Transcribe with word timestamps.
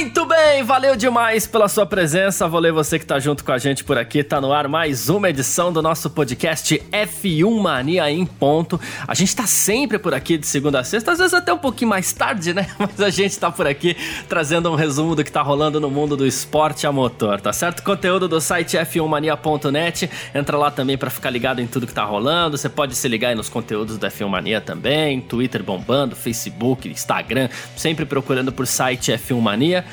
Muito 0.00 0.24
bem, 0.24 0.62
valeu 0.62 0.96
demais 0.96 1.46
pela 1.46 1.68
sua 1.68 1.84
presença. 1.84 2.48
Vou 2.48 2.58
ler 2.58 2.72
você 2.72 2.98
que 2.98 3.04
tá 3.04 3.18
junto 3.18 3.44
com 3.44 3.52
a 3.52 3.58
gente 3.58 3.84
por 3.84 3.98
aqui. 3.98 4.24
Tá 4.24 4.40
no 4.40 4.50
ar 4.50 4.66
mais 4.66 5.10
uma 5.10 5.28
edição 5.28 5.70
do 5.70 5.82
nosso 5.82 6.08
podcast 6.08 6.82
F1 6.90 7.60
Mania 7.60 8.10
em 8.10 8.24
ponto. 8.24 8.80
A 9.06 9.12
gente 9.12 9.36
tá 9.36 9.46
sempre 9.46 9.98
por 9.98 10.14
aqui 10.14 10.38
de 10.38 10.46
segunda 10.46 10.80
a 10.80 10.84
sexta, 10.84 11.12
às 11.12 11.18
vezes 11.18 11.34
até 11.34 11.52
um 11.52 11.58
pouquinho 11.58 11.90
mais 11.90 12.14
tarde, 12.14 12.54
né? 12.54 12.66
Mas 12.80 12.98
a 12.98 13.10
gente 13.10 13.38
tá 13.38 13.50
por 13.50 13.66
aqui 13.66 13.94
trazendo 14.26 14.70
um 14.70 14.74
resumo 14.74 15.14
do 15.14 15.22
que 15.22 15.30
tá 15.30 15.42
rolando 15.42 15.78
no 15.78 15.90
mundo 15.90 16.16
do 16.16 16.26
esporte 16.26 16.86
a 16.86 16.92
motor, 16.92 17.38
tá 17.38 17.52
certo? 17.52 17.82
Conteúdo 17.82 18.26
do 18.26 18.40
site 18.40 18.78
f1mania.net. 18.78 20.10
Entra 20.34 20.56
lá 20.56 20.70
também 20.70 20.96
para 20.96 21.10
ficar 21.10 21.28
ligado 21.28 21.60
em 21.60 21.66
tudo 21.66 21.86
que 21.86 21.92
tá 21.92 22.04
rolando. 22.04 22.56
Você 22.56 22.70
pode 22.70 22.96
se 22.96 23.06
ligar 23.06 23.28
aí 23.28 23.34
nos 23.34 23.50
conteúdos 23.50 23.98
da 23.98 24.10
F1 24.10 24.28
Mania 24.28 24.62
também, 24.62 25.20
Twitter 25.20 25.62
bombando, 25.62 26.16
Facebook, 26.16 26.88
Instagram, 26.88 27.50
sempre 27.76 28.06
procurando 28.06 28.50
por 28.50 28.66
site 28.66 29.12
F1 29.12 29.38
Mania. 29.38 29.89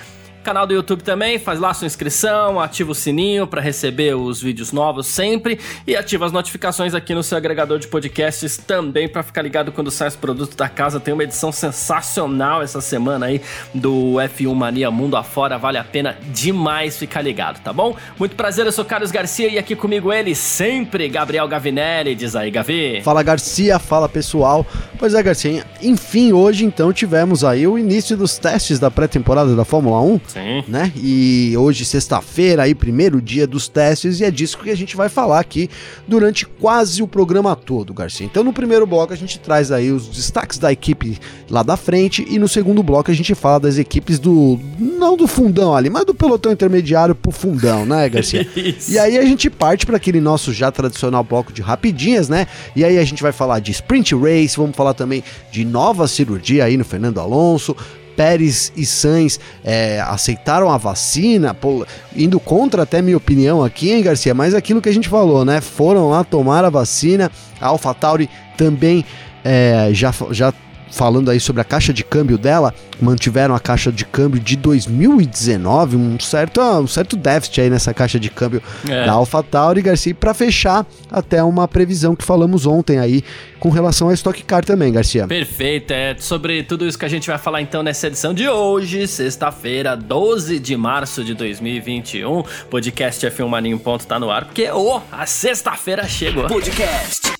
Canal 0.48 0.66
do 0.66 0.74
YouTube 0.74 1.04
também, 1.04 1.38
faz 1.38 1.60
lá 1.60 1.74
sua 1.74 1.88
inscrição, 1.88 2.58
ativa 2.58 2.90
o 2.90 2.96
sininho 2.96 3.46
para 3.46 3.60
receber 3.60 4.16
os 4.16 4.42
vídeos 4.42 4.72
novos 4.72 5.06
sempre 5.06 5.60
e 5.86 5.94
ativa 5.94 6.26
as 6.26 6.32
notificações 6.32 6.94
aqui 6.94 7.14
no 7.14 7.22
seu 7.22 7.38
agregador 7.38 7.78
de 7.80 7.88
podcasts 7.90 8.56
também 8.56 9.10
para 9.10 9.23
ficar 9.23 9.42
ligado 9.42 9.73
quando 9.73 9.92
sai 9.92 10.08
os 10.08 10.16
produtos 10.16 10.56
da 10.56 10.70
casa. 10.70 11.02
Tem 11.02 11.14
uma 11.14 11.26
edição 11.26 11.52
sensacional 11.52 12.62
essa 12.62 12.80
semana 12.80 13.26
aí 13.26 13.42
do 13.73 14.14
F1 14.14 14.56
Mania 14.56 14.89
Mundo 14.89 15.17
Afora, 15.17 15.58
vale 15.58 15.80
a 15.80 15.84
pena 15.84 16.17
demais 16.31 16.95
ficar 16.95 17.22
ligado, 17.22 17.61
tá 17.61 17.73
bom? 17.73 17.98
Muito 18.17 18.38
prazer, 18.38 18.66
eu 18.66 18.72
sou 18.72 18.86
Carlos 18.86 19.11
Garcia 19.11 19.50
e 19.50 19.58
aqui 19.58 19.76
comigo 19.76 20.14
ele 20.14 20.34
sempre, 20.34 21.09
Gabriel 21.09 21.45
Gavinelli. 21.50 22.16
Diz 22.16 22.38
aí, 22.38 22.50
Gavi. 22.50 23.02
Fala 23.04 23.22
Garcia, 23.22 23.80
fala 23.80 24.08
pessoal. 24.08 24.66
Pois 24.98 25.14
é, 25.14 25.22
Garcia, 25.22 25.66
enfim, 25.82 26.32
hoje 26.32 26.64
então 26.64 26.94
tivemos 26.94 27.44
aí 27.44 27.67
o 27.67 27.78
início 27.78 28.16
dos 28.16 28.38
testes 28.38 28.80
da 28.80 28.89
pré-temporada 28.89 29.54
da 29.54 29.66
Fórmula 29.66 30.00
1. 30.00 30.22
Sim. 30.26 30.36
Né? 30.67 30.91
E 30.95 31.53
hoje, 31.57 31.85
sexta-feira, 31.85 32.63
aí, 32.63 32.75
primeiro 32.75 33.21
dia 33.21 33.47
dos 33.47 33.67
testes, 33.67 34.19
e 34.19 34.23
é 34.23 34.31
disso 34.31 34.57
que 34.57 34.69
a 34.69 34.75
gente 34.75 34.95
vai 34.95 35.09
falar 35.09 35.39
aqui 35.39 35.69
durante 36.07 36.45
quase 36.45 37.02
o 37.02 37.07
programa 37.07 37.55
todo, 37.55 37.93
Garcia. 37.93 38.25
Então, 38.25 38.43
no 38.43 38.53
primeiro 38.53 38.85
bloco, 38.85 39.13
a 39.13 39.17
gente 39.17 39.39
traz 39.39 39.71
aí 39.71 39.91
os 39.91 40.08
destaques 40.08 40.58
da 40.58 40.71
equipe 40.71 41.17
lá 41.49 41.63
da 41.63 41.77
frente, 41.77 42.25
e 42.30 42.39
no 42.39 42.47
segundo 42.47 42.81
bloco, 42.83 43.11
a 43.11 43.13
gente 43.13 43.33
fala 43.35 43.59
das 43.59 43.77
equipes 43.77 44.19
do. 44.19 44.59
não 44.80 45.15
do 45.17 45.27
fundão 45.27 45.75
ali, 45.75 45.89
mas 45.89 46.05
do 46.05 46.13
pelotão 46.13 46.52
intermediário 46.52 47.15
pro 47.15 47.31
fundão, 47.31 47.85
né, 47.85 48.08
Garcia? 48.09 48.47
e 48.88 48.97
aí 48.97 49.17
a 49.17 49.23
gente 49.23 49.49
parte 49.49 49.85
para 49.85 49.97
aquele 49.97 50.19
nosso 50.19 50.53
já 50.53 50.71
tradicional 50.71 51.23
bloco 51.23 51.52
de 51.52 51.61
rapidinhas, 51.61 52.30
né? 52.30 52.47
E 52.75 52.83
aí 52.83 52.97
a 52.97 53.03
gente 53.03 53.21
vai 53.21 53.31
falar 53.31 53.59
de 53.59 53.71
sprint 53.71 54.15
race, 54.15 54.58
vamos 54.58 54.75
falar 54.75 54.93
também 54.93 55.23
de 55.52 55.65
nova 55.65 56.08
cirurgia 56.08 56.65
aí 56.65 56.77
no 56.77 56.85
Fernando 56.85 57.19
Alonso, 57.19 57.75
Pérez 58.18 58.73
e 58.76 58.84
Sainz 58.84 59.40
é, 59.64 60.02
aceitaram 60.02 60.72
a 60.72 60.78
vacina, 60.78 61.54
pô, 61.54 61.86
indo 62.16 62.40
contra 62.40 62.82
até 62.82 63.00
minha 63.00 63.16
opinião 63.16 63.64
aqui, 63.64 63.92
hein, 63.92 64.02
Garcia? 64.02 64.34
Mas 64.34 64.56
aquilo 64.56 64.82
que 64.82 64.90
a 64.90 64.94
gente 64.94 65.08
falou, 65.08 65.46
né? 65.46 65.62
Foram 65.62 66.10
lá 66.10 66.23
tomar 66.23 66.66
a 66.66 66.70
vacina. 66.70 67.32
A 67.62 67.68
AlphaTauri 67.68 68.28
também 68.58 69.06
é, 69.45 69.90
já, 69.94 70.12
já 70.32 70.52
falando 70.92 71.30
aí 71.30 71.40
sobre 71.40 71.62
a 71.62 71.66
caixa 71.66 71.94
de 71.94 72.04
câmbio 72.04 72.38
dela, 72.38 72.73
mantiveram 73.00 73.54
a 73.54 73.60
caixa 73.60 73.92
de 73.92 74.06
câmbio 74.06 74.40
de 74.40 74.56
2019, 74.56 75.95
um 75.95 76.20
certo, 76.20 76.61
um 76.61 76.88
certo 76.88 77.16
déficit 77.16 77.61
aí 77.61 77.70
nessa 77.70 77.94
caixa 77.94 78.20
de 78.20 78.30
câmbio 78.30 78.61
é. 78.88 79.06
da 79.06 79.11
AlphaTauri, 79.11 79.82
Garcia, 79.82 80.16
para 80.16 80.33
fechar 80.33 80.86
até 81.11 81.44
uma 81.44 81.67
previsão 81.67 82.16
que 82.16 82.23
falamos 82.23 82.66
ontem 82.66 82.98
aí 83.00 83.23
com 83.60 83.70
relação 83.70 84.10
à 84.10 84.14
Stock 84.14 84.44
Car 84.44 84.64
também, 84.64 84.92
Garcia. 84.92 85.28
Perfeito, 85.28 85.92
é 85.92 86.16
sobre 86.20 86.64
tudo 86.64 86.88
isso 86.88 86.98
que 86.98 87.06
a 87.06 87.10
gente 87.10 87.28
vai 87.28 87.38
falar 87.38 87.62
então 87.62 87.84
nessa 87.84 88.08
edição 88.08 88.34
de 88.34 88.48
hoje, 88.48 89.08
sexta-feira, 89.08 89.95
12 89.95 90.60
de 90.60 90.76
março 90.76 91.23
de 91.23 91.34
2021. 91.34 92.44
Podcast 92.70 93.26
F1 93.26 93.48
Mania 93.48 93.73
em 93.73 93.78
ponto 93.78 94.06
tá 94.06 94.20
no 94.20 94.30
ar, 94.30 94.45
porque 94.45 94.70
oh, 94.72 95.02
a 95.12 95.26
sexta-feira 95.26 96.08
chegou. 96.08 96.48
Podcast 96.48 97.34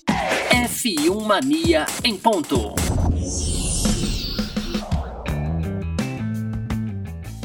F1 0.50 1.22
Mania 1.24 1.86
em 2.04 2.16
ponto. 2.16 2.74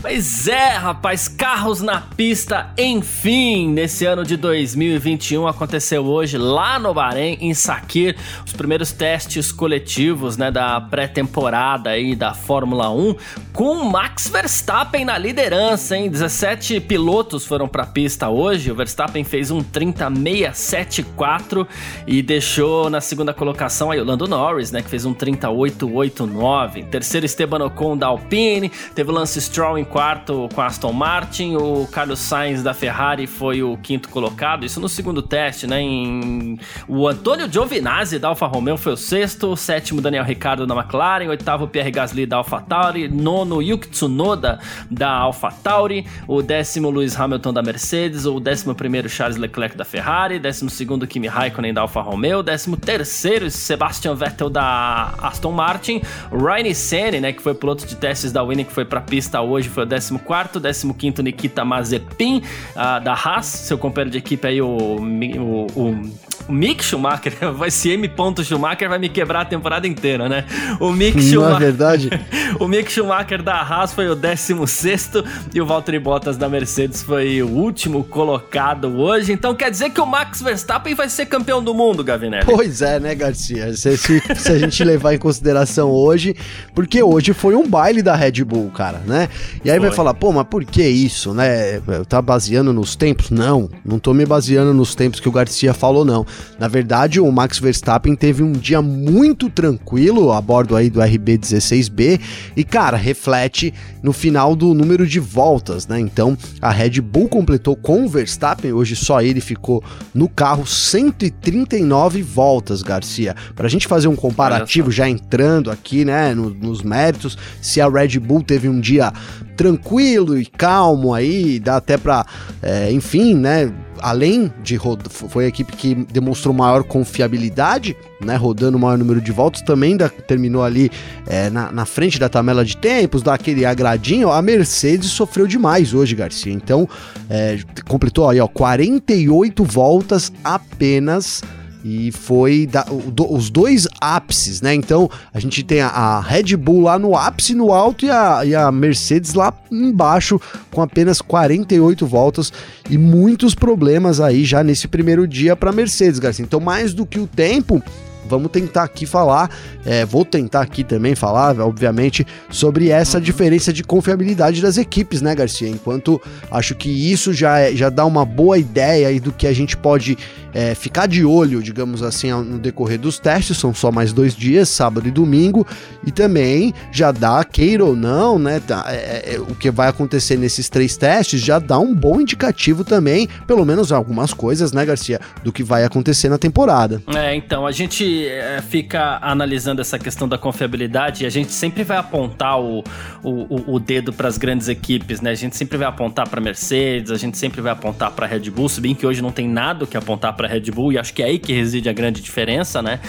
Pois 0.04 0.48
é, 0.50 0.76
rapaz, 0.76 1.30
carros 1.30 1.82
na 1.82 2.02
pista, 2.02 2.74
enfim, 2.78 3.70
nesse 3.70 4.06
ano 4.06 4.26
de 4.26 4.36
2021 4.36 5.48
aconteceu 5.48 6.04
hoje 6.04 6.38
lá 6.38 6.78
no 6.78 6.94
Bahrein, 6.94 7.38
em 7.40 7.54
Sakir, 7.54 8.18
os 8.46 8.52
primeiros 8.52 8.92
testes 8.92 9.50
coletivos, 9.50 10.36
né, 10.36 10.52
da 10.52 10.82
pré-temporada 10.82 11.92
aí 11.92 12.18
da 12.18 12.34
Fórmula 12.34 12.90
1, 12.90 13.16
com 13.54 13.86
Max 13.86 14.28
Verstappen 14.28 15.06
na 15.06 15.18
liderança, 15.18 15.96
hein? 15.96 16.10
17 16.10 16.82
pilotos 16.82 17.46
foram 17.46 17.70
para 17.70 17.84
a 17.84 17.88
pista 17.88 18.28
hoje. 18.28 18.72
O 18.72 18.76
Verstappen 18.76 19.24
fez 19.24 19.52
um 19.52 19.64
30.674 19.64 21.66
e 22.06 22.22
deixou 22.22 22.90
na 22.90 23.00
segunda 23.00 23.34
colocação 23.34 23.90
aí 23.90 24.02
o 24.02 24.04
Lando 24.04 24.28
Norris, 24.28 24.70
né, 24.70 24.82
que 24.82 24.90
fez 24.90 25.06
um 25.06 25.14
38.89. 25.14 26.90
Terceiro 26.90 27.26
Esteban 27.26 27.64
Ocon 27.64 27.96
da 27.96 28.08
Alpine, 28.08 28.70
teve 28.94 29.10
o 29.10 29.14
Lance 29.14 29.40
Stroll 29.40 29.78
em 29.78 29.93
quarto 29.94 30.50
com 30.56 30.60
a 30.60 30.66
Aston 30.66 30.92
Martin, 30.92 31.56
o 31.56 31.88
Carlos 31.92 32.18
Sainz 32.18 32.64
da 32.64 32.74
Ferrari 32.74 33.28
foi 33.28 33.62
o 33.62 33.78
quinto 33.78 34.10
colocado, 34.10 34.66
isso 34.66 34.80
no 34.80 34.90
segundo 34.90 35.22
teste, 35.22 35.68
né? 35.68 35.80
Em... 35.80 36.58
O 36.88 37.08
Antônio 37.08 37.48
Giovinazzi 37.48 38.18
da 38.18 38.30
Alfa 38.30 38.48
Romeo 38.48 38.76
foi 38.76 38.94
o 38.94 38.98
sexto, 38.98 39.52
o 39.52 39.56
sétimo 39.56 40.02
Daniel 40.02 40.24
Ricciardo 40.24 40.66
da 40.66 40.74
McLaren, 40.74 41.28
oitavo 41.28 41.68
Pierre 41.68 41.92
Gasly 41.92 42.26
da 42.26 42.38
Alfa 42.38 42.60
Tauri, 42.60 43.08
nono 43.08 43.62
Yuki 43.62 43.88
Tsunoda 43.88 44.58
da 44.90 45.12
Alfa 45.12 45.52
Tauri, 45.52 46.08
o 46.28 46.42
décimo 46.42 46.90
Lewis 46.90 47.16
Hamilton 47.16 47.54
da 47.54 47.62
Mercedes, 47.62 48.26
o 48.26 48.40
décimo 48.40 48.74
primeiro 48.74 49.08
Charles 49.08 49.38
Leclerc 49.38 49.78
da 49.78 49.86
Ferrari, 49.86 50.40
décimo 50.40 50.72
segundo 50.72 51.06
Kimi 51.06 51.28
Raikkonen 51.28 51.72
da 51.72 51.82
Alfa 51.82 52.02
Romeo, 52.02 52.42
décimo 52.42 52.76
terceiro 52.78 53.48
Sebastian 53.52 54.16
Vettel 54.16 54.50
da 54.50 55.14
Aston 55.22 55.52
Martin, 55.52 56.02
Ryan 56.32 56.74
Senna, 56.74 57.20
né, 57.20 57.32
que 57.32 57.44
foi 57.44 57.54
piloto 57.54 57.86
de 57.86 57.96
testes 57.96 58.32
da 58.32 58.42
Winning 58.42 58.64
que 58.64 58.74
foi 58.74 58.86
para 58.86 59.00
pista 59.00 59.40
hoje, 59.40 59.70
foi 59.70 59.83
foi 59.86 60.18
o 60.18 60.20
14, 60.20 60.94
15 60.94 61.24
Nikita 61.24 61.66
Mazepin, 61.66 62.38
uh, 62.38 63.04
da 63.04 63.14
Haas, 63.14 63.46
seu 63.46 63.78
companheiro 63.78 64.12
de 64.12 64.18
equipe 64.18 64.48
aí, 64.48 64.62
o, 64.62 64.68
o 64.68 65.34
o 65.76 66.33
Mick 66.50 66.84
Schumacher, 66.84 67.34
esse 67.66 67.90
M. 67.92 68.10
Schumacher 68.44 68.90
vai 68.90 69.00
me 69.00 69.10
quebrar 69.10 69.42
a 69.42 69.46
temporada 69.46 69.88
inteira, 69.88 70.28
né? 70.28 70.46
O 70.80 70.92
Mick 70.92 71.22
Schumacher. 71.22 71.50
Não 71.50 71.56
é 71.56 71.60
verdade? 71.60 72.10
o 72.60 72.68
Mick 72.68 72.92
Schumacher 72.92 73.42
da 73.42 73.62
Haas 73.62 73.94
foi 73.94 74.08
o 74.10 74.16
16 74.16 75.12
e 75.54 75.62
o 75.62 75.66
Valtteri 75.66 76.00
Bottas 76.00 76.38
da 76.38 76.50
Mercedes 76.50 77.02
foi 77.02 77.42
o 77.42 77.48
último 77.48 78.04
colocado 78.04 78.88
hoje. 79.00 79.32
Então 79.32 79.56
quer 79.56 79.72
dizer 79.72 79.90
que 79.92 80.02
o 80.02 80.06
Max 80.06 80.42
Verstappen 80.42 80.94
vai 80.94 81.10
ser 81.10 81.26
campeão 81.26 81.64
do 81.64 81.74
mundo, 81.74 82.04
Gavinelli? 82.04 82.46
Pois 82.46 82.82
é, 82.82 83.00
né, 83.00 83.16
Garcia? 83.16 83.74
Se, 83.76 83.98
se, 83.98 84.22
se 84.36 84.52
a 84.52 84.60
gente 84.60 84.84
levar 84.84 85.14
em 85.14 85.18
consideração 85.18 85.90
hoje, 85.92 86.36
porque 86.76 87.02
hoje 87.02 87.34
foi 87.34 87.56
um 87.56 87.68
baile 87.68 88.02
da 88.02 88.16
Red 88.16 88.44
Bull, 88.44 88.70
cara, 88.72 89.02
né? 89.06 89.30
E 89.64 89.72
aí 89.72 89.78
foi. 89.78 89.88
vai 89.88 89.96
falar, 89.96 90.14
pô, 90.14 90.32
mas 90.32 90.46
por 90.48 90.66
que 90.66 90.84
isso, 90.84 91.34
né? 91.34 91.82
Tá 92.08 92.22
baseando 92.22 92.74
nos 92.74 92.96
tempos? 92.96 93.30
Não, 93.30 93.70
não 93.86 94.00
tô 94.00 94.14
me 94.14 94.26
baseando 94.26 94.74
nos 94.74 94.94
tempos 94.96 95.20
que 95.20 95.30
o 95.30 95.32
Garcia 95.32 95.74
falou, 95.74 96.04
não. 96.04 96.26
Na 96.60 96.68
verdade, 96.68 97.20
o 97.20 97.32
Max 97.32 97.60
Verstappen 97.60 98.16
teve 98.16 98.44
um 98.44 98.52
dia 98.52 98.82
muito 98.82 99.50
tranquilo 99.50 100.32
a 100.32 100.40
bordo 100.40 100.76
aí 100.76 100.90
do 100.90 101.00
RB16B 101.00 102.20
e, 102.56 102.64
cara, 102.64 102.98
reflete 102.98 103.74
no 104.02 104.14
final 104.14 104.56
do 104.56 104.74
número 104.74 105.08
de 105.08 105.20
voltas, 105.20 105.88
né? 105.88 106.00
Então, 106.00 106.38
a 106.62 106.70
Red 106.70 107.02
Bull 107.02 107.28
completou 107.28 107.76
com 107.76 108.06
o 108.06 108.10
Verstappen, 108.10 108.74
hoje 108.74 108.96
só 108.96 109.22
ele 109.22 109.42
ficou 109.42 109.84
no 110.14 110.28
carro 110.28 110.66
139 110.66 112.22
voltas, 112.22 112.82
Garcia. 112.82 113.36
Pra 113.56 113.68
gente 113.68 113.88
fazer 113.88 114.08
um 114.08 114.16
comparativo 114.16 114.92
já 114.92 115.10
entrando 115.10 115.72
aqui, 115.72 116.06
né, 116.06 116.34
no, 116.34 116.50
nos 116.50 116.82
méritos, 116.82 117.38
se 117.62 117.80
a 117.82 117.90
Red 117.90 118.20
Bull 118.20 118.44
teve 118.44 118.68
um 118.68 118.80
dia 118.80 119.12
tranquilo 119.56 120.38
e 120.38 120.46
calmo 120.46 121.14
aí, 121.14 121.60
dá 121.60 121.78
até 121.78 121.98
pra, 121.98 122.26
é, 122.62 122.92
enfim, 122.92 123.36
né, 123.36 123.72
além 124.04 124.52
de 124.62 124.78
foi 125.10 125.46
a 125.46 125.48
equipe 125.48 125.72
que 125.74 125.96
demonstrou 125.96 126.54
maior 126.54 126.84
confiabilidade, 126.84 127.96
né, 128.20 128.36
rodando 128.36 128.78
o 128.78 128.80
maior 128.80 128.98
número 128.98 129.22
de 129.22 129.32
voltas, 129.32 129.62
também 129.62 129.96
da, 129.96 130.10
terminou 130.10 130.64
ali 130.64 130.92
é, 131.26 131.50
na, 131.50 131.72
na, 131.72 131.86
frente 131.86 132.20
da 132.20 132.28
tabela 132.28 132.66
de 132.66 132.76
tempos, 132.76 133.22
daquele 133.22 133.66
agradinho. 133.66 134.30
A 134.30 134.42
Mercedes 134.42 135.10
sofreu 135.10 135.48
demais 135.48 135.94
hoje, 135.94 136.16
Garcia. 136.16 136.52
Então, 136.52 136.88
é, 137.30 137.60
completou 137.88 138.30
aí, 138.30 138.42
ó, 138.42 138.48
48 138.48 139.64
voltas 139.64 140.34
apenas 140.44 141.42
e 141.84 142.12
foi 142.12 142.66
da, 142.66 142.84
do, 142.84 143.32
os 143.32 143.50
dois 143.50 143.88
ápices, 144.00 144.62
né? 144.62 144.74
Então 144.74 145.10
a 145.34 145.40
gente 145.40 145.64
tem 145.64 145.82
a, 145.82 145.88
a, 145.88 146.22
Red 146.22 146.56
Bull 146.56 146.82
lá 146.82 146.98
no 146.98 147.16
ápice, 147.16 147.54
no 147.54 147.74
alto, 147.74 148.06
e 148.06 148.10
a, 148.10 148.46
e 148.46 148.56
a 148.56 148.72
Mercedes 148.72 149.34
lá 149.34 149.54
embaixo, 149.70 150.40
com 150.72 150.82
apenas 150.82 151.22
48 151.22 152.06
voltas 152.08 152.54
e 152.90 152.98
muitos 152.98 153.54
problemas 153.54 154.20
aí 154.20 154.46
já 154.46 154.64
nesse 154.64 154.88
primeiro 154.88 155.28
dia 155.28 155.56
para 155.56 155.72
Mercedes, 155.72 156.20
Garcia. 156.20 156.44
Então, 156.44 156.60
mais 156.60 156.94
do 156.94 157.06
que 157.06 157.20
o 157.20 157.28
tempo, 157.28 157.84
vamos 158.28 158.52
tentar 158.52 158.84
aqui 158.84 159.06
falar, 159.06 159.50
é, 159.86 160.06
vou 160.06 160.26
tentar 160.26 160.62
aqui 160.62 160.84
também 160.84 161.16
falar, 161.16 161.60
obviamente, 161.60 162.26
sobre 162.50 162.90
essa 162.90 163.18
uhum. 163.18 163.24
diferença 163.24 163.74
de 163.74 163.84
confiabilidade 163.84 164.62
das 164.62 164.78
equipes, 164.78 165.22
né, 165.22 165.36
Garcia? 165.36 165.70
Enquanto 165.70 166.22
acho 166.52 166.76
que 166.76 166.90
isso 166.90 167.34
já, 167.34 167.60
é, 167.60 167.76
já 167.76 167.90
dá 167.90 168.06
uma 168.06 168.26
boa 168.26 168.58
ideia 168.58 169.08
aí 169.08 169.20
do 169.20 169.32
que 169.32 169.48
a 169.48 169.54
gente 169.54 169.76
pode 169.76 170.18
é, 170.54 170.76
ficar 170.76 171.08
de 171.08 171.26
olho, 171.26 171.62
digamos 171.64 172.04
assim, 172.04 172.32
no 172.32 172.60
decorrer 172.60 173.00
dos 173.00 173.18
testes, 173.18 173.58
são 173.58 173.74
só 173.74 173.92
mais 173.92 174.14
dois 174.14 174.36
dias, 174.36 174.70
sábado 174.70 175.08
e 175.08 175.12
domingo, 175.12 175.66
e 176.06 176.12
também 176.12 176.74
já 176.92 177.12
dá, 177.12 177.44
queira 177.44 177.84
ou 177.84 177.96
não, 177.96 178.38
né, 178.38 178.62
tá, 178.66 178.86
é, 178.88 178.94
é, 178.96 179.36
é, 179.36 179.40
o 179.40 179.56
que 179.56 179.72
vai 179.72 179.88
acontecer 179.88 180.38
nesses 180.38 180.70
três 180.70 180.96
testes 180.96 181.42
já 181.42 181.58
dá 181.60 181.80
um 181.80 181.94
bom 181.94 182.22
indicativo 182.22 182.84
também, 182.84 183.28
pelo 183.48 183.66
menos 183.66 183.92
algumas 183.92 184.34
coisas, 184.34 184.72
né, 184.72 184.86
Garcia, 184.86 185.20
do 185.44 185.52
que 185.52 185.64
vai 185.64 185.84
acontecer 185.84 186.30
na 186.30 186.38
temporada. 186.38 187.02
É, 187.16 187.36
então, 187.36 187.66
a 187.66 187.72
gente 187.72 188.04
é, 188.26 188.62
fica 188.62 189.20
analisando 189.22 189.82
essa 189.82 190.00
questão 190.00 190.28
da 190.28 190.38
confiabilidade 190.38 191.24
e 191.24 191.26
a 191.28 191.30
gente 191.30 191.52
sempre 191.52 191.84
vai 191.84 191.98
apontar 191.98 192.60
o, 192.60 192.84
o, 193.24 193.76
o 193.76 193.80
dedo 193.80 194.14
para 194.14 194.28
as 194.28 194.38
grandes 194.38 194.68
equipes, 194.68 195.22
né, 195.22 195.32
a 195.32 195.36
gente 195.36 195.56
sempre 195.56 195.78
vai 195.78 195.88
apontar 195.88 196.28
para 196.28 196.40
Mercedes, 196.42 197.12
a 197.12 197.18
gente 197.18 197.38
sempre 197.38 197.62
vai 197.62 197.72
apontar 197.72 198.12
para 198.12 198.26
Red 198.26 198.50
Bull, 198.50 198.70
se 198.70 198.82
bem 198.82 198.94
que 198.94 199.06
hoje 199.06 199.22
não 199.22 199.32
tem 199.32 199.48
nada 199.48 199.86
que 199.86 199.98
apontar 199.98 200.34
para 200.34 200.48
Red 200.48 200.72
Bull, 200.72 200.94
e 200.94 200.98
acho 200.98 201.14
que 201.14 201.22
é 201.22 201.26
aí 201.26 201.40
que 201.40 201.54
reside 201.54 201.90
a 201.90 201.94
grande 201.94 202.22
diferença, 202.22 202.82
né? 202.82 203.00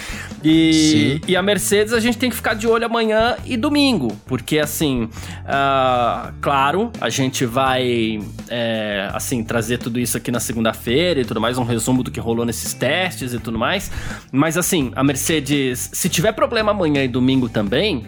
E, 0.42 1.20
e 1.26 1.36
a 1.36 1.42
Mercedes 1.42 1.92
a 1.92 2.00
gente 2.00 2.18
tem 2.18 2.30
que 2.30 2.36
ficar 2.36 2.54
de 2.54 2.66
olho 2.66 2.86
amanhã 2.86 3.36
e 3.44 3.56
domingo, 3.56 4.16
porque 4.26 4.58
assim, 4.58 5.04
uh, 5.04 6.32
claro, 6.40 6.90
a 7.00 7.08
gente 7.08 7.44
vai 7.44 8.20
é, 8.48 9.08
assim 9.12 9.42
trazer 9.42 9.78
tudo 9.78 9.98
isso 9.98 10.16
aqui 10.16 10.30
na 10.30 10.40
segunda-feira 10.40 11.20
e 11.20 11.24
tudo 11.24 11.40
mais, 11.40 11.58
um 11.58 11.64
resumo 11.64 12.02
do 12.02 12.10
que 12.10 12.20
rolou 12.20 12.44
nesses 12.44 12.74
testes 12.74 13.32
e 13.32 13.38
tudo 13.38 13.58
mais. 13.58 13.90
Mas 14.30 14.56
assim, 14.56 14.92
a 14.94 15.02
Mercedes, 15.02 15.91
se 15.93 16.08
tiver 16.08 16.32
problema 16.32 16.70
amanhã 16.70 17.05
e 17.05 17.08
domingo 17.08 17.49
também, 17.49 18.06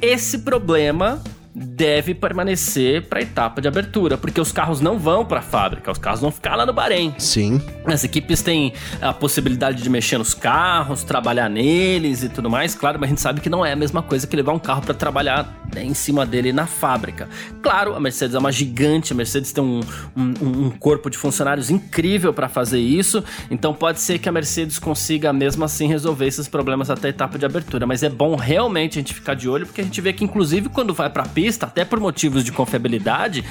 esse 0.00 0.38
problema 0.38 1.22
deve 1.54 2.14
permanecer 2.14 3.06
para 3.06 3.18
a 3.18 3.22
etapa 3.22 3.60
de 3.60 3.68
abertura, 3.68 4.16
porque 4.16 4.40
os 4.40 4.52
carros 4.52 4.80
não 4.80 4.98
vão 4.98 5.24
para 5.24 5.40
a 5.40 5.42
fábrica, 5.42 5.90
os 5.90 5.98
carros 5.98 6.20
vão 6.20 6.30
ficar 6.30 6.56
lá 6.56 6.64
no 6.64 6.72
Bahrein. 6.72 7.14
Sim. 7.18 7.60
As 7.84 8.04
equipes 8.04 8.42
têm 8.42 8.72
a 9.00 9.12
possibilidade 9.12 9.82
de 9.82 9.90
mexer 9.90 10.18
nos 10.18 10.34
carros, 10.34 11.02
trabalhar 11.02 11.48
neles 11.48 12.22
e 12.22 12.28
tudo 12.28 12.48
mais, 12.48 12.74
claro, 12.74 12.98
mas 13.00 13.08
a 13.08 13.10
gente 13.10 13.20
sabe 13.20 13.40
que 13.40 13.50
não 13.50 13.64
é 13.64 13.72
a 13.72 13.76
mesma 13.76 14.02
coisa 14.02 14.26
que 14.26 14.36
levar 14.36 14.52
um 14.52 14.58
carro 14.58 14.82
para 14.82 14.94
trabalhar 14.94 15.66
né, 15.74 15.84
em 15.84 15.94
cima 15.94 16.24
dele 16.24 16.52
na 16.52 16.66
fábrica. 16.66 17.28
Claro, 17.62 17.94
a 17.94 18.00
Mercedes 18.00 18.34
é 18.34 18.38
uma 18.38 18.52
gigante, 18.52 19.12
a 19.12 19.16
Mercedes 19.16 19.52
tem 19.52 19.64
um, 19.64 19.80
um, 20.16 20.66
um 20.66 20.70
corpo 20.70 21.10
de 21.10 21.18
funcionários 21.18 21.70
incrível 21.70 22.32
para 22.32 22.48
fazer 22.48 22.80
isso, 22.80 23.24
então 23.50 23.74
pode 23.74 24.00
ser 24.00 24.18
que 24.18 24.28
a 24.28 24.32
Mercedes 24.32 24.78
consiga 24.78 25.32
mesmo 25.32 25.64
assim 25.64 25.88
resolver 25.88 26.26
esses 26.26 26.46
problemas 26.46 26.90
até 26.90 27.08
a 27.08 27.10
etapa 27.10 27.38
de 27.38 27.44
abertura, 27.44 27.86
mas 27.86 28.02
é 28.02 28.08
bom 28.08 28.36
realmente 28.36 28.98
a 28.98 29.00
gente 29.00 29.14
ficar 29.14 29.34
de 29.34 29.48
olho, 29.48 29.66
porque 29.66 29.80
a 29.80 29.84
gente 29.84 30.00
vê 30.00 30.12
que 30.12 30.24
inclusive 30.24 30.68
quando 30.68 30.94
vai 30.94 31.10
para 31.10 31.22
a 31.22 31.28
pista 31.28 31.47
vista, 31.48 31.66
até 31.66 31.84
por 31.84 31.98
motivos 31.98 32.44
de 32.44 32.52
confiabilidade, 32.52 33.42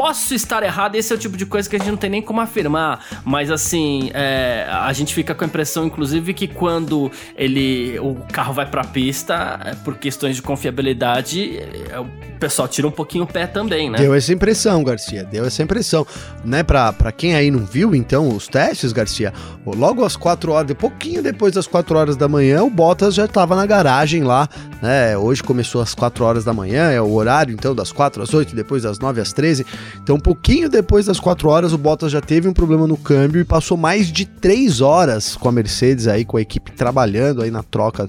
Posso 0.00 0.34
estar 0.34 0.62
errado, 0.62 0.94
esse 0.94 1.12
é 1.12 1.14
o 1.14 1.18
tipo 1.18 1.36
de 1.36 1.44
coisa 1.44 1.68
que 1.68 1.76
a 1.76 1.78
gente 1.78 1.90
não 1.90 1.98
tem 1.98 2.08
nem 2.08 2.22
como 2.22 2.40
afirmar, 2.40 3.04
mas 3.22 3.50
assim, 3.50 4.10
é, 4.14 4.66
a 4.66 4.90
gente 4.94 5.12
fica 5.12 5.34
com 5.34 5.44
a 5.44 5.46
impressão, 5.46 5.84
inclusive, 5.84 6.32
que 6.32 6.48
quando 6.48 7.12
ele 7.36 7.98
o 7.98 8.14
carro 8.32 8.54
vai 8.54 8.64
pra 8.64 8.82
pista, 8.82 9.60
é, 9.62 9.74
por 9.74 9.98
questões 9.98 10.36
de 10.36 10.40
confiabilidade, 10.40 11.58
é, 11.90 12.00
o 12.00 12.06
pessoal 12.40 12.66
tira 12.66 12.88
um 12.88 12.90
pouquinho 12.90 13.24
o 13.24 13.26
pé 13.26 13.46
também, 13.46 13.90
né? 13.90 13.98
Deu 13.98 14.14
essa 14.14 14.32
impressão, 14.32 14.82
Garcia, 14.82 15.22
deu 15.22 15.44
essa 15.44 15.62
impressão. 15.62 16.06
Né, 16.42 16.62
pra, 16.62 16.94
pra 16.94 17.12
quem 17.12 17.34
aí 17.34 17.50
não 17.50 17.66
viu, 17.66 17.94
então, 17.94 18.34
os 18.34 18.48
testes, 18.48 18.92
Garcia, 18.92 19.34
logo 19.66 20.02
às 20.02 20.16
4 20.16 20.50
horas, 20.50 20.72
pouquinho 20.72 21.22
depois 21.22 21.52
das 21.52 21.66
4 21.66 21.98
horas 21.98 22.16
da 22.16 22.26
manhã, 22.26 22.62
o 22.62 22.70
Bottas 22.70 23.14
já 23.14 23.28
tava 23.28 23.54
na 23.54 23.66
garagem 23.66 24.22
lá, 24.22 24.48
né? 24.80 25.14
Hoje 25.18 25.42
começou 25.42 25.82
às 25.82 25.94
4 25.94 26.24
horas 26.24 26.42
da 26.42 26.54
manhã, 26.54 26.90
é 26.90 27.02
o 27.02 27.12
horário, 27.12 27.52
então, 27.52 27.74
das 27.74 27.92
4 27.92 28.22
às 28.22 28.32
8, 28.32 28.56
depois 28.56 28.84
das 28.84 28.98
9 28.98 29.20
às 29.20 29.34
13. 29.34 29.66
Então, 30.02 30.16
um 30.16 30.20
pouquinho 30.20 30.68
depois 30.68 31.06
das 31.06 31.20
4 31.20 31.48
horas, 31.48 31.72
o 31.72 31.78
Bottas 31.78 32.12
já 32.12 32.20
teve 32.20 32.48
um 32.48 32.52
problema 32.52 32.86
no 32.86 32.96
câmbio 32.96 33.40
e 33.40 33.44
passou 33.44 33.76
mais 33.76 34.10
de 34.10 34.24
3 34.24 34.80
horas 34.80 35.36
com 35.36 35.48
a 35.48 35.52
Mercedes 35.52 36.06
aí, 36.06 36.24
com 36.24 36.36
a 36.36 36.40
equipe 36.40 36.72
trabalhando 36.72 37.42
aí 37.42 37.50
na 37.50 37.62
troca 37.62 38.08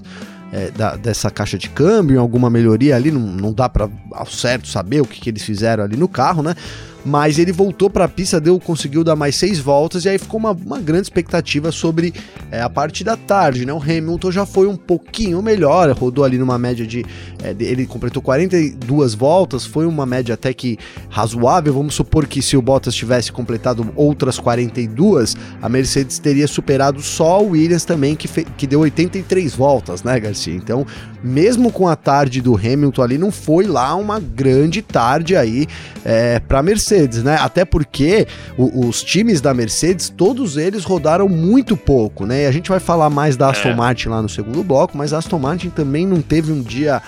é, 0.52 0.70
da, 0.70 0.96
dessa 0.96 1.30
caixa 1.30 1.56
de 1.56 1.70
câmbio, 1.70 2.20
alguma 2.20 2.50
melhoria 2.50 2.94
ali, 2.94 3.10
não, 3.10 3.20
não 3.20 3.52
dá 3.52 3.68
para 3.68 3.88
ao 4.12 4.26
certo 4.26 4.68
saber 4.68 5.00
o 5.00 5.06
que, 5.06 5.18
que 5.18 5.30
eles 5.30 5.42
fizeram 5.42 5.82
ali 5.82 5.96
no 5.96 6.06
carro, 6.06 6.42
né? 6.42 6.54
Mas 7.04 7.38
ele 7.38 7.52
voltou 7.52 7.90
para 7.90 8.04
a 8.04 8.08
pista, 8.08 8.40
deu, 8.40 8.58
conseguiu 8.60 9.02
dar 9.02 9.16
mais 9.16 9.36
seis 9.36 9.58
voltas 9.58 10.04
e 10.04 10.08
aí 10.08 10.18
ficou 10.18 10.38
uma, 10.38 10.52
uma 10.52 10.80
grande 10.80 11.02
expectativa 11.02 11.72
sobre 11.72 12.14
é, 12.50 12.60
a 12.60 12.70
parte 12.70 13.02
da 13.02 13.16
tarde, 13.16 13.66
né? 13.66 13.72
O 13.72 13.82
Hamilton 13.82 14.30
já 14.30 14.46
foi 14.46 14.66
um 14.66 14.76
pouquinho 14.76 15.42
melhor, 15.42 15.90
rodou 15.92 16.24
ali 16.24 16.38
numa 16.38 16.58
média 16.58 16.86
de, 16.86 17.04
é, 17.42 17.54
ele 17.58 17.86
completou 17.86 18.22
42 18.22 19.14
voltas, 19.14 19.64
foi 19.64 19.86
uma 19.86 20.06
média 20.06 20.34
até 20.34 20.52
que 20.52 20.78
razoável. 21.08 21.72
Vamos 21.74 21.94
supor 21.94 22.26
que 22.26 22.40
se 22.40 22.56
o 22.56 22.62
Bottas 22.62 22.94
tivesse 22.94 23.32
completado 23.32 23.90
outras 23.96 24.38
42, 24.38 25.36
a 25.60 25.68
Mercedes 25.68 26.18
teria 26.18 26.46
superado 26.46 27.02
só 27.02 27.42
o 27.42 27.50
Williams 27.50 27.84
também, 27.84 28.14
que, 28.14 28.28
que 28.28 28.66
deu 28.66 28.80
83 28.80 29.54
voltas, 29.54 30.02
né, 30.02 30.18
Garcia? 30.20 30.54
Então, 30.54 30.86
mesmo 31.22 31.70
com 31.70 31.88
a 31.88 31.96
tarde 31.96 32.40
do 32.40 32.56
Hamilton 32.56 33.02
ali, 33.02 33.18
não 33.18 33.30
foi 33.30 33.66
lá 33.66 33.94
uma 33.94 34.18
grande 34.18 34.82
tarde 34.82 35.36
aí 35.36 35.66
é, 36.04 36.40
para 36.40 36.62
Mercedes 36.62 37.22
né? 37.22 37.36
Até 37.40 37.64
porque 37.64 38.26
o, 38.56 38.86
os 38.86 39.02
times 39.02 39.40
da 39.40 39.54
Mercedes, 39.54 40.08
todos 40.08 40.56
eles 40.56 40.84
rodaram 40.84 41.28
muito 41.28 41.76
pouco, 41.76 42.26
né? 42.26 42.44
E 42.44 42.46
a 42.46 42.52
gente 42.52 42.68
vai 42.68 42.80
falar 42.80 43.10
mais 43.10 43.36
da 43.36 43.50
Aston 43.50 43.70
é. 43.70 43.74
Martin 43.74 44.08
lá 44.08 44.22
no 44.22 44.28
segundo 44.28 44.62
bloco, 44.62 44.96
mas 44.96 45.12
a 45.12 45.18
Aston 45.18 45.38
Martin 45.38 45.70
também 45.70 46.06
não 46.06 46.20
teve 46.20 46.52
um 46.52 46.60
dia 46.60 47.02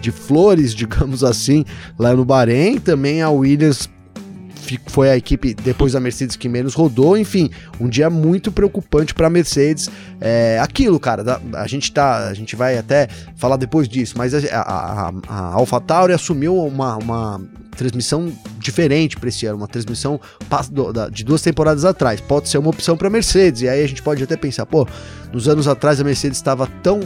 de 0.00 0.10
flores, 0.10 0.74
digamos 0.74 1.22
assim, 1.24 1.64
lá 1.98 2.14
no 2.14 2.24
Bahrein. 2.24 2.78
Também 2.78 3.22
a 3.22 3.30
Williams 3.30 3.88
foi 4.86 5.10
a 5.10 5.16
equipe 5.16 5.54
depois 5.54 5.92
da 5.92 6.00
Mercedes 6.00 6.36
que 6.36 6.48
menos 6.48 6.74
rodou. 6.74 7.16
Enfim, 7.16 7.50
um 7.80 7.88
dia 7.88 8.10
muito 8.10 8.52
preocupante 8.52 9.14
para 9.14 9.26
a 9.26 9.30
Mercedes. 9.30 9.88
É, 10.20 10.58
aquilo, 10.60 11.00
cara, 11.00 11.40
a 11.54 11.66
gente 11.66 11.90
tá, 11.92 12.28
a 12.28 12.34
gente 12.34 12.54
vai 12.54 12.76
até 12.76 13.08
falar 13.36 13.56
depois 13.56 13.88
disso, 13.88 14.14
mas 14.16 14.34
a, 14.34 14.60
a, 14.60 15.12
a, 15.28 15.54
AlphaTauri 15.54 16.12
assumiu 16.12 16.56
uma, 16.56 16.96
uma 16.96 17.40
transmissão 17.76 18.32
diferente 18.58 19.16
para 19.16 19.28
esse 19.28 19.46
ano, 19.46 19.56
uma 19.56 19.68
transmissão 19.68 20.20
de 21.10 21.24
duas 21.24 21.40
temporadas 21.40 21.84
atrás. 21.84 22.20
Pode 22.20 22.48
ser 22.48 22.58
uma 22.58 22.70
opção 22.70 22.96
para 22.96 23.08
Mercedes. 23.08 23.62
E 23.62 23.68
aí 23.68 23.82
a 23.82 23.86
gente 23.86 24.02
pode 24.02 24.22
até 24.22 24.36
pensar, 24.36 24.66
pô, 24.66 24.86
nos 25.32 25.48
anos 25.48 25.66
atrás 25.66 26.00
a 26.00 26.04
Mercedes 26.04 26.36
estava 26.36 26.66
tão 26.82 27.00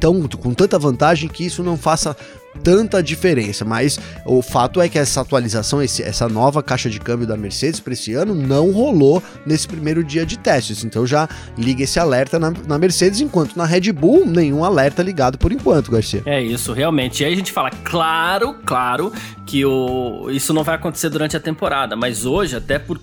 tão, 0.00 0.26
com 0.28 0.52
tanta 0.54 0.78
vantagem 0.78 1.28
que 1.28 1.44
isso 1.44 1.62
não 1.62 1.76
faça 1.76 2.16
tanta 2.62 3.02
diferença, 3.02 3.64
mas 3.64 3.98
o 4.24 4.40
fato 4.40 4.80
é 4.80 4.88
que 4.88 4.98
essa 4.98 5.20
atualização, 5.20 5.82
esse, 5.82 6.02
essa 6.02 6.28
nova 6.28 6.62
caixa 6.62 6.88
de 6.88 7.00
câmbio 7.00 7.26
da 7.26 7.36
Mercedes 7.36 7.80
para 7.80 7.92
esse 7.92 8.14
ano 8.14 8.34
não 8.34 8.70
rolou 8.70 9.22
nesse 9.44 9.66
primeiro 9.66 10.04
dia 10.04 10.24
de 10.24 10.38
testes, 10.38 10.84
então 10.84 11.06
já 11.06 11.28
liga 11.58 11.82
esse 11.82 11.98
alerta 11.98 12.38
na, 12.38 12.52
na, 12.66 12.78
Mercedes, 12.78 13.20
enquanto 13.20 13.56
na 13.56 13.64
Red 13.64 13.92
Bull 13.92 14.24
nenhum 14.24 14.64
alerta 14.64 15.02
ligado 15.02 15.36
por 15.36 15.52
enquanto, 15.52 15.90
Garcia. 15.90 16.22
É 16.24 16.40
isso, 16.40 16.72
realmente. 16.72 17.22
E 17.22 17.26
aí 17.26 17.32
a 17.32 17.36
gente 17.36 17.52
fala, 17.52 17.70
claro, 17.70 18.54
claro 18.64 19.12
que 19.46 19.64
o, 19.64 20.30
isso 20.30 20.52
não 20.52 20.62
vai 20.62 20.76
acontecer 20.76 21.08
durante 21.08 21.36
a 21.36 21.40
temporada, 21.40 21.96
mas 21.96 22.24
hoje, 22.24 22.56
até 22.56 22.78
por 22.78 23.00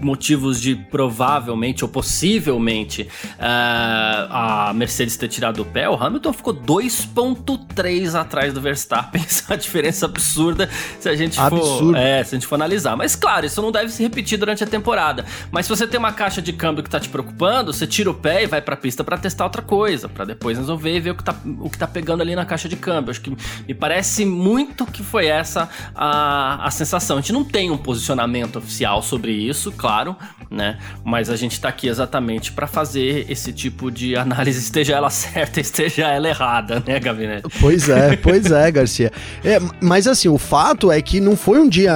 motivos 0.00 0.60
de 0.60 0.74
provavelmente 0.74 1.84
ou 1.84 1.88
possivelmente 1.88 3.02
uh, 3.02 4.26
a 4.30 4.72
Mercedes 4.74 5.16
ter 5.16 5.28
tirado 5.28 5.62
o 5.62 5.64
pé, 5.64 5.88
o 5.88 5.94
Hamilton 5.94 6.32
ficou 6.32 6.54
2.3 6.54 8.18
atrás 8.18 8.52
do 8.52 8.60
Verstappen. 8.60 9.22
Isso 9.26 9.44
é 9.48 9.52
uma 9.52 9.58
diferença 9.58 10.06
absurda 10.06 10.68
se 10.98 11.08
a 11.08 11.16
gente 11.16 11.38
Absurdo. 11.38 11.92
for, 11.92 11.96
é, 11.96 12.22
se 12.24 12.34
a 12.34 12.38
gente 12.38 12.46
for 12.46 12.54
analisar. 12.54 12.96
Mas 12.96 13.16
claro, 13.16 13.46
isso 13.46 13.60
não 13.60 13.72
deve 13.72 13.90
se 13.90 14.02
repetir 14.02 14.38
durante 14.38 14.62
a 14.62 14.66
temporada. 14.66 15.24
Mas 15.50 15.66
se 15.66 15.70
você 15.70 15.86
tem 15.86 15.98
uma 15.98 16.12
caixa 16.12 16.40
de 16.40 16.52
câmbio 16.52 16.82
que 16.82 16.90
tá 16.90 17.00
te 17.00 17.08
preocupando, 17.08 17.72
você 17.72 17.86
tira 17.86 18.10
o 18.10 18.14
pé 18.14 18.44
e 18.44 18.46
vai 18.46 18.60
pra 18.60 18.76
pista 18.76 19.02
para 19.02 19.16
testar 19.18 19.44
outra 19.44 19.62
coisa, 19.62 20.08
para 20.08 20.24
depois 20.24 20.58
resolver 20.58 20.96
e 20.96 21.00
ver 21.00 21.10
o 21.10 21.14
que, 21.14 21.24
tá, 21.24 21.34
o 21.60 21.70
que 21.70 21.78
tá 21.78 21.86
pegando 21.86 22.20
ali 22.20 22.34
na 22.34 22.44
caixa 22.44 22.68
de 22.68 22.76
câmbio. 22.76 23.10
Acho 23.10 23.20
que 23.20 23.36
me 23.66 23.74
parece 23.74 24.24
muito 24.24 24.86
que 24.86 25.02
foi 25.02 25.26
essa 25.26 25.68
a, 25.94 26.66
a 26.66 26.70
sensação. 26.70 27.18
A 27.18 27.20
gente 27.20 27.32
não 27.32 27.44
tem 27.44 27.70
um 27.70 27.76
posicionamento 27.76 28.56
oficial 28.56 29.02
sobre 29.02 29.32
isso, 29.32 29.72
claro, 29.84 30.16
né? 30.50 30.78
Mas 31.04 31.28
a 31.28 31.36
gente 31.36 31.60
tá 31.60 31.68
aqui 31.68 31.88
exatamente 31.88 32.50
para 32.52 32.66
fazer 32.66 33.26
esse 33.28 33.52
tipo 33.52 33.90
de 33.90 34.16
análise, 34.16 34.58
esteja 34.58 34.94
ela 34.94 35.10
certa, 35.12 35.60
esteja 35.60 36.06
ela 36.06 36.26
errada, 36.26 36.82
né, 36.86 36.98
Gabinete? 36.98 37.46
Pois 37.60 37.86
é, 37.90 38.16
pois 38.16 38.50
é, 38.50 38.70
Garcia. 38.70 39.12
É, 39.44 39.60
mas 39.82 40.08
assim, 40.08 40.28
o 40.28 40.38
fato 40.38 40.90
é 40.90 41.02
que 41.02 41.20
não 41.20 41.36
foi 41.36 41.58
um 41.58 41.68
dia. 41.68 41.92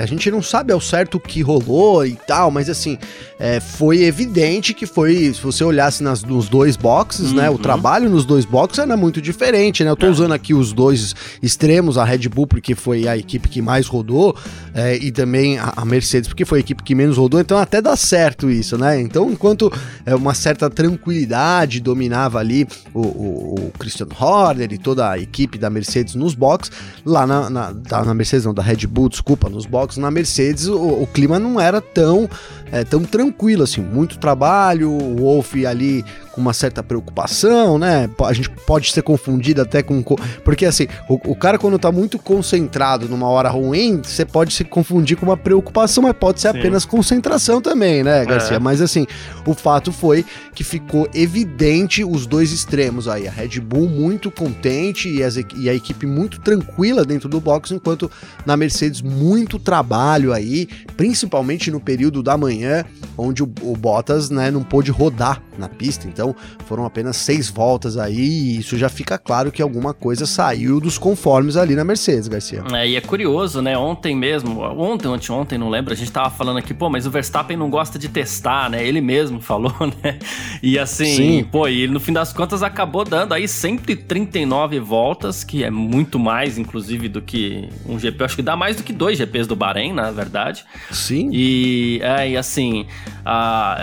A 0.00 0.06
gente 0.06 0.30
não 0.30 0.40
sabe 0.40 0.72
ao 0.72 0.80
certo 0.80 1.16
o 1.16 1.20
que 1.20 1.42
rolou 1.42 2.06
e 2.06 2.14
tal, 2.26 2.50
mas 2.50 2.70
assim, 2.70 2.96
é, 3.38 3.60
foi 3.60 4.04
evidente 4.04 4.72
que 4.72 4.86
foi. 4.86 5.34
Se 5.34 5.42
você 5.42 5.62
olhasse 5.62 6.02
nas, 6.02 6.24
nos 6.24 6.48
dois 6.48 6.76
boxes, 6.76 7.30
uhum. 7.30 7.36
né? 7.36 7.50
O 7.50 7.52
uhum. 7.52 7.58
trabalho 7.58 8.08
nos 8.08 8.24
dois 8.24 8.46
boxes 8.46 8.78
era 8.78 8.96
muito 8.96 9.20
diferente, 9.20 9.84
né? 9.84 9.90
Eu 9.90 9.96
tô 9.96 10.06
é. 10.06 10.10
usando 10.10 10.32
aqui 10.32 10.54
os 10.54 10.72
dois 10.72 11.14
extremos, 11.42 11.98
a 11.98 12.04
Red 12.04 12.26
Bull, 12.30 12.46
porque 12.46 12.74
foi 12.74 13.06
a 13.06 13.18
equipe 13.18 13.50
que 13.50 13.60
mais 13.60 13.86
rodou, 13.86 14.34
é, 14.74 14.96
e 14.96 15.12
também 15.12 15.58
a, 15.58 15.74
a 15.76 15.84
Mercedes, 15.84 16.26
porque 16.26 16.46
foi 16.46 16.58
a 16.58 16.60
equipe 16.60 16.82
que 16.82 16.94
menos 16.94 17.17
rodou, 17.18 17.40
então 17.40 17.58
até 17.58 17.82
dá 17.82 17.96
certo 17.96 18.50
isso, 18.50 18.78
né? 18.78 19.00
Então, 19.00 19.30
enquanto 19.30 19.72
é, 20.06 20.14
uma 20.14 20.34
certa 20.34 20.70
tranquilidade 20.70 21.80
dominava 21.80 22.38
ali 22.38 22.66
o, 22.94 23.00
o, 23.00 23.54
o, 23.54 23.72
Christian 23.78 24.08
Horner 24.18 24.72
e 24.72 24.78
toda 24.78 25.10
a 25.10 25.18
equipe 25.18 25.58
da 25.58 25.68
Mercedes 25.68 26.14
nos 26.14 26.34
boxes, 26.34 26.72
lá 27.04 27.26
na, 27.26 27.50
na, 27.50 27.72
na 27.72 28.14
Mercedes, 28.14 28.46
não, 28.46 28.54
da 28.54 28.62
Red 28.62 28.86
Bull, 28.86 29.08
desculpa, 29.08 29.48
nos 29.48 29.66
boxes, 29.66 29.98
na 29.98 30.10
Mercedes 30.10 30.66
o, 30.66 31.02
o 31.02 31.06
clima 31.06 31.38
não 31.38 31.60
era 31.60 31.80
tão, 31.80 32.28
é, 32.70 32.84
tão 32.84 33.02
tranquilo, 33.02 33.64
assim, 33.64 33.80
muito 33.80 34.18
trabalho, 34.18 34.90
o 34.90 35.16
Wolf 35.16 35.54
ali 35.66 36.04
com 36.38 36.40
uma 36.40 36.52
certa 36.52 36.84
preocupação, 36.84 37.78
né? 37.78 38.08
A 38.24 38.32
gente 38.32 38.48
pode 38.48 38.92
ser 38.92 39.02
confundido 39.02 39.60
até 39.60 39.82
com. 39.82 40.00
Porque 40.44 40.64
assim, 40.64 40.86
o, 41.08 41.32
o 41.32 41.34
cara 41.34 41.58
quando 41.58 41.76
tá 41.80 41.90
muito 41.90 42.16
concentrado 42.16 43.08
numa 43.08 43.26
hora 43.26 43.48
ruim, 43.48 44.00
você 44.00 44.24
pode 44.24 44.54
se 44.54 44.62
confundir 44.62 45.16
com 45.16 45.26
uma 45.26 45.36
preocupação, 45.36 46.04
mas 46.04 46.12
pode 46.12 46.40
ser 46.40 46.52
Sim. 46.52 46.58
apenas 46.60 46.84
concentração 47.08 47.62
também, 47.62 48.04
né, 48.04 48.24
Garcia? 48.26 48.56
É. 48.56 48.60
Mas 48.60 48.82
assim, 48.82 49.06
o 49.46 49.54
fato 49.54 49.90
foi 49.90 50.24
que 50.54 50.62
ficou 50.62 51.08
evidente 51.14 52.04
os 52.04 52.26
dois 52.26 52.52
extremos 52.52 53.08
aí. 53.08 53.26
A 53.26 53.30
Red 53.30 53.60
Bull 53.60 53.88
muito 53.88 54.30
contente 54.30 55.08
e, 55.08 55.22
as, 55.22 55.36
e 55.56 55.70
a 55.70 55.74
equipe 55.74 56.06
muito 56.06 56.38
tranquila 56.40 57.04
dentro 57.04 57.28
do 57.28 57.40
box, 57.40 57.72
enquanto 57.72 58.10
na 58.44 58.56
Mercedes 58.56 59.00
muito 59.00 59.58
trabalho 59.58 60.34
aí, 60.34 60.68
principalmente 60.96 61.70
no 61.70 61.80
período 61.80 62.22
da 62.22 62.36
manhã, 62.36 62.84
onde 63.16 63.42
o, 63.42 63.50
o 63.62 63.74
Bottas 63.74 64.28
né, 64.28 64.50
não 64.50 64.62
pôde 64.62 64.90
rodar 64.90 65.42
na 65.56 65.68
pista. 65.68 66.06
Então 66.06 66.34
foram 66.66 66.84
apenas 66.84 67.16
seis 67.16 67.48
voltas 67.48 67.96
aí 67.96 68.18
e 68.18 68.58
isso 68.58 68.76
já 68.76 68.88
fica 68.88 69.16
claro 69.16 69.50
que 69.50 69.62
alguma 69.62 69.94
coisa 69.94 70.26
saiu 70.26 70.80
dos 70.80 70.98
conformes 70.98 71.56
ali 71.56 71.74
na 71.74 71.84
Mercedes, 71.84 72.28
Garcia. 72.28 72.62
É, 72.72 72.88
e 72.88 72.96
é 72.96 73.00
curioso, 73.00 73.62
né? 73.62 73.78
Ontem 73.78 74.14
mesmo, 74.14 74.60
ontem, 74.60 75.08
ontem, 75.08 75.32
ontem, 75.32 75.58
não 75.58 75.68
lembro, 75.70 75.92
a 75.92 75.96
gente 75.96 76.12
tava 76.12 76.30
falando 76.30 76.58
aqui, 76.58 76.74
pô, 76.74 76.90
mas 76.90 76.97
o 77.06 77.10
Verstappen 77.10 77.56
não 77.56 77.68
gosta 77.68 77.98
de 77.98 78.08
testar, 78.08 78.70
né? 78.70 78.86
Ele 78.86 79.00
mesmo 79.00 79.40
falou, 79.40 79.74
né? 80.02 80.18
E 80.62 80.78
assim, 80.78 81.16
Sim. 81.16 81.44
pô, 81.50 81.68
e 81.68 81.86
no 81.88 81.98
fim 81.98 82.12
das 82.12 82.32
contas 82.32 82.62
acabou 82.62 83.04
dando 83.04 83.34
aí 83.34 83.48
139 83.48 84.78
voltas, 84.80 85.42
que 85.42 85.64
é 85.64 85.70
muito 85.70 86.18
mais, 86.18 86.58
inclusive, 86.58 87.08
do 87.08 87.20
que 87.20 87.68
um 87.86 87.98
GP. 87.98 88.20
Eu 88.20 88.26
acho 88.26 88.36
que 88.36 88.42
dá 88.42 88.56
mais 88.56 88.76
do 88.76 88.82
que 88.82 88.92
dois 88.92 89.18
GPs 89.18 89.46
do 89.46 89.56
Bahrein, 89.56 89.92
na 89.92 90.10
verdade. 90.10 90.64
Sim. 90.90 91.30
E, 91.32 92.00
é, 92.02 92.30
e 92.30 92.36
assim, 92.36 92.86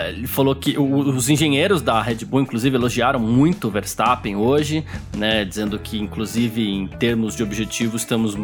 ele 0.10 0.28
falou 0.28 0.56
que 0.56 0.78
os 0.78 1.30
engenheiros 1.30 1.82
da 1.82 2.02
Red 2.02 2.26
Bull 2.26 2.42
inclusive, 2.42 2.76
elogiaram 2.76 3.20
muito 3.20 3.68
o 3.68 3.72
Verstappen 3.72 4.36
hoje, 4.36 4.86
né? 5.16 5.44
Dizendo 5.44 5.78
que, 5.78 5.98
inclusive, 5.98 6.68
em 6.68 6.88
termos 6.88 7.36
de 7.36 7.44
objetivos, 7.44 8.02
estamos, 8.02 8.38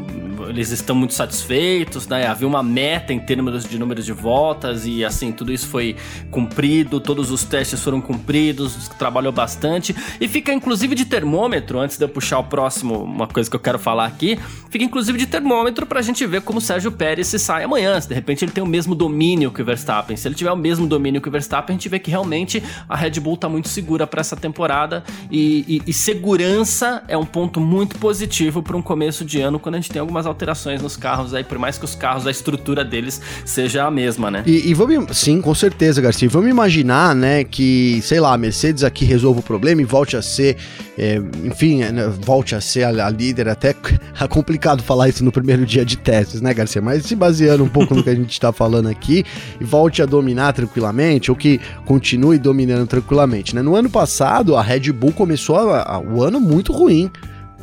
eles 0.50 0.72
estão 0.72 0.96
muito 0.96 1.14
satisfeitos, 1.14 2.08
né? 2.08 2.28
Havia 2.28 2.48
uma 2.48 2.64
meta 2.64 3.14
em 3.14 3.20
termos 3.20 3.66
de 3.66 3.78
números 3.78 4.06
de 4.06 4.12
voltas 4.12 4.61
e, 4.86 5.04
assim, 5.04 5.32
tudo 5.32 5.52
isso 5.52 5.68
foi 5.68 5.96
cumprido, 6.30 7.00
todos 7.00 7.32
os 7.32 7.44
testes 7.44 7.82
foram 7.82 8.02
cumpridos, 8.02 8.88
trabalhou 8.98 9.32
bastante. 9.32 9.96
E 10.20 10.28
fica, 10.28 10.54
inclusive, 10.54 10.96
de 10.96 11.06
termômetro, 11.06 11.80
antes 11.80 11.98
de 11.98 12.06
eu 12.06 12.10
puxar 12.10 12.40
o 12.40 12.44
próximo, 12.44 13.04
uma 13.04 13.28
coisa 13.28 13.50
que 13.50 13.56
eu 13.56 13.60
quero 13.60 13.80
falar 13.80 14.06
aqui, 14.06 14.40
fica, 14.70 14.84
inclusive, 14.84 15.18
de 15.18 15.26
termômetro 15.26 15.86
pra 15.86 16.02
gente 16.02 16.26
ver 16.26 16.42
como 16.42 16.60
o 16.60 16.62
Sérgio 16.62 16.92
Pérez 16.92 17.28
se 17.28 17.40
sai 17.40 17.64
amanhã. 17.64 18.00
Se 18.00 18.08
de 18.08 18.14
repente 18.14 18.44
ele 18.46 18.52
tem 18.52 18.64
o 18.64 18.68
mesmo 18.68 18.96
domínio 18.96 19.52
que 19.52 19.62
o 19.62 19.66
Verstappen. 19.66 20.16
Se 20.16 20.28
ele 20.28 20.36
tiver 20.36 20.52
o 20.52 20.56
mesmo 20.56 20.88
domínio 20.88 21.22
que 21.22 21.28
o 21.28 21.32
Verstappen, 21.32 21.74
a 21.74 21.78
gente 21.78 21.90
vê 21.90 22.00
que 22.00 22.10
realmente 22.10 22.64
a 22.88 22.96
Red 22.96 23.20
Bull 23.20 23.38
tá 23.38 23.50
muito 23.50 23.70
segura 23.70 24.06
para 24.06 24.22
essa 24.22 24.36
temporada 24.36 25.04
e, 25.30 25.82
e, 25.86 25.90
e, 25.90 25.94
segurança 25.94 27.04
é 27.08 27.18
um 27.18 27.26
ponto 27.26 27.60
muito 27.60 27.98
positivo 27.98 28.62
para 28.62 28.76
um 28.76 28.82
começo 28.82 29.24
de 29.24 29.40
ano 29.42 29.60
quando 29.60 29.76
a 29.76 29.78
gente 29.80 29.90
tem 29.90 30.00
algumas 30.00 30.26
alterações 30.26 30.82
nos 30.82 30.98
carros 30.98 31.34
aí, 31.34 31.44
por 31.44 31.58
mais 31.58 31.78
que 31.78 31.86
os 31.86 31.96
carros, 31.96 32.28
a 32.28 32.32
estrutura 32.32 32.84
deles 32.84 33.22
seja 33.46 33.86
a 33.86 33.92
mesma, 33.92 34.30
né? 34.30 34.44
E, 34.52 34.70
e 34.70 34.74
vamos, 34.74 35.18
sim, 35.18 35.40
com 35.40 35.56
certeza, 35.56 36.02
Garcia. 36.02 36.28
Vamos 36.28 36.50
imaginar, 36.50 37.16
né, 37.16 37.42
que, 37.42 38.02
sei 38.04 38.20
lá, 38.20 38.34
a 38.34 38.38
Mercedes 38.38 38.84
aqui 38.84 39.06
resolva 39.06 39.40
o 39.40 39.44
problema 39.44 39.82
e 39.82 39.86
volte 39.86 40.18
a 40.18 40.22
ser, 40.22 40.58
é, 40.98 41.22
enfim, 41.46 41.84
é, 41.84 41.90
né, 41.90 42.14
volte 42.20 42.54
a 42.54 42.60
ser 42.60 42.84
a, 42.84 43.08
a 43.08 43.10
líder. 43.10 43.48
Até 43.48 43.70
é 44.20 44.28
complicado 44.28 44.84
falar 44.84 45.08
isso 45.08 45.24
no 45.24 45.32
primeiro 45.32 45.66
dia 45.66 45.86
de 45.86 45.96
testes, 45.96 46.42
né, 46.42 46.54
Garcia? 46.54 46.82
Mas 46.82 47.06
se 47.06 47.16
baseando 47.16 47.64
um 47.64 47.70
pouco 47.70 47.96
no 47.96 48.04
que 48.04 48.10
a 48.10 48.16
gente 48.16 48.32
está 48.32 48.52
falando 48.52 48.90
aqui 48.90 49.24
e 49.58 49.64
volte 49.64 50.02
a 50.02 50.06
dominar 50.06 50.52
tranquilamente 50.52 51.32
ou 51.32 51.38
que 51.38 51.62
continue 51.86 52.38
dominando 52.38 52.86
tranquilamente, 52.86 53.56
né? 53.56 53.62
No 53.62 53.78
ano 53.78 53.90
passado, 53.90 54.58
a 54.58 54.62
Red 54.62 54.92
Bull 54.92 55.14
começou 55.14 55.56
a, 55.56 55.96
a, 55.96 56.00
o 56.02 56.22
ano 56.22 56.42
muito 56.42 56.74
ruim. 56.74 57.10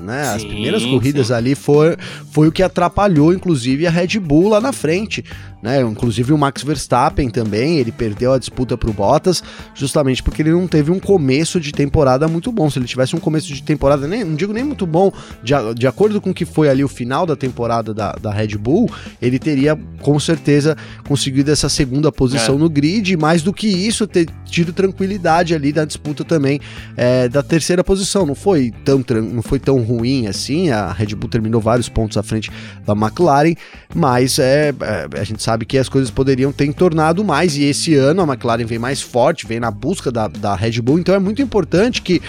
Né? 0.01 0.25
Sim, 0.25 0.37
As 0.37 0.45
primeiras 0.45 0.85
corridas 0.85 1.29
sim. 1.29 1.33
ali 1.33 1.55
foi, 1.55 1.97
foi 2.31 2.49
o 2.49 2.53
que 2.53 2.63
atrapalhou, 2.63 3.33
inclusive, 3.33 3.87
a 3.87 3.91
Red 3.91 4.19
Bull 4.19 4.49
lá 4.49 4.61
na 4.61 4.73
frente 4.73 5.25
né? 5.63 5.81
Inclusive 5.81 6.33
o 6.33 6.39
Max 6.39 6.63
Verstappen 6.63 7.29
também, 7.31 7.79
ele 7.79 7.91
perdeu 7.91 8.33
a 8.33 8.39
disputa 8.39 8.77
para 8.77 8.91
o 8.91 8.93
Bottas, 8.93 9.43
justamente 9.75 10.23
porque 10.23 10.43
ele 10.43 10.53
não 10.53 10.69
teve 10.69 10.91
um 10.91 11.01
começo 11.01 11.61
de 11.61 11.73
temporada 11.73 12.29
muito 12.29 12.53
bom. 12.53 12.71
Se 12.71 12.79
ele 12.79 12.87
tivesse 12.87 13.17
um 13.17 13.21
começo 13.21 13.49
de 13.49 13.63
temporada, 13.63 14.07
nem, 14.07 14.25
não 14.25 14.35
digo 14.35 14.53
nem 14.53 14.65
muito 14.65 14.87
bom, 14.87 15.13
de, 15.43 15.53
de 15.77 15.87
acordo 15.87 16.21
com 16.21 16.31
o 16.31 16.35
que 16.35 16.45
foi 16.45 16.69
ali 16.69 16.85
o 16.85 16.89
final 16.89 17.27
da 17.27 17.35
temporada 17.35 17.93
da, 17.93 18.13
da 18.13 18.33
Red 18.33 18.57
Bull, 18.57 18.91
ele 19.21 19.39
teria 19.39 19.79
com 20.01 20.19
certeza 20.21 20.77
conseguido 21.07 21.51
essa 21.51 21.69
segunda 21.69 22.13
posição 22.13 22.55
é. 22.55 22.59
no 22.59 22.71
grid, 22.71 23.13
e 23.13 23.17
mais 23.17 23.43
do 23.43 23.53
que 23.53 23.67
isso, 23.67 24.07
ter 24.07 24.29
tido 24.45 24.73
tranquilidade 24.73 25.55
ali 25.55 25.73
da 25.73 25.85
disputa 25.85 26.25
também 26.25 26.61
é, 26.97 27.29
da 27.29 27.43
terceira 27.43 27.83
posição. 27.83 28.25
Não 28.25 28.35
foi 28.35 28.73
tão, 28.85 29.05
não 29.23 29.43
foi 29.43 29.59
tão 29.59 29.83
ruim 29.89 30.27
assim, 30.27 30.71
a 30.71 30.93
Red 30.93 31.15
Bull 31.15 31.29
terminou 31.29 31.61
vários 31.61 31.89
pontos 31.89 32.17
à 32.17 32.23
frente 32.23 32.51
da 32.87 32.93
McLaren, 32.93 33.55
mas 33.95 34.39
é, 34.39 34.73
é 34.81 35.21
a 35.21 35.25
gente 35.25 35.43
sabe 35.43 35.65
que 35.65 35.79
as 35.79 35.89
coisas 35.89 36.11
poderiam 36.11 36.53
ter 36.53 36.67
entornado 36.67 37.25
mais, 37.25 37.57
e 37.57 37.65
esse 37.65 37.95
ano 37.95 38.23
a 38.23 38.25
McLaren 38.25 38.65
vem 38.65 38.79
mais 38.79 39.01
forte, 39.01 39.47
vem 39.47 39.61
na 39.61 39.71
busca 39.71 40.11
da, 40.11 40.29
da 40.29 40.55
Red 40.55 40.81
Bull, 40.83 40.99
então 40.99 41.15
é 41.15 41.19
muito 41.19 41.43
importante 41.43 42.03
que. 42.03 42.21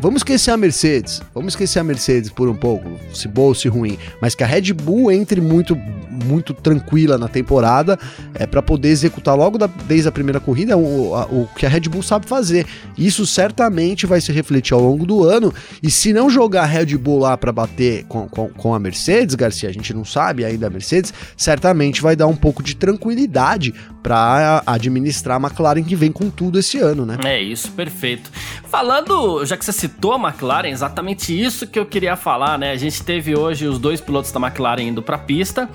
Vamos 0.00 0.20
esquecer 0.20 0.50
a 0.50 0.56
Mercedes, 0.56 1.20
vamos 1.34 1.52
esquecer 1.52 1.80
a 1.80 1.84
Mercedes 1.84 2.30
por 2.30 2.48
um 2.48 2.54
pouco, 2.54 2.88
se 3.12 3.26
boa 3.26 3.48
ou 3.48 3.54
se 3.54 3.68
ruim, 3.68 3.98
mas 4.20 4.34
que 4.34 4.44
a 4.44 4.46
Red 4.46 4.72
Bull 4.72 5.10
entre 5.10 5.40
muito, 5.40 5.76
muito 6.24 6.52
tranquila 6.54 7.18
na 7.18 7.28
temporada 7.28 7.98
é 8.34 8.46
para 8.46 8.62
poder 8.62 8.88
executar 8.88 9.36
logo 9.36 9.58
da, 9.58 9.66
desde 9.66 10.08
a 10.08 10.12
primeira 10.12 10.40
corrida 10.40 10.76
o, 10.76 11.14
a, 11.14 11.24
o 11.26 11.48
que 11.56 11.66
a 11.66 11.68
Red 11.68 11.82
Bull 11.82 12.02
sabe 12.02 12.26
fazer. 12.26 12.66
Isso 12.96 13.26
certamente 13.26 14.06
vai 14.06 14.20
se 14.20 14.32
refletir 14.32 14.74
ao 14.74 14.80
longo 14.80 15.06
do 15.06 15.24
ano, 15.24 15.52
e 15.82 15.90
se 15.90 16.12
não 16.12 16.28
jogar 16.28 16.62
a 16.62 16.66
Red 16.66 16.96
Bull 16.96 17.07
lá 17.16 17.36
para 17.36 17.52
bater 17.52 18.04
com, 18.04 18.28
com, 18.28 18.48
com 18.48 18.74
a 18.74 18.78
Mercedes, 18.78 19.34
Garcia, 19.34 19.68
a 19.68 19.72
gente 19.72 19.94
não 19.94 20.04
sabe 20.04 20.44
ainda 20.44 20.66
a 20.66 20.70
Mercedes, 20.70 21.14
certamente 21.36 22.02
vai 22.02 22.16
dar 22.16 22.26
um 22.26 22.36
pouco 22.36 22.62
de 22.62 22.74
tranquilidade 22.74 23.72
para 24.02 24.62
administrar 24.66 25.36
a 25.36 25.46
McLaren 25.46 25.84
que 25.84 25.94
vem 25.94 26.10
com 26.10 26.28
tudo 26.30 26.58
esse 26.58 26.78
ano, 26.78 27.06
né? 27.06 27.18
É 27.24 27.40
isso, 27.40 27.70
perfeito. 27.72 28.30
Falando, 28.64 29.44
já 29.44 29.56
que 29.56 29.64
você 29.64 29.72
citou 29.72 30.12
a 30.12 30.28
McLaren, 30.28 30.68
exatamente 30.68 31.38
isso 31.38 31.66
que 31.66 31.78
eu 31.78 31.86
queria 31.86 32.16
falar, 32.16 32.58
né? 32.58 32.72
A 32.72 32.76
gente 32.76 33.02
teve 33.02 33.36
hoje 33.36 33.66
os 33.66 33.78
dois 33.78 34.00
pilotos 34.00 34.32
da 34.32 34.40
McLaren 34.40 34.82
indo 34.82 35.02
para 35.02 35.16
a 35.16 35.20
pista. 35.20 35.68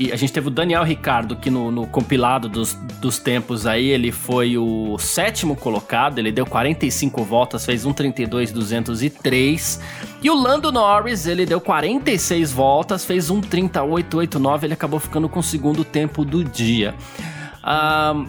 E 0.00 0.10
a 0.12 0.16
gente 0.16 0.32
teve 0.32 0.48
o 0.48 0.50
Daniel 0.50 0.82
Ricardo, 0.82 1.36
que 1.36 1.50
no, 1.50 1.70
no, 1.70 1.86
compilado 1.86 2.48
dos, 2.48 2.72
dos 2.72 3.18
tempos 3.18 3.66
aí, 3.66 3.88
ele 3.88 4.10
foi 4.10 4.56
o 4.56 4.96
sétimo 4.98 5.54
colocado, 5.54 6.18
ele 6.18 6.32
deu 6.32 6.46
45 6.46 7.22
voltas, 7.22 7.66
fez 7.66 7.84
1,32,203. 7.84 9.78
E 10.22 10.30
o 10.30 10.34
Lando 10.34 10.72
Norris, 10.72 11.26
ele 11.26 11.44
deu 11.44 11.60
46 11.60 12.50
voltas, 12.50 13.04
fez 13.04 13.30
1,38,89, 13.30 14.64
ele 14.64 14.72
acabou 14.72 14.98
ficando 14.98 15.28
com 15.28 15.40
o 15.40 15.42
segundo 15.42 15.84
tempo 15.84 16.24
do 16.24 16.42
dia. 16.42 16.94
Um, 17.62 18.24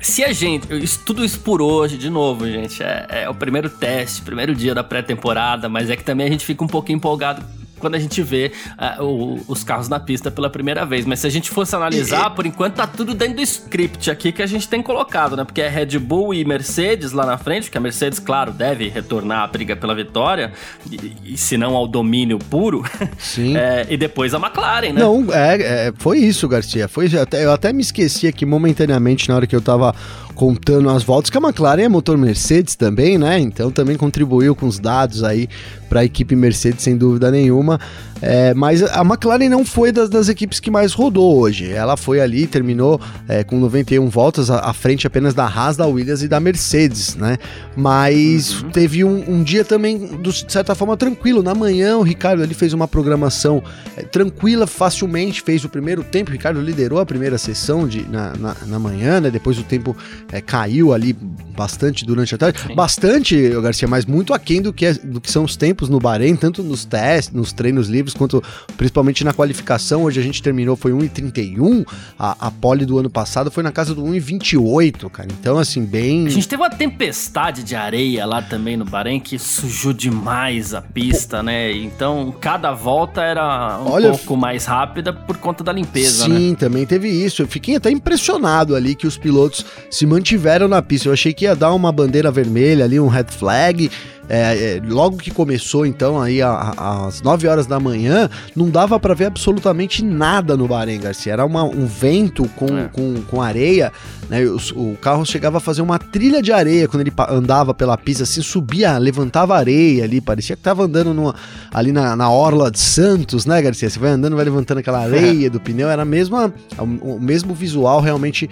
se 0.00 0.22
a 0.22 0.32
gente. 0.32 0.68
Tudo 1.04 1.24
isso 1.24 1.40
por 1.40 1.60
hoje, 1.60 1.98
de 1.98 2.08
novo, 2.08 2.46
gente. 2.46 2.80
É, 2.84 3.24
é 3.24 3.28
o 3.28 3.34
primeiro 3.34 3.68
teste, 3.68 4.22
primeiro 4.22 4.54
dia 4.54 4.72
da 4.72 4.84
pré-temporada, 4.84 5.68
mas 5.68 5.90
é 5.90 5.96
que 5.96 6.04
também 6.04 6.28
a 6.28 6.30
gente 6.30 6.46
fica 6.46 6.62
um 6.62 6.68
pouco 6.68 6.92
empolgado 6.92 7.44
quando 7.84 7.96
a 7.96 7.98
gente 7.98 8.22
vê 8.22 8.50
uh, 8.98 9.04
o, 9.04 9.44
os 9.46 9.62
carros 9.62 9.90
na 9.90 10.00
pista 10.00 10.30
pela 10.30 10.48
primeira 10.48 10.86
vez. 10.86 11.04
Mas 11.04 11.20
se 11.20 11.26
a 11.26 11.30
gente 11.30 11.50
fosse 11.50 11.76
analisar, 11.76 12.30
por 12.30 12.46
enquanto 12.46 12.76
tá 12.76 12.86
tudo 12.86 13.12
dentro 13.12 13.36
do 13.36 13.42
script 13.42 14.10
aqui 14.10 14.32
que 14.32 14.40
a 14.40 14.46
gente 14.46 14.66
tem 14.66 14.82
colocado, 14.82 15.36
né? 15.36 15.44
Porque 15.44 15.60
é 15.60 15.68
Red 15.68 15.98
Bull 15.98 16.32
e 16.32 16.46
Mercedes 16.46 17.12
lá 17.12 17.26
na 17.26 17.36
frente, 17.36 17.70
que 17.70 17.76
a 17.76 17.80
Mercedes, 17.82 18.18
claro, 18.18 18.52
deve 18.52 18.88
retornar 18.88 19.42
à 19.42 19.46
briga 19.46 19.76
pela 19.76 19.94
vitória, 19.94 20.50
e, 20.90 21.34
e 21.34 21.36
se 21.36 21.58
não 21.58 21.76
ao 21.76 21.86
domínio 21.86 22.38
puro. 22.38 22.82
Sim. 23.18 23.54
é, 23.58 23.86
e 23.90 23.98
depois 23.98 24.32
a 24.32 24.38
McLaren, 24.38 24.94
né? 24.94 25.00
Não, 25.02 25.26
é, 25.30 25.88
é, 25.88 25.92
foi 25.98 26.20
isso, 26.20 26.48
Garcia. 26.48 26.88
Foi, 26.88 27.06
eu 27.32 27.52
até 27.52 27.70
me 27.70 27.82
esqueci 27.82 28.26
aqui 28.26 28.46
momentaneamente 28.46 29.28
na 29.28 29.36
hora 29.36 29.46
que 29.46 29.54
eu 29.54 29.60
tava 29.60 29.94
contando 30.34 30.90
as 30.90 31.02
voltas, 31.02 31.30
que 31.30 31.38
a 31.38 31.40
McLaren 31.40 31.82
é 31.82 31.88
motor 31.88 32.16
Mercedes 32.18 32.74
também, 32.74 33.16
né? 33.16 33.38
Então 33.38 33.70
também 33.70 33.96
contribuiu 33.96 34.54
com 34.54 34.66
os 34.66 34.78
dados 34.78 35.22
aí 35.22 35.48
para 35.88 36.00
a 36.00 36.04
equipe 36.04 36.34
Mercedes, 36.34 36.82
sem 36.82 36.96
dúvida 36.96 37.30
nenhuma. 37.30 37.78
É, 38.20 38.54
mas 38.54 38.82
a 38.82 39.02
McLaren 39.02 39.48
não 39.48 39.64
foi 39.64 39.92
das, 39.92 40.08
das, 40.08 40.28
equipes 40.28 40.58
que 40.58 40.70
mais 40.70 40.92
rodou 40.92 41.38
hoje. 41.38 41.70
Ela 41.70 41.96
foi 41.96 42.20
ali, 42.20 42.46
terminou 42.46 43.00
é, 43.28 43.44
com 43.44 43.60
91 43.60 44.08
voltas 44.08 44.50
à, 44.50 44.60
à, 44.60 44.72
frente 44.72 45.06
apenas 45.06 45.34
da 45.34 45.44
Haas, 45.44 45.76
da 45.76 45.86
Williams 45.86 46.22
e 46.22 46.28
da 46.28 46.40
Mercedes, 46.40 47.16
né? 47.16 47.36
Mas 47.76 48.62
uhum. 48.62 48.70
teve 48.70 49.04
um, 49.04 49.24
um, 49.28 49.42
dia 49.42 49.64
também, 49.64 50.18
de 50.22 50.50
certa 50.50 50.74
forma, 50.74 50.96
tranquilo. 50.96 51.42
Na 51.42 51.54
manhã, 51.54 51.98
o 51.98 52.02
Ricardo 52.02 52.42
ali 52.42 52.54
fez 52.54 52.72
uma 52.72 52.88
programação 52.88 53.62
é, 53.96 54.02
tranquila, 54.02 54.66
facilmente, 54.66 55.42
fez 55.42 55.64
o 55.64 55.68
primeiro 55.68 56.02
tempo. 56.02 56.30
O 56.30 56.32
Ricardo 56.32 56.60
liderou 56.60 56.98
a 56.98 57.06
primeira 57.06 57.36
sessão 57.36 57.86
de, 57.86 58.08
na, 58.08 58.32
na, 58.36 58.56
na 58.66 58.78
manhã, 58.78 59.20
né? 59.20 59.30
Depois 59.30 59.58
o 59.58 59.62
tempo 59.62 59.94
é, 60.32 60.40
caiu 60.40 60.92
ali 60.92 61.12
bastante 61.12 62.04
durante 62.04 62.34
a 62.34 62.38
tarde. 62.38 62.60
Sim. 62.60 62.74
Bastante, 62.74 63.48
Garcia, 63.60 63.86
mas 63.86 64.04
muito 64.04 64.34
aquém 64.34 64.60
do 64.60 64.72
que, 64.72 64.86
é, 64.86 64.94
do 64.94 65.20
que 65.20 65.30
são 65.30 65.44
os 65.44 65.56
tempos 65.56 65.88
no 65.88 65.98
Bahrein, 65.98 66.36
tanto 66.36 66.62
nos 66.62 66.84
testes, 66.84 67.32
nos 67.32 67.52
treinos 67.52 67.88
livres 67.88 68.14
quanto 68.14 68.42
principalmente 68.76 69.24
na 69.24 69.32
qualificação. 69.32 70.04
Hoje 70.04 70.20
a 70.20 70.22
gente 70.22 70.42
terminou, 70.42 70.76
foi 70.76 70.92
1,31. 70.92 71.86
A, 72.18 72.48
a 72.48 72.50
pole 72.50 72.84
do 72.84 72.98
ano 72.98 73.08
passado 73.08 73.50
foi 73.50 73.62
na 73.62 73.70
casa 73.70 73.94
do 73.94 74.02
1,28, 74.02 75.08
cara. 75.10 75.28
Então, 75.38 75.58
assim, 75.58 75.84
bem. 75.84 76.26
A 76.26 76.30
gente 76.30 76.48
teve 76.48 76.62
uma 76.62 76.70
tempestade 76.70 77.62
de 77.62 77.76
areia 77.76 78.26
lá 78.26 78.42
também 78.42 78.76
no 78.76 78.84
Bahrein 78.84 79.20
que 79.20 79.38
sujou 79.38 79.92
demais 79.92 80.74
a 80.74 80.82
pista, 80.82 81.38
Pô. 81.38 81.42
né? 81.44 81.72
Então, 81.72 82.34
cada 82.40 82.72
volta 82.72 83.22
era 83.22 83.80
um 83.80 83.90
Olha, 83.90 84.10
pouco 84.10 84.36
mais 84.36 84.64
rápida 84.64 85.12
por 85.12 85.36
conta 85.36 85.62
da 85.62 85.72
limpeza, 85.72 86.24
sim, 86.24 86.30
né? 86.30 86.38
Sim, 86.38 86.54
também 86.54 86.84
teve 86.86 87.08
isso. 87.08 87.42
Eu 87.42 87.46
fiquei 87.46 87.76
até 87.76 87.90
impressionado 87.90 88.74
ali 88.74 88.94
que 88.94 89.06
os 89.06 89.16
pilotos 89.16 89.64
se 89.90 90.06
mantiveram 90.14 90.68
na 90.68 90.80
pista. 90.80 91.08
Eu 91.08 91.12
achei 91.12 91.32
que 91.32 91.44
ia 91.44 91.56
dar 91.56 91.72
uma 91.74 91.90
bandeira 91.90 92.30
vermelha 92.30 92.84
ali, 92.84 93.00
um 93.00 93.08
red 93.08 93.26
flag. 93.28 93.90
É, 94.26 94.78
é, 94.78 94.82
logo 94.88 95.18
que 95.18 95.30
começou, 95.30 95.84
então, 95.84 96.18
aí 96.18 96.40
às 96.40 97.20
9 97.20 97.46
horas 97.46 97.66
da 97.66 97.78
manhã, 97.78 98.30
não 98.56 98.70
dava 98.70 98.98
para 98.98 99.12
ver 99.12 99.26
absolutamente 99.26 100.02
nada 100.02 100.56
no 100.56 100.66
Bahrein, 100.66 100.98
Garcia. 100.98 101.34
Era 101.34 101.44
uma, 101.44 101.62
um 101.62 101.84
vento 101.84 102.48
com, 102.56 102.78
é. 102.78 102.88
com, 102.90 103.20
com 103.28 103.42
areia, 103.42 103.92
né? 104.30 104.42
O, 104.46 104.92
o, 104.92 104.96
carro 104.96 105.26
chegava 105.26 105.58
a 105.58 105.60
fazer 105.60 105.82
uma 105.82 105.98
trilha 105.98 106.40
de 106.40 106.52
areia 106.52 106.88
quando 106.88 107.02
ele 107.02 107.12
andava 107.28 107.74
pela 107.74 107.98
pista, 107.98 108.22
assim, 108.22 108.40
subia, 108.40 108.96
levantava 108.96 109.54
areia 109.54 110.04
ali, 110.04 110.22
parecia 110.22 110.56
que 110.56 110.62
tava 110.62 110.84
andando 110.84 111.12
numa, 111.12 111.34
ali 111.70 111.92
na, 111.92 112.16
na 112.16 112.30
orla 112.30 112.70
de 112.70 112.80
Santos, 112.80 113.44
né, 113.44 113.60
Garcia? 113.60 113.90
Você 113.90 113.98
vai 113.98 114.12
andando, 114.12 114.36
vai 114.36 114.44
levantando 114.46 114.78
aquela 114.78 115.00
areia 115.04 115.50
do 115.50 115.60
pneu, 115.60 115.90
era 115.90 116.00
a 116.00 116.06
mesma, 116.06 116.50
o 116.78 117.20
mesmo 117.20 117.52
visual 117.52 118.00
realmente 118.00 118.48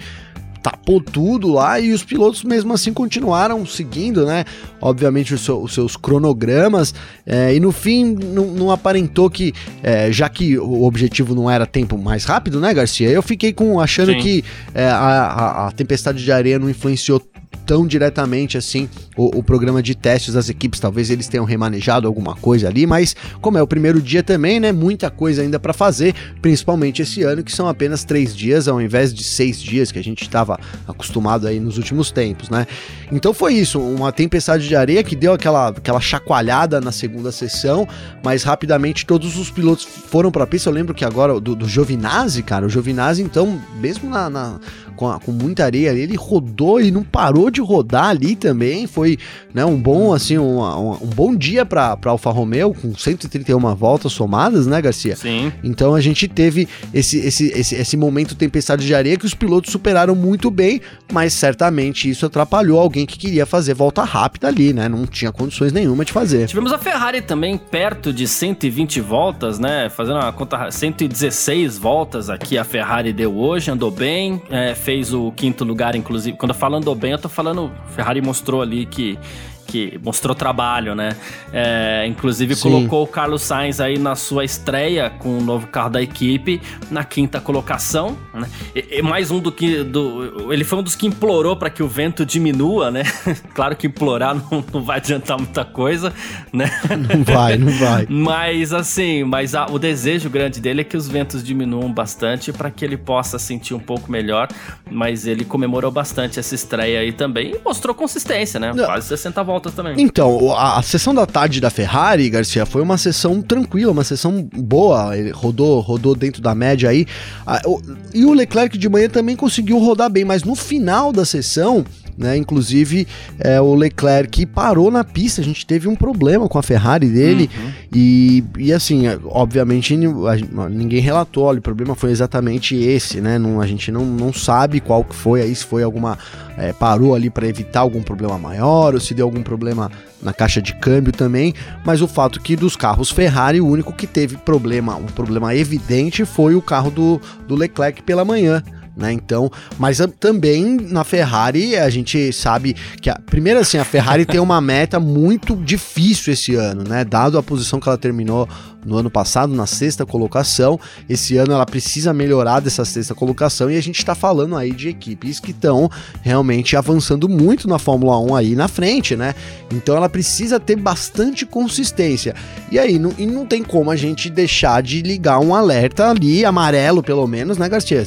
tapou 0.63 1.01
tudo 1.01 1.51
lá 1.51 1.77
e 1.77 1.91
os 1.91 2.03
pilotos 2.03 2.41
mesmo 2.43 2.73
assim 2.73 2.93
continuaram 2.93 3.65
seguindo, 3.65 4.25
né? 4.25 4.45
Obviamente 4.81 5.33
os, 5.33 5.41
seu, 5.41 5.61
os 5.61 5.73
seus 5.73 5.97
cronogramas 5.97 6.95
é, 7.25 7.53
e 7.53 7.59
no 7.59 7.73
fim 7.73 8.15
não, 8.15 8.45
não 8.45 8.71
aparentou 8.71 9.29
que, 9.29 9.53
é, 9.83 10.09
já 10.11 10.29
que 10.29 10.57
o 10.57 10.83
objetivo 10.83 11.35
não 11.35 11.51
era 11.51 11.65
tempo 11.65 11.97
mais 11.97 12.23
rápido, 12.23 12.61
né, 12.61 12.73
Garcia? 12.73 13.09
Eu 13.09 13.21
fiquei 13.21 13.51
com 13.51 13.79
achando 13.79 14.13
Sim. 14.13 14.19
que 14.19 14.45
é, 14.73 14.85
a, 14.85 14.97
a, 14.97 15.67
a 15.67 15.71
tempestade 15.71 16.23
de 16.23 16.31
areia 16.31 16.57
não 16.57 16.69
influenciou 16.69 17.21
tão 17.65 17.87
diretamente 17.87 18.57
assim 18.57 18.89
o, 19.15 19.39
o, 19.39 19.43
programa 19.43 19.81
de 19.81 19.95
testes 19.95 20.33
das 20.33 20.49
equipes. 20.49 20.79
Talvez 20.79 21.09
eles 21.09 21.27
tenham 21.27 21.45
remanejado 21.45 22.07
alguma 22.07 22.35
coisa 22.35 22.67
ali, 22.67 22.85
mas 22.85 23.15
como 23.41 23.57
é 23.57 23.61
o 23.61 23.67
primeiro 23.67 24.01
dia 24.01 24.23
também, 24.23 24.59
né? 24.59 24.71
Muita 24.71 25.09
coisa 25.09 25.41
ainda 25.41 25.59
para 25.59 25.73
fazer, 25.73 26.13
principalmente 26.41 27.01
esse 27.01 27.23
ano, 27.23 27.43
que 27.43 27.51
são 27.51 27.67
apenas 27.67 28.03
três 28.03 28.35
dias 28.35 28.67
ao 28.67 28.81
invés 28.81 29.13
de 29.13 29.23
seis 29.23 29.61
dias 29.61 29.91
que 29.91 29.99
a 29.99 30.03
gente 30.03 30.23
estava 30.23 30.59
acostumado 30.87 31.47
aí 31.47 31.59
nos 31.59 31.77
últimos 31.77 32.11
tempos, 32.11 32.49
né? 32.49 32.65
Então 33.11 33.33
foi 33.33 33.53
isso, 33.53 33.79
uma 33.79 34.11
tempestade 34.11 34.67
de 34.67 34.75
areia 34.75 35.03
que 35.03 35.15
deu 35.15 35.33
aquela, 35.33 35.69
aquela 35.69 35.99
chacoalhada 35.99 36.81
na 36.81 36.91
segunda 36.91 37.31
sessão, 37.31 37.87
mas 38.23 38.43
rapidamente 38.43 39.05
todos 39.05 39.37
os 39.37 39.49
pilotos 39.51 39.83
foram 39.83 40.31
para 40.31 40.47
pista. 40.47 40.69
Eu 40.69 40.73
lembro 40.73 40.93
que 40.93 41.05
agora 41.05 41.39
do, 41.39 41.55
do 41.55 41.67
Giovinazzi, 41.67 42.43
cara, 42.43 42.65
o 42.65 42.69
Giovinazzi, 42.69 43.21
então, 43.21 43.59
mesmo 43.79 44.09
na, 44.09 44.29
na 44.29 44.59
com, 44.95 45.09
a, 45.09 45.19
com 45.19 45.31
muita 45.31 45.65
areia 45.65 45.91
ele 45.91 46.15
rodou 46.15 46.79
e 46.81 46.91
não 46.91 47.03
parou 47.03 47.42
de 47.51 47.61
rodar 47.61 48.09
ali 48.09 48.35
também. 48.35 48.87
Foi 48.87 49.17
né, 49.53 49.65
um 49.65 49.77
bom 49.77 50.13
assim 50.13 50.37
um, 50.37 50.61
um, 50.61 50.91
um 51.01 51.07
bom 51.07 51.35
dia 51.35 51.65
para 51.65 51.97
Alfa 52.05 52.29
Romeo 52.31 52.73
com 52.73 52.95
131 52.95 53.59
voltas 53.75 54.11
somadas, 54.11 54.67
né, 54.67 54.81
Garcia? 54.81 55.15
Sim. 55.15 55.51
Então 55.63 55.95
a 55.95 56.01
gente 56.01 56.27
teve 56.27 56.67
esse, 56.93 57.17
esse, 57.19 57.47
esse, 57.51 57.75
esse 57.75 57.97
momento 57.97 58.35
tempestade 58.35 58.85
de 58.85 58.93
areia 58.93 59.17
que 59.17 59.25
os 59.25 59.33
pilotos 59.33 59.71
superaram 59.71 60.15
muito 60.15 60.49
bem, 60.49 60.81
mas 61.11 61.33
certamente 61.33 62.09
isso 62.09 62.25
atrapalhou 62.25 62.79
alguém 62.79 63.05
que 63.05 63.17
queria 63.17 63.45
fazer 63.45 63.73
volta 63.73 64.03
rápida 64.03 64.47
ali, 64.47 64.73
né? 64.73 64.87
Não 64.89 65.05
tinha 65.05 65.31
condições 65.31 65.71
nenhuma 65.71 66.05
de 66.05 66.11
fazer. 66.11 66.47
Tivemos 66.47 66.71
a 66.71 66.77
Ferrari 66.77 67.21
também 67.21 67.57
perto 67.57 68.13
de 68.13 68.27
120 68.27 69.01
voltas, 69.01 69.59
né? 69.59 69.89
Fazendo 69.89 70.15
uma 70.15 70.31
conta 70.31 70.69
116 70.71 71.77
voltas 71.77 72.29
aqui 72.29 72.57
a 72.57 72.63
Ferrari 72.63 73.13
deu 73.13 73.35
hoje, 73.35 73.71
andou 73.71 73.91
bem, 73.91 74.41
é, 74.49 74.75
fez 74.75 75.13
o 75.13 75.31
quinto 75.31 75.63
lugar, 75.63 75.95
inclusive. 75.95 76.37
Quando 76.37 76.51
eu 76.51 76.55
falo 76.55 76.75
andou 76.75 76.95
bem, 76.95 77.11
eu 77.11 77.17
tô 77.17 77.29
falando. 77.33 77.71
Ferrari 77.95 78.21
mostrou 78.21 78.61
ali 78.61 78.85
que 78.85 79.19
que 79.65 79.99
mostrou 80.03 80.35
trabalho, 80.35 80.93
né? 80.93 81.15
É, 81.51 82.05
inclusive 82.07 82.55
Sim. 82.55 82.61
colocou 82.61 83.03
o 83.03 83.07
Carlos 83.07 83.41
Sainz 83.41 83.79
aí 83.79 83.97
na 83.97 84.15
sua 84.15 84.43
estreia 84.43 85.09
com 85.09 85.37
o 85.37 85.41
novo 85.41 85.67
carro 85.67 85.89
da 85.89 86.01
equipe 86.01 86.61
na 86.91 87.03
quinta 87.03 87.39
colocação, 87.39 88.17
né? 88.33 88.47
E, 88.75 88.99
e 88.99 89.01
mais 89.01 89.31
um 89.31 89.39
do 89.39 89.51
que 89.51 89.83
do, 89.83 90.51
ele 90.53 90.63
foi 90.63 90.79
um 90.79 90.83
dos 90.83 90.95
que 90.95 91.07
implorou 91.07 91.55
para 91.55 91.69
que 91.69 91.81
o 91.81 91.87
vento 91.87 92.25
diminua, 92.25 92.91
né? 92.91 93.03
claro 93.53 93.75
que 93.75 93.87
implorar 93.87 94.35
não, 94.35 94.63
não, 94.73 94.83
vai 94.83 94.97
adiantar 94.97 95.37
muita 95.37 95.65
coisa, 95.65 96.13
né? 96.51 96.69
Não 97.15 97.23
vai, 97.23 97.57
não 97.57 97.71
vai. 97.71 98.05
mas 98.09 98.73
assim, 98.73 99.23
mas 99.23 99.55
a, 99.55 99.65
o 99.65 99.79
desejo 99.79 100.29
grande 100.29 100.59
dele 100.59 100.81
é 100.81 100.83
que 100.83 100.97
os 100.97 101.07
ventos 101.07 101.43
diminuam 101.43 101.91
bastante 101.91 102.51
para 102.51 102.69
que 102.69 102.83
ele 102.83 102.97
possa 102.97 103.39
sentir 103.39 103.73
um 103.73 103.79
pouco 103.79 104.11
melhor. 104.11 104.47
Mas 104.89 105.25
ele 105.25 105.45
comemorou 105.45 105.91
bastante 105.91 106.39
essa 106.39 106.53
estreia 106.53 106.99
aí 106.99 107.11
também 107.11 107.55
e 107.55 107.59
mostrou 107.63 107.95
consistência, 107.95 108.59
né? 108.59 108.71
Quase 108.73 109.07
60 109.07 109.43
voltas 109.43 109.52
voltas 109.53 109.73
também. 109.73 109.95
Então, 109.97 110.51
a, 110.51 110.79
a, 110.79 110.81
sessão 110.81 111.13
da 111.13 111.25
tarde 111.25 111.61
da 111.61 111.69
Ferrari, 111.69 112.29
Garcia, 112.29 112.65
foi 112.65 112.81
uma 112.81 112.97
sessão 112.97 113.41
tranquila, 113.41 113.91
uma 113.91 114.03
sessão 114.03 114.47
boa. 114.51 115.15
Ele 115.17 115.29
rodou, 115.29 115.79
rodou 115.79 116.15
dentro 116.15 116.41
da 116.41 116.55
média 116.55 116.89
aí. 116.89 117.05
A, 117.45 117.61
o, 117.65 117.81
e 118.13 118.25
o 118.25 118.33
Leclerc 118.33 118.77
de 118.77 118.89
manhã 118.89 119.07
também 119.07 119.35
conseguiu 119.35 119.77
rodar 119.77 120.09
bem, 120.09 120.25
mas 120.25 120.43
no 120.43 120.55
final 120.55 121.11
da 121.11 121.23
sessão 121.23 121.85
né? 122.17 122.37
Inclusive, 122.37 123.07
é, 123.39 123.59
o 123.59 123.73
Leclerc 123.75 124.45
parou 124.47 124.91
na 124.91 125.03
pista, 125.03 125.41
a 125.41 125.43
gente 125.43 125.65
teve 125.65 125.87
um 125.87 125.95
problema 125.95 126.47
com 126.47 126.57
a 126.57 126.63
Ferrari 126.63 127.07
dele 127.07 127.49
uhum. 127.55 127.71
e, 127.93 128.43
e 128.57 128.73
assim, 128.73 129.03
obviamente 129.25 129.95
ninguém 129.95 130.99
relatou, 130.99 131.45
olha, 131.45 131.59
o 131.59 131.61
problema 131.61 131.95
foi 131.95 132.11
exatamente 132.11 132.75
esse, 132.75 133.19
né? 133.19 133.37
Não, 133.37 133.59
a 133.59 133.67
gente 133.67 133.91
não, 133.91 134.05
não 134.05 134.33
sabe 134.33 134.79
qual 134.79 135.03
que 135.03 135.15
foi, 135.15 135.41
aí 135.41 135.53
se 135.55 135.65
foi 135.65 135.83
alguma, 135.83 136.17
é, 136.57 136.73
parou 136.73 137.15
ali 137.15 137.29
para 137.29 137.47
evitar 137.47 137.81
algum 137.81 138.01
problema 138.01 138.37
maior 138.37 138.93
ou 138.93 138.99
se 138.99 139.13
deu 139.13 139.25
algum 139.25 139.43
problema 139.43 139.91
na 140.21 140.33
caixa 140.33 140.61
de 140.61 140.73
câmbio 140.75 141.11
também, 141.11 141.53
mas 141.85 142.01
o 142.01 142.07
fato 142.07 142.39
que 142.39 142.55
dos 142.55 142.75
carros 142.75 143.11
Ferrari, 143.11 143.59
o 143.59 143.67
único 143.67 143.91
que 143.91 144.07
teve 144.07 144.37
problema, 144.37 144.95
um 144.95 145.05
problema 145.05 145.53
evidente 145.53 146.25
foi 146.25 146.55
o 146.55 146.61
carro 146.61 146.89
do, 146.89 147.21
do 147.47 147.55
Leclerc 147.55 148.01
pela 148.03 148.23
manhã, 148.23 148.63
né? 148.95 149.11
Então, 149.11 149.51
mas 149.77 149.99
também 150.19 150.77
na 150.77 151.03
Ferrari 151.03 151.75
a 151.75 151.89
gente 151.89 152.31
sabe 152.31 152.75
que 153.01 153.09
a, 153.09 153.15
primeiro 153.15 153.59
assim, 153.59 153.77
a 153.77 153.85
Ferrari 153.85 154.25
tem 154.25 154.39
uma 154.39 154.61
meta 154.61 154.99
muito 154.99 155.55
difícil 155.55 156.33
esse 156.33 156.55
ano, 156.55 156.83
né? 156.83 157.03
Dado 157.03 157.37
a 157.37 157.43
posição 157.43 157.79
que 157.79 157.87
ela 157.87 157.97
terminou 157.97 158.47
no 158.85 158.97
ano 158.97 159.09
passado 159.09 159.53
na 159.53 159.65
sexta 159.65 160.05
colocação, 160.05 160.79
esse 161.07 161.37
ano 161.37 161.53
ela 161.53 161.65
precisa 161.65 162.13
melhorar 162.13 162.59
dessa 162.59 162.83
sexta 162.83 163.15
colocação 163.15 163.69
e 163.71 163.77
a 163.77 163.81
gente 163.81 163.97
está 163.97 164.13
falando 164.13 164.55
aí 164.57 164.71
de 164.71 164.89
equipes 164.89 165.39
que 165.39 165.51
estão 165.51 165.89
realmente 166.21 166.75
avançando 166.75 167.29
muito 167.29 167.67
na 167.67 167.79
Fórmula 167.79 168.19
1 168.19 168.35
aí 168.35 168.55
na 168.55 168.67
frente, 168.67 169.15
né? 169.15 169.33
Então 169.71 169.95
ela 169.95 170.09
precisa 170.09 170.59
ter 170.59 170.75
bastante 170.75 171.45
consistência. 171.45 172.35
E 172.71 172.77
aí 172.77 172.99
não, 172.99 173.13
e 173.17 173.25
não 173.25 173.45
tem 173.45 173.63
como 173.63 173.89
a 173.89 173.95
gente 173.95 174.29
deixar 174.29 174.81
de 174.81 175.01
ligar 175.01 175.39
um 175.39 175.55
alerta 175.55 176.09
ali 176.09 176.45
amarelo 176.45 177.01
pelo 177.01 177.25
menos, 177.27 177.57
né, 177.57 177.69
Garcia? 177.69 178.03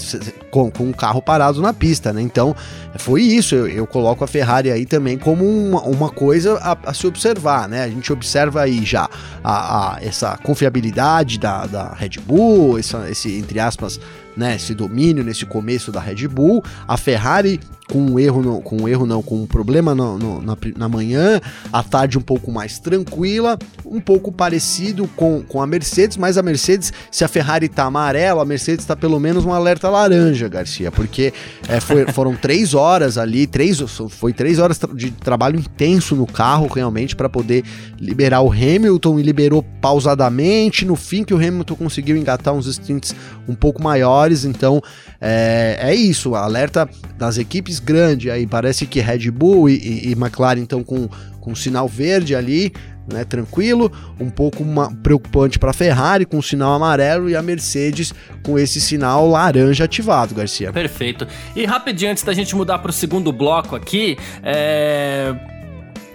Com, 0.50 0.70
com 0.70 0.84
um 0.84 0.92
carro 0.92 1.22
parado 1.22 1.60
na 1.60 1.72
pista, 1.72 2.12
né? 2.12 2.22
Então, 2.22 2.54
foi 2.98 3.22
isso. 3.22 3.54
Eu, 3.54 3.68
eu 3.68 3.86
coloco 3.86 4.24
a 4.24 4.26
Ferrari 4.26 4.70
aí 4.70 4.86
também 4.86 5.18
como 5.18 5.44
uma, 5.44 5.82
uma 5.82 6.10
coisa 6.10 6.58
a, 6.58 6.76
a, 6.86 6.94
se 6.94 7.06
observar, 7.06 7.68
né? 7.68 7.84
A 7.84 7.88
gente 7.88 8.12
observa 8.12 8.62
aí 8.62 8.84
já 8.84 9.08
a, 9.42 9.96
a, 9.96 10.02
essa 10.02 10.36
confiança 10.38 10.65
confiabilidade 10.66 11.38
da, 11.38 11.66
da 11.66 11.94
Red 11.94 12.20
Bull, 12.24 12.78
essa, 12.78 13.08
esse, 13.10 13.38
entre 13.38 13.58
aspas, 13.58 14.00
né, 14.36 14.56
esse 14.56 14.74
domínio 14.74 15.24
nesse 15.24 15.46
começo 15.46 15.90
da 15.90 16.00
Red 16.00 16.28
Bull. 16.28 16.62
A 16.86 16.96
Ferrari 16.96 17.60
com 17.88 17.98
um 17.98 18.18
erro, 18.18 18.42
no, 18.42 18.60
com 18.60 18.82
um 18.82 18.88
erro 18.88 19.06
não, 19.06 19.22
com 19.22 19.42
um 19.42 19.46
problema 19.46 19.94
no, 19.94 20.18
no, 20.18 20.42
na, 20.42 20.56
na 20.76 20.88
manhã, 20.88 21.40
a 21.72 21.82
tarde 21.82 22.18
um 22.18 22.20
pouco 22.20 22.50
mais 22.50 22.78
tranquila, 22.78 23.58
um 23.84 24.00
pouco 24.00 24.32
parecido 24.32 25.08
com, 25.16 25.42
com 25.42 25.62
a 25.62 25.66
Mercedes, 25.66 26.16
mas 26.16 26.36
a 26.36 26.42
Mercedes, 26.42 26.92
se 27.10 27.24
a 27.24 27.28
Ferrari 27.28 27.68
tá 27.68 27.84
amarela, 27.84 28.42
a 28.42 28.44
Mercedes 28.44 28.84
tá 28.84 28.96
pelo 28.96 29.20
menos 29.20 29.44
um 29.44 29.52
alerta 29.52 29.88
laranja, 29.88 30.48
Garcia, 30.48 30.90
porque 30.90 31.32
é, 31.68 31.80
foi, 31.80 32.06
foram 32.12 32.34
três 32.34 32.74
horas 32.74 33.16
ali, 33.18 33.46
três, 33.46 33.78
foi 34.10 34.32
três 34.32 34.58
horas 34.58 34.80
de 34.94 35.10
trabalho 35.10 35.58
intenso 35.58 36.16
no 36.16 36.26
carro, 36.26 36.66
realmente, 36.66 37.14
para 37.14 37.28
poder 37.28 37.64
liberar 37.98 38.40
o 38.40 38.50
Hamilton 38.50 39.18
e 39.20 39.22
liberou 39.22 39.62
pausadamente, 39.80 40.84
no 40.84 40.96
fim 40.96 41.22
que 41.22 41.32
o 41.32 41.36
Hamilton 41.36 41.76
conseguiu 41.76 42.16
engatar 42.16 42.52
uns 42.52 42.66
stints 42.66 43.14
um 43.48 43.54
pouco 43.54 43.82
maiores, 43.82 44.44
então 44.44 44.82
é, 45.20 45.78
é 45.80 45.94
isso, 45.94 46.34
alerta 46.34 46.88
das 47.16 47.38
equipes 47.38 47.75
grande 47.78 48.30
aí, 48.30 48.46
parece 48.46 48.86
que 48.86 49.00
Red 49.00 49.30
Bull 49.30 49.68
e, 49.68 49.76
e, 49.76 50.08
e 50.08 50.12
McLaren 50.12 50.62
estão 50.62 50.82
com, 50.82 51.08
com 51.40 51.54
sinal 51.54 51.88
verde 51.88 52.34
ali, 52.34 52.72
né, 53.12 53.24
tranquilo, 53.24 53.90
um 54.18 54.28
pouco 54.28 54.62
uma, 54.62 54.92
preocupante 54.96 55.58
para 55.58 55.70
a 55.70 55.72
Ferrari 55.72 56.24
com 56.24 56.42
sinal 56.42 56.72
amarelo 56.72 57.30
e 57.30 57.36
a 57.36 57.42
Mercedes 57.42 58.12
com 58.42 58.58
esse 58.58 58.80
sinal 58.80 59.28
laranja 59.28 59.84
ativado, 59.84 60.34
Garcia. 60.34 60.72
Perfeito. 60.72 61.26
E 61.54 61.64
rapidinho 61.64 62.10
antes 62.10 62.24
da 62.24 62.32
gente 62.32 62.54
mudar 62.56 62.78
para 62.78 62.90
o 62.90 62.92
segundo 62.92 63.32
bloco 63.32 63.76
aqui, 63.76 64.16
é... 64.42 65.34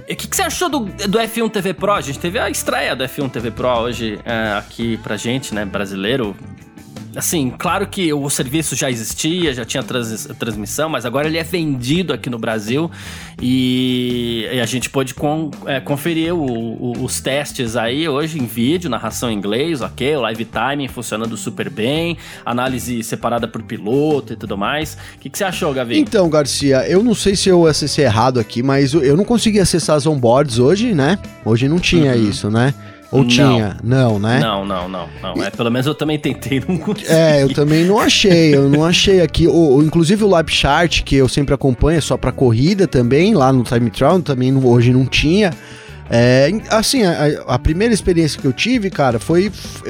O 0.01 0.15
que, 0.15 0.27
que, 0.27 0.35
você 0.35 0.41
achou 0.41 0.67
do, 0.67 0.79
do 0.79 1.17
F1 1.19 1.49
TV 1.49 1.73
Pro? 1.73 1.93
A 1.93 2.01
gente 2.01 2.19
teve 2.19 2.37
a 2.37 2.49
estreia 2.49 2.93
do 2.93 3.03
F1 3.05 3.31
TV 3.31 3.49
Pro 3.49 3.69
hoje 3.69 4.19
é, 4.25 4.57
aqui 4.57 4.97
pra 4.97 5.15
gente, 5.15 5.55
né, 5.55 5.63
brasileiro 5.63 6.35
assim, 7.15 7.53
claro 7.57 7.87
que 7.87 8.13
o 8.13 8.29
serviço 8.29 8.75
já 8.75 8.89
existia, 8.89 9.53
já 9.53 9.65
tinha 9.65 9.83
trans, 9.83 10.27
transmissão, 10.37 10.89
mas 10.89 11.05
agora 11.05 11.27
ele 11.27 11.37
é 11.37 11.43
vendido 11.43 12.13
aqui 12.13 12.29
no 12.29 12.37
Brasil 12.37 12.89
e, 13.41 14.47
e 14.51 14.59
a 14.59 14.65
gente 14.65 14.89
pôde 14.89 15.13
com, 15.13 15.51
é, 15.65 15.79
conferir 15.79 16.33
o, 16.33 16.43
o, 16.43 17.03
os 17.03 17.19
testes 17.19 17.75
aí 17.75 18.07
hoje 18.07 18.39
em 18.39 18.45
vídeo, 18.45 18.89
narração 18.89 19.29
em 19.31 19.35
inglês, 19.35 19.81
ok, 19.81 20.15
o 20.15 20.21
live 20.21 20.45
timing 20.45 20.87
funcionando 20.87 21.35
super 21.35 21.69
bem, 21.69 22.17
análise 22.45 23.03
separada 23.03 23.47
por 23.47 23.63
piloto 23.63 24.33
e 24.33 24.35
tudo 24.35 24.57
mais. 24.57 24.97
O 25.15 25.19
que, 25.19 25.29
que 25.29 25.37
você 25.37 25.43
achou, 25.43 25.73
Gavi? 25.73 25.99
Então, 25.99 26.29
Garcia, 26.29 26.87
eu 26.87 27.03
não 27.03 27.13
sei 27.13 27.35
se 27.35 27.49
eu 27.49 27.65
acessei 27.65 28.05
errado 28.05 28.39
aqui, 28.39 28.63
mas 28.63 28.93
eu 28.93 29.17
não 29.17 29.25
consegui 29.25 29.59
acessar 29.59 29.95
as 29.95 30.05
onboards 30.05 30.59
hoje, 30.59 30.93
né? 30.93 31.17
Hoje 31.43 31.67
não 31.67 31.79
tinha 31.79 32.13
uhum. 32.13 32.29
isso, 32.29 32.49
né? 32.49 32.73
Ou 33.11 33.21
não. 33.21 33.27
tinha? 33.27 33.77
Não, 33.83 34.17
né? 34.17 34.39
Não, 34.39 34.65
não, 34.65 34.87
não, 34.87 35.09
não. 35.21 35.43
É, 35.43 35.49
pelo 35.49 35.69
menos 35.69 35.85
eu 35.85 35.93
também 35.93 36.17
tentei, 36.17 36.63
não 36.65 36.77
consegui. 36.77 37.11
É, 37.11 37.43
eu 37.43 37.53
também 37.53 37.83
não 37.83 37.99
achei, 37.99 38.55
eu 38.55 38.69
não 38.69 38.85
achei 38.85 39.21
aqui. 39.21 39.47
O, 39.47 39.83
inclusive 39.83 40.23
o 40.23 40.29
Live 40.29 40.51
Chart, 40.51 41.03
que 41.03 41.17
eu 41.17 41.27
sempre 41.27 41.53
acompanho, 41.53 41.97
é 41.97 42.01
só 42.01 42.15
pra 42.15 42.31
corrida 42.31 42.87
também, 42.87 43.33
lá 43.33 43.51
no 43.51 43.63
Time 43.63 43.89
Trial, 43.89 44.21
também 44.21 44.55
hoje 44.55 44.93
não 44.93 45.05
tinha. 45.05 45.51
É, 46.09 46.51
assim, 46.69 47.03
a, 47.03 47.43
a, 47.47 47.57
primeira 47.57 47.93
experiência 47.93 48.39
que 48.39 48.45
eu 48.45 48.51
tive, 48.51 48.89
cara, 48.89 49.17
foi, 49.17 49.49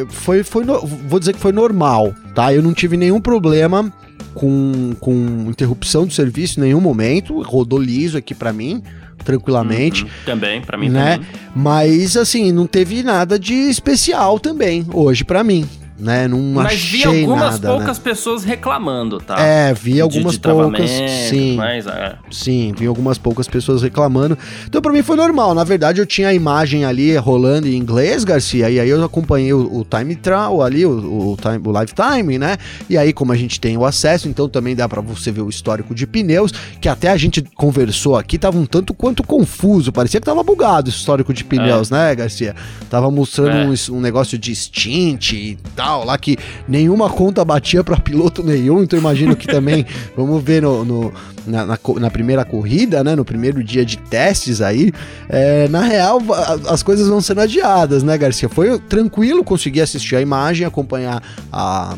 foi, 0.10 0.44
foi, 0.44 0.64
vou 0.64 1.20
dizer 1.20 1.34
que 1.34 1.40
foi 1.40 1.52
normal, 1.52 2.14
tá? 2.36 2.54
Eu 2.54 2.62
não 2.62 2.74
tive 2.74 2.96
nenhum 2.96 3.20
problema 3.20 3.92
com, 4.34 4.94
com 5.00 5.46
interrupção 5.50 6.06
do 6.06 6.14
serviço 6.14 6.60
em 6.60 6.64
nenhum 6.64 6.82
momento, 6.82 7.42
rodou 7.42 7.80
liso 7.80 8.18
aqui 8.18 8.34
para 8.34 8.52
mim 8.52 8.82
tranquilamente. 9.24 10.04
Uhum, 10.04 10.10
também, 10.26 10.62
para 10.62 10.78
mim 10.78 10.90
né? 10.90 11.18
também. 11.18 11.30
Mas 11.56 12.18
assim, 12.18 12.52
não 12.52 12.66
teve 12.66 13.04
nada 13.04 13.38
de 13.38 13.54
especial 13.54 14.40
também 14.40 14.86
hoje 14.92 15.24
para 15.24 15.44
mim 15.44 15.68
né? 16.02 16.28
Não 16.28 16.40
Mas 16.40 16.82
vi 16.82 17.04
algumas 17.04 17.60
nada, 17.60 17.68
poucas 17.70 17.98
né? 17.98 18.04
pessoas 18.04 18.44
reclamando, 18.44 19.20
tá? 19.20 19.40
É, 19.40 19.74
vi 19.74 20.02
algumas 20.02 20.34
de, 20.34 20.40
de 20.40 20.50
poucas. 20.50 20.90
Sim. 21.30 21.56
Mas, 21.56 21.86
é. 21.86 22.16
Sim, 22.32 22.74
vi 22.76 22.88
algumas 22.88 23.18
poucas 23.18 23.48
pessoas 23.48 23.84
reclamando. 23.84 24.38
Então, 24.66 24.82
para 24.82 24.92
mim 24.92 25.04
foi 25.04 25.16
normal. 25.16 25.54
Na 25.54 25.64
verdade, 25.64 26.02
eu 26.02 26.06
tinha 26.06 26.30
a 26.30 26.34
imagem 26.34 26.84
ali 26.84 27.16
rolando 27.18 27.68
em 27.68 27.76
inglês, 27.76 28.24
Garcia, 28.24 28.70
e 28.70 28.80
aí 28.80 28.90
eu 28.90 29.04
acompanhei 29.04 29.54
o, 29.54 29.80
o 29.80 29.86
time 29.86 30.16
trial 30.16 30.62
ali, 30.62 30.86
o, 30.86 31.34
o, 31.34 31.38
time, 31.38 31.62
o 31.64 31.80
lifetime, 31.80 32.38
né? 32.40 32.58
E 32.90 32.98
aí, 32.98 33.14
como 33.14 33.32
a 33.32 33.36
gente 33.36 33.60
tem 33.60 33.78
o 33.78 33.86
acesso, 33.86 34.28
então 34.28 34.50
também 34.50 34.76
dá 34.76 34.90
para 34.90 35.02
você 35.02 35.32
ver 35.32 35.42
o 35.42 35.50
histórico 35.50 35.94
de 35.94 36.08
pneus, 36.08 36.52
que 36.82 36.90
até 36.90 37.10
a 37.10 37.18
gente 37.18 37.44
conversou 37.56 38.18
aqui, 38.18 38.40
tava 38.40 38.58
um 38.58 38.66
tanto 38.66 38.94
quanto 38.94 39.24
confuso. 39.24 39.92
Parecia 39.92 40.20
que 40.20 40.26
tava 40.26 40.44
bugado 40.44 40.90
esse 40.90 40.98
histórico 40.98 41.32
de 41.32 41.44
pneus, 41.44 41.92
é. 41.92 41.96
né, 41.96 42.16
Garcia? 42.16 42.56
Tava 42.90 43.12
mostrando 43.12 43.52
é. 43.52 43.68
um, 43.68 43.98
um 43.98 44.02
negócio 44.02 44.38
de 44.38 44.56
stint 44.56 45.34
e 45.34 45.58
tal 45.76 45.91
lá 45.98 46.18
que 46.18 46.38
nenhuma 46.68 47.10
conta 47.10 47.44
batia 47.44 47.84
para 47.84 47.98
piloto 47.98 48.44
nenhum, 48.44 48.84
então 48.84 48.98
imagino 48.98 49.36
que 49.36 49.48
também, 49.48 49.86
vamos 50.16 50.44
ver 50.44 50.62
no, 50.62 50.84
no 50.84 51.14
na, 51.46 51.66
na, 51.66 51.80
na, 52.00 52.10
primeira 52.10 52.46
corrida, 52.46 53.04
né, 53.04 53.16
no 53.16 53.26
primeiro 53.26 53.64
dia 53.64 53.84
de 53.84 53.98
testes 53.98 54.62
aí, 54.62 54.92
é, 55.30 55.68
na 55.68 55.82
real 55.82 56.20
as 56.68 56.84
coisas 56.84 57.08
vão 57.08 57.22
sendo 57.22 57.42
adiadas, 57.42 58.04
né, 58.04 58.18
Garcia? 58.18 58.50
Foi 58.50 58.80
tranquilo 58.80 59.44
conseguir 59.44 59.82
assistir 59.82 60.16
a 60.16 60.22
imagem, 60.22 60.66
acompanhar 60.66 61.22
a 61.52 61.96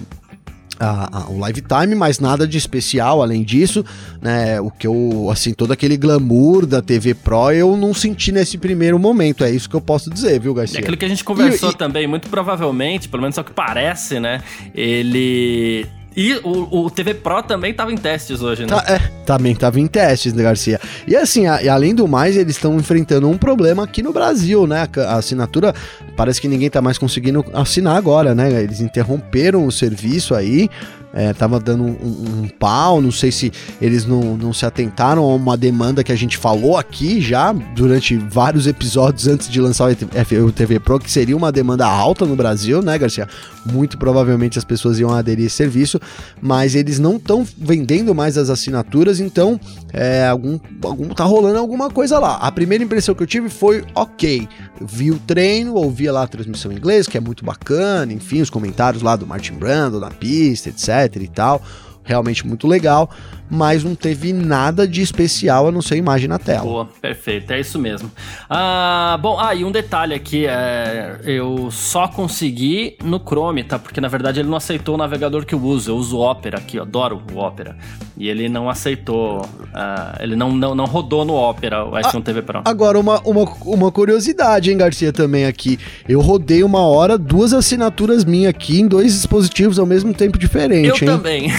a, 0.79 1.19
a, 1.19 1.29
o 1.29 1.39
live 1.39 1.61
time, 1.61 1.95
mas 1.95 2.19
nada 2.19 2.47
de 2.47 2.57
especial 2.57 3.21
além 3.21 3.43
disso, 3.43 3.85
né? 4.21 4.59
O 4.59 4.71
que 4.71 4.87
eu, 4.87 5.29
assim, 5.31 5.53
todo 5.53 5.71
aquele 5.71 5.97
glamour 5.97 6.65
da 6.65 6.81
TV 6.81 7.13
Pro 7.13 7.51
eu 7.51 7.75
não 7.77 7.93
senti 7.93 8.31
nesse 8.31 8.57
primeiro 8.57 8.97
momento, 8.97 9.43
é 9.43 9.51
isso 9.51 9.69
que 9.69 9.75
eu 9.75 9.81
posso 9.81 10.09
dizer, 10.09 10.39
viu, 10.39 10.53
Garcia? 10.53 10.79
É 10.79 10.81
aquilo 10.81 10.97
que 10.97 11.05
a 11.05 11.09
gente 11.09 11.23
conversou 11.23 11.71
e, 11.71 11.75
também, 11.75 12.07
muito 12.07 12.29
provavelmente, 12.29 13.07
pelo 13.09 13.21
menos 13.21 13.37
é 13.37 13.41
o 13.41 13.43
que 13.43 13.53
parece, 13.53 14.19
né? 14.19 14.41
Ele 14.73 15.87
e 16.15 16.35
o, 16.43 16.85
o, 16.85 16.89
TV 16.91 17.13
Pro 17.13 17.41
também 17.41 17.71
estava 17.71 17.91
em 17.91 17.97
testes 17.97 18.41
hoje, 18.41 18.63
né? 18.63 18.67
Tá, 18.67 18.83
é, 18.87 18.99
também 19.25 19.53
estava 19.53 19.79
em 19.79 19.87
testes, 19.87 20.33
né, 20.33 20.43
Garcia? 20.43 20.79
E 21.07 21.15
assim, 21.15 21.47
a, 21.47 21.61
e 21.61 21.69
além 21.69 21.95
do 21.95 22.07
mais, 22.07 22.37
eles 22.37 22.55
estão 22.55 22.75
enfrentando 22.75 23.27
um 23.29 23.37
problema 23.37 23.83
aqui 23.83 24.03
no 24.03 24.13
Brasil, 24.13 24.67
né? 24.67 24.87
A, 24.95 25.01
a 25.01 25.15
assinatura, 25.15 25.73
parece 26.15 26.39
que 26.39 26.47
ninguém 26.47 26.67
está 26.67 26.81
mais 26.81 26.97
conseguindo 26.97 27.43
assinar 27.53 27.97
agora, 27.97 28.35
né? 28.35 28.61
Eles 28.61 28.79
interromperam 28.79 29.65
o 29.65 29.71
serviço 29.71 30.35
aí, 30.35 30.69
é, 31.13 31.31
tava 31.31 31.59
dando 31.59 31.83
um, 31.83 32.43
um, 32.43 32.49
pau, 32.59 32.99
não 32.99 33.11
sei 33.11 33.31
se 33.31 33.51
eles 33.79 34.03
não, 34.05 34.35
não 34.35 34.51
se 34.51 34.65
atentaram 34.65 35.23
a 35.23 35.35
uma 35.35 35.55
demanda 35.55 36.03
que 36.03 36.11
a 36.11 36.15
gente 36.15 36.37
falou 36.37 36.75
aqui 36.75 37.21
já 37.21 37.53
durante 37.53 38.17
vários 38.17 38.65
episódios 38.65 39.27
antes 39.27 39.47
de 39.47 39.61
lançar 39.61 39.91
o 39.91 40.51
TV 40.51 40.79
Pro, 40.79 40.99
que 40.99 41.11
seria 41.11 41.37
uma 41.37 41.51
demanda 41.51 41.85
alta 41.85 42.25
no 42.25 42.35
Brasil, 42.35 42.81
né, 42.81 42.97
Garcia? 42.97 43.27
Muito 43.63 43.97
provavelmente 43.97 44.57
as 44.57 44.65
pessoas 44.65 44.99
iam 44.99 45.11
aderir 45.11 45.45
esse 45.45 45.55
serviço, 45.55 45.99
mas 46.41 46.73
eles 46.73 46.97
não 46.97 47.17
estão 47.17 47.45
vendendo 47.57 48.15
mais 48.15 48.35
as 48.37 48.49
assinaturas, 48.49 49.19
então 49.19 49.59
é, 49.93 50.27
algum, 50.27 50.59
algum, 50.81 51.09
tá 51.09 51.23
rolando 51.23 51.59
alguma 51.59 51.91
coisa 51.91 52.17
lá. 52.17 52.37
A 52.37 52.51
primeira 52.51 52.83
impressão 52.83 53.13
que 53.13 53.21
eu 53.21 53.27
tive 53.27 53.49
foi 53.49 53.83
ok. 53.93 54.47
Eu 54.81 54.87
vi 54.87 55.11
o 55.11 55.19
treino, 55.19 55.75
ouvia 55.75 56.11
lá 56.11 56.23
a 56.23 56.27
transmissão 56.27 56.71
em 56.71 56.75
inglês, 56.75 57.07
que 57.07 57.17
é 57.17 57.21
muito 57.21 57.45
bacana, 57.45 58.11
enfim, 58.11 58.41
os 58.41 58.49
comentários 58.49 59.03
lá 59.03 59.15
do 59.15 59.27
Martin 59.27 59.53
Brando 59.53 59.99
na 59.99 60.09
pista, 60.09 60.69
etc 60.69 61.02
e 61.23 61.27
tal. 61.27 61.61
Realmente 62.03 62.45
muito 62.45 62.67
legal 62.67 63.09
mas 63.53 63.83
não 63.83 63.93
teve 63.93 64.33
nada 64.33 64.87
de 64.87 65.01
especial 65.01 65.67
a 65.67 65.71
não 65.71 65.79
ser 65.79 65.93
a 65.93 65.97
imagem 65.97 66.27
na 66.27 66.39
tela. 66.39 66.63
Boa, 66.63 66.89
perfeito, 66.99 67.53
é 67.53 67.59
isso 67.59 67.77
mesmo. 67.77 68.11
Ah, 68.49 69.17
bom, 69.21 69.39
ah, 69.39 69.53
e 69.53 69.63
um 69.63 69.71
detalhe 69.71 70.15
aqui, 70.15 70.47
é, 70.47 71.19
eu 71.23 71.69
só 71.69 72.07
consegui 72.07 72.97
no 73.03 73.19
Chrome, 73.19 73.63
tá? 73.63 73.77
Porque 73.77 74.01
na 74.01 74.07
verdade 74.07 74.39
ele 74.39 74.49
não 74.49 74.57
aceitou 74.57 74.95
o 74.95 74.97
navegador 74.97 75.45
que 75.45 75.53
eu 75.53 75.61
uso, 75.61 75.91
eu 75.91 75.95
uso 75.95 76.17
o 76.17 76.21
Opera 76.21 76.57
aqui, 76.57 76.77
eu 76.77 76.81
adoro 76.81 77.21
o 77.31 77.37
Opera. 77.37 77.77
E 78.17 78.27
ele 78.27 78.49
não 78.49 78.67
aceitou, 78.67 79.47
ah, 79.71 80.17
ele 80.19 80.35
não, 80.35 80.51
não, 80.51 80.73
não 80.73 80.85
rodou 80.85 81.23
no 81.23 81.35
Opera 81.35 81.85
o 81.85 81.91
S1 81.91 82.17
ah, 82.17 82.21
TV 82.21 82.41
Pro. 82.41 82.61
Agora, 82.65 82.99
uma, 82.99 83.19
uma, 83.19 83.43
uma 83.65 83.91
curiosidade, 83.91 84.71
hein, 84.71 84.77
Garcia, 84.77 85.13
também 85.13 85.45
aqui. 85.45 85.77
Eu 86.09 86.21
rodei 86.21 86.63
uma 86.63 86.81
hora 86.81 87.19
duas 87.19 87.53
assinaturas 87.53 88.25
minhas 88.25 88.49
aqui 88.49 88.81
em 88.81 88.87
dois 88.87 89.13
dispositivos 89.13 89.77
ao 89.77 89.85
mesmo 89.85 90.11
tempo 90.11 90.39
diferente, 90.39 90.87
eu 90.87 90.95
hein? 90.95 91.05
também. 91.05 91.51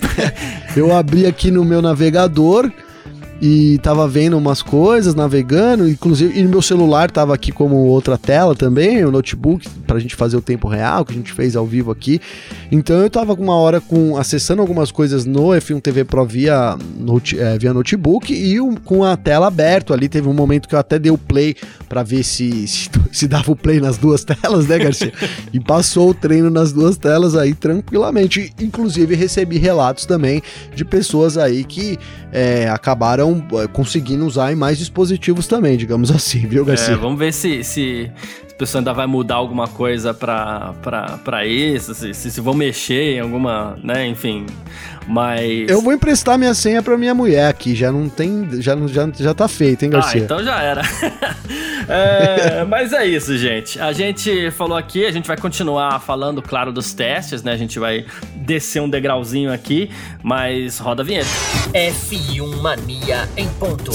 eu 0.76 0.94
abri 0.94 1.26
aqui 1.26 1.50
no 1.50 1.64
meu 1.64 1.82
navegador 1.82 2.70
e 3.40 3.78
tava 3.78 4.06
vendo 4.06 4.36
umas 4.36 4.60
coisas, 4.60 5.14
navegando, 5.14 5.88
inclusive, 5.88 6.38
e 6.38 6.44
meu 6.44 6.60
celular 6.60 7.10
tava 7.10 7.34
aqui 7.34 7.50
como 7.50 7.76
outra 7.76 8.18
tela 8.18 8.54
também, 8.54 9.02
o 9.02 9.10
notebook, 9.10 9.66
pra 9.86 9.98
gente 9.98 10.14
fazer 10.14 10.36
o 10.36 10.42
tempo 10.42 10.68
real, 10.68 11.04
que 11.06 11.12
a 11.12 11.16
gente 11.16 11.32
fez 11.32 11.56
ao 11.56 11.66
vivo 11.66 11.90
aqui. 11.90 12.20
Então 12.70 13.00
eu 13.00 13.08
tava 13.08 13.32
uma 13.32 13.54
hora 13.54 13.80
com 13.80 14.18
acessando 14.18 14.60
algumas 14.60 14.92
coisas 14.92 15.24
no 15.24 15.48
F1 15.48 15.80
TV 15.80 16.04
Pro 16.04 16.26
via, 16.26 16.76
note, 16.98 17.38
é, 17.38 17.56
via 17.58 17.72
notebook 17.72 18.32
e 18.32 18.60
um, 18.60 18.74
com 18.74 19.02
a 19.04 19.16
tela 19.16 19.46
aberta 19.46 19.94
ali. 19.94 20.08
Teve 20.08 20.28
um 20.28 20.34
momento 20.34 20.68
que 20.68 20.74
eu 20.74 20.78
até 20.78 20.98
dei 20.98 21.10
o 21.10 21.16
play 21.16 21.56
para 21.88 22.02
ver 22.02 22.22
se, 22.22 22.68
se, 22.68 22.90
se, 23.10 23.26
dava 23.26 23.52
o 23.52 23.56
play 23.56 23.80
nas 23.80 23.98
duas 23.98 24.24
telas, 24.24 24.66
né, 24.66 24.78
Garcia? 24.78 25.12
e 25.52 25.60
passou 25.60 26.10
o 26.10 26.14
treino 26.14 26.50
nas 26.50 26.72
duas 26.72 26.96
telas 26.96 27.34
aí 27.34 27.54
tranquilamente. 27.54 28.52
Inclusive 28.60 29.14
recebi 29.14 29.58
relatos 29.58 30.06
também 30.06 30.42
de 30.74 30.84
pessoas 30.84 31.36
aí 31.36 31.64
que 31.64 31.98
é, 32.32 32.68
acabaram 32.68 33.44
é, 33.54 33.66
conseguindo 33.66 34.24
usar 34.26 34.52
em 34.52 34.56
mais 34.56 34.78
dispositivos 34.78 35.46
também, 35.46 35.76
digamos 35.76 36.10
assim, 36.10 36.46
viu, 36.46 36.64
Garcia? 36.64 36.94
É, 36.94 36.96
vamos 36.96 37.18
ver 37.18 37.32
se, 37.32 37.62
se 37.64 38.10
pessoa 38.60 38.80
ainda 38.80 38.92
vai 38.92 39.06
mudar 39.06 39.36
alguma 39.36 39.66
coisa 39.66 40.12
pra, 40.12 40.74
pra, 40.82 41.18
pra 41.24 41.46
isso, 41.46 41.94
se, 41.94 42.12
se, 42.12 42.30
se 42.30 42.40
vão 42.42 42.52
mexer 42.52 43.14
em 43.14 43.20
alguma, 43.20 43.78
né, 43.82 44.06
enfim. 44.06 44.44
Mas. 45.08 45.68
Eu 45.68 45.80
vou 45.80 45.94
emprestar 45.94 46.38
minha 46.38 46.52
senha 46.52 46.82
pra 46.82 46.98
minha 46.98 47.14
mulher 47.14 47.48
aqui, 47.48 47.74
já 47.74 47.90
não 47.90 48.06
tem. 48.06 48.46
Já, 48.60 48.76
já, 48.86 49.08
já 49.18 49.32
tá 49.32 49.48
feito, 49.48 49.82
hein, 49.82 49.90
Garcia? 49.90 50.20
Ah, 50.20 50.24
então 50.24 50.44
já 50.44 50.62
era. 50.62 50.82
é, 51.88 52.64
mas 52.64 52.92
é 52.92 53.06
isso, 53.06 53.36
gente. 53.38 53.80
A 53.80 53.94
gente 53.94 54.50
falou 54.50 54.76
aqui, 54.76 55.06
a 55.06 55.10
gente 55.10 55.26
vai 55.26 55.38
continuar 55.38 55.98
falando, 55.98 56.42
claro, 56.42 56.70
dos 56.70 56.92
testes, 56.92 57.42
né? 57.42 57.52
A 57.52 57.56
gente 57.56 57.78
vai 57.78 58.04
descer 58.36 58.82
um 58.82 58.90
degrauzinho 58.90 59.50
aqui, 59.50 59.90
mas 60.22 60.78
roda 60.78 61.02
a 61.02 61.04
vinheta. 61.04 61.30
F1 61.72 62.60
Mania 62.60 63.26
em 63.38 63.48
ponto. 63.48 63.90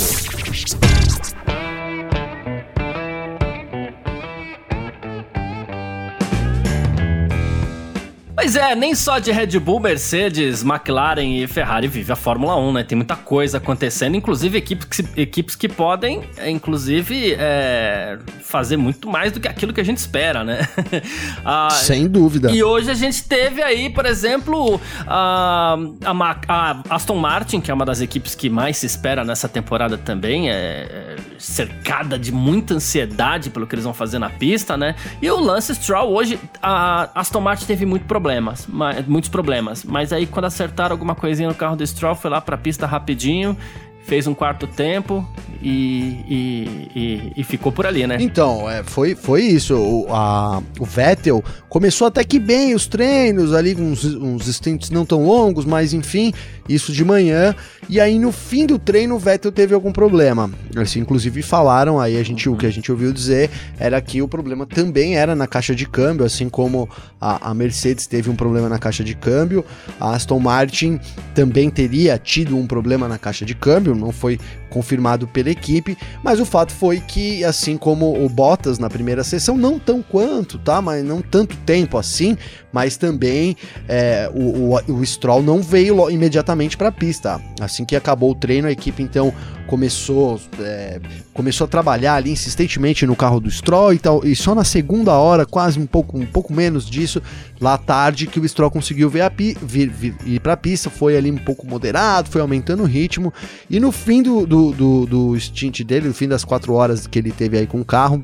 Pois 8.45 8.55
é, 8.55 8.75
nem 8.75 8.93
só 8.93 9.17
de 9.17 9.31
Red 9.31 9.57
Bull, 9.57 9.79
Mercedes, 9.79 10.63
McLaren 10.63 11.23
e 11.23 11.47
Ferrari 11.47 11.87
vive 11.87 12.11
a 12.11 12.15
Fórmula 12.15 12.55
1, 12.55 12.73
né? 12.73 12.83
Tem 12.83 12.95
muita 12.95 13.15
coisa 13.15 13.57
acontecendo, 13.57 14.15
inclusive 14.15 14.55
equipes 14.55 14.85
que, 14.85 15.19
equipes 15.19 15.55
que 15.55 15.67
podem, 15.67 16.29
é, 16.37 16.47
inclusive, 16.47 17.33
é, 17.39 18.19
fazer 18.43 18.77
muito 18.77 19.09
mais 19.09 19.31
do 19.31 19.39
que 19.39 19.47
aquilo 19.47 19.73
que 19.73 19.81
a 19.81 19.83
gente 19.83 19.97
espera, 19.97 20.43
né? 20.43 20.59
ah, 21.43 21.69
Sem 21.71 22.07
dúvida. 22.07 22.51
E 22.51 22.61
hoje 22.61 22.91
a 22.91 22.93
gente 22.93 23.27
teve 23.27 23.63
aí, 23.63 23.89
por 23.89 24.05
exemplo, 24.05 24.79
a, 25.07 25.75
a, 26.05 26.37
a, 26.47 26.83
Aston 26.87 27.15
Martin, 27.15 27.59
que 27.59 27.71
é 27.71 27.73
uma 27.73 27.83
das 27.83 27.99
equipes 27.99 28.35
que 28.35 28.47
mais 28.47 28.77
se 28.77 28.85
espera 28.85 29.23
nessa 29.23 29.49
temporada 29.49 29.97
também, 29.97 30.51
é, 30.51 30.53
é 30.53 31.15
cercada 31.39 32.19
de 32.19 32.31
muita 32.31 32.75
ansiedade 32.75 33.49
pelo 33.49 33.65
que 33.65 33.73
eles 33.73 33.85
vão 33.85 33.93
fazer 33.93 34.19
na 34.19 34.29
pista, 34.29 34.77
né? 34.77 34.93
E 35.19 35.31
o 35.31 35.39
Lance 35.39 35.73
Stroll 35.73 36.13
hoje, 36.13 36.39
a 36.61 37.09
Aston 37.19 37.41
Martin 37.41 37.65
teve 37.65 37.87
muito 37.87 38.05
problema 38.05 38.34
problemas, 38.35 38.67
muitos 39.07 39.29
problemas. 39.29 39.83
Mas 39.83 40.11
aí 40.11 40.25
quando 40.25 40.45
acertaram 40.45 40.93
alguma 40.93 41.15
coisinha 41.15 41.47
no 41.47 41.55
carro 41.55 41.75
do 41.75 41.85
Stroll, 41.85 42.15
foi 42.15 42.29
lá 42.29 42.41
pra 42.41 42.57
pista 42.57 42.85
rapidinho, 42.85 43.57
fez 44.05 44.27
um 44.27 44.33
quarto 44.33 44.67
tempo 44.67 45.27
e, 45.61 46.19
e, 46.27 46.89
e, 46.95 47.31
e 47.37 47.43
ficou 47.43 47.71
por 47.71 47.87
ali, 47.87 48.05
né? 48.05 48.17
Então, 48.19 48.69
é, 48.69 48.83
foi, 48.83 49.15
foi 49.15 49.41
isso. 49.41 49.75
O, 49.75 50.07
a, 50.13 50.61
o 50.79 50.85
Vettel 50.85 51.43
começou 51.67 52.07
até 52.07 52.23
que 52.23 52.39
bem 52.39 52.75
os 52.75 52.85
treinos 52.85 53.53
ali, 53.53 53.75
uns, 53.75 54.05
uns 54.05 54.45
stints 54.45 54.91
não 54.91 55.05
tão 55.05 55.25
longos, 55.25 55.65
mas 55.65 55.91
enfim, 55.91 56.31
isso 56.69 56.91
de 56.91 57.03
manhã. 57.03 57.55
E 57.89 57.99
aí 57.99 58.19
no 58.19 58.31
fim 58.31 58.65
do 58.65 58.77
treino 58.77 59.15
o 59.15 59.19
Vettel 59.19 59.51
teve 59.51 59.73
algum 59.73 59.91
problema. 59.91 60.51
Assim, 60.75 60.99
inclusive 60.99 61.41
falaram, 61.41 61.99
aí 61.99 62.17
a 62.17 62.23
gente, 62.23 62.47
o 62.47 62.55
que 62.55 62.65
a 62.65 62.71
gente 62.71 62.91
ouviu 62.91 63.11
dizer 63.11 63.49
era 63.79 63.99
que 64.01 64.21
o 64.21 64.27
problema 64.27 64.65
também 64.65 65.17
era 65.17 65.35
na 65.35 65.47
caixa 65.47 65.73
de 65.73 65.87
câmbio, 65.87 66.25
assim 66.25 66.47
como 66.47 66.87
a, 67.19 67.49
a 67.49 67.53
Mercedes 67.53 68.05
teve 68.05 68.29
um 68.29 68.35
problema 68.35 68.69
na 68.69 68.77
caixa 68.77 69.03
de 69.03 69.15
câmbio, 69.15 69.65
a 69.99 70.15
Aston 70.15 70.39
Martin 70.39 70.99
também 71.33 71.69
teria 71.69 72.17
tido 72.17 72.55
um 72.57 72.67
problema 72.67 73.07
na 73.07 73.17
caixa 73.17 73.45
de 73.45 73.55
câmbio, 73.55 73.94
não 73.95 74.11
foi 74.11 74.39
confirmado 74.69 75.27
pela 75.27 75.49
equipe, 75.49 75.97
mas 76.21 76.39
o 76.39 76.45
fato 76.45 76.73
foi 76.73 76.99
que, 76.99 77.43
assim 77.43 77.77
como 77.77 78.23
o 78.23 78.27
Bottas 78.27 78.77
na 78.77 78.89
primeira 78.89 79.23
sessão, 79.23 79.55
não 79.55 79.79
tão 79.79 80.01
quanto, 80.01 80.59
tá? 80.59 80.81
Mas 80.81 81.03
não 81.03 81.21
tanto 81.21 81.55
tempo 81.57 81.97
assim, 81.97 82.37
mas 82.75 82.97
também 82.97 83.55
é, 83.87 84.29
o, 84.35 84.73
o, 84.73 84.95
o 84.99 85.05
Stroll 85.05 85.41
não 85.41 85.61
veio 85.61 86.09
imediatamente 86.09 86.75
para 86.75 86.89
a 86.89 86.91
pista. 86.91 87.41
Assim 87.61 87.85
que 87.85 87.95
acabou 87.95 88.31
o 88.31 88.35
treino, 88.35 88.67
a 88.67 88.71
equipe 88.71 89.01
então 89.01 89.33
começou, 89.65 90.37
é, 90.59 90.99
começou 91.33 91.63
a 91.63 91.67
trabalhar 91.69 92.15
ali 92.15 92.31
insistentemente 92.31 93.05
no 93.05 93.15
carro 93.15 93.39
do 93.39 93.49
Stroll 93.49 93.93
e 93.93 93.99
tal, 93.99 94.25
e 94.25 94.35
só 94.35 94.53
na 94.53 94.65
segunda 94.65 95.13
hora, 95.13 95.45
quase 95.45 95.79
um 95.79 95.85
pouco, 95.85 96.19
um 96.19 96.25
pouco 96.25 96.51
menos 96.51 96.85
disso, 96.85 97.21
lá 97.61 97.77
tarde, 97.77 98.27
que 98.27 98.41
o 98.41 98.47
Stroll 98.47 98.69
conseguiu 98.69 99.09
vir, 99.09 99.23
vir, 99.63 99.89
vir 99.89 100.15
ir 100.25 100.41
para 100.41 100.51
a 100.51 100.57
pista, 100.57 100.89
foi 100.89 101.15
ali 101.15 101.31
um 101.31 101.37
pouco 101.37 101.65
moderado, 101.65 102.29
foi 102.29 102.41
aumentando 102.41 102.83
o 102.83 102.85
ritmo, 102.85 103.33
e 103.69 103.79
no 103.79 103.93
fim 103.93 104.21
do, 104.21 104.45
do, 104.45 104.71
do, 104.73 105.05
do 105.05 105.39
stint 105.39 105.79
dele, 105.83 106.09
no 106.09 106.13
fim 106.13 106.27
das 106.27 106.43
quatro 106.43 106.73
horas 106.73 107.07
que 107.07 107.17
ele 107.17 107.31
teve 107.31 107.57
aí 107.57 107.65
com 107.65 107.79
o 107.79 107.85
carro, 107.85 108.21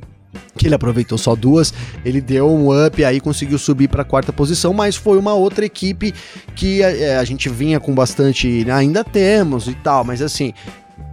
que 0.58 0.68
ele 0.68 0.76
aproveitou 0.76 1.18
só 1.18 1.36
duas, 1.36 1.74
ele 2.06 2.22
deu 2.22 2.50
um 2.50 2.86
up 2.86 3.04
aí, 3.04 3.20
conseguiu 3.20 3.58
subir 3.58 3.88
para 3.88 4.02
a 4.02 4.06
quarta 4.06 4.32
posição, 4.32 4.74
mas 4.74 4.96
foi 4.96 5.18
uma 5.18 5.34
outra 5.34 5.66
equipe 5.66 6.14
que 6.56 6.82
é, 6.82 7.18
a 7.18 7.24
gente 7.24 7.50
vinha 7.50 7.80
com 7.80 7.94
bastante, 7.94 8.66
ainda 8.72 9.04
temos 9.04 9.68
e 9.68 9.74
tal, 9.76 10.04
mas 10.04 10.22
assim, 10.22 10.54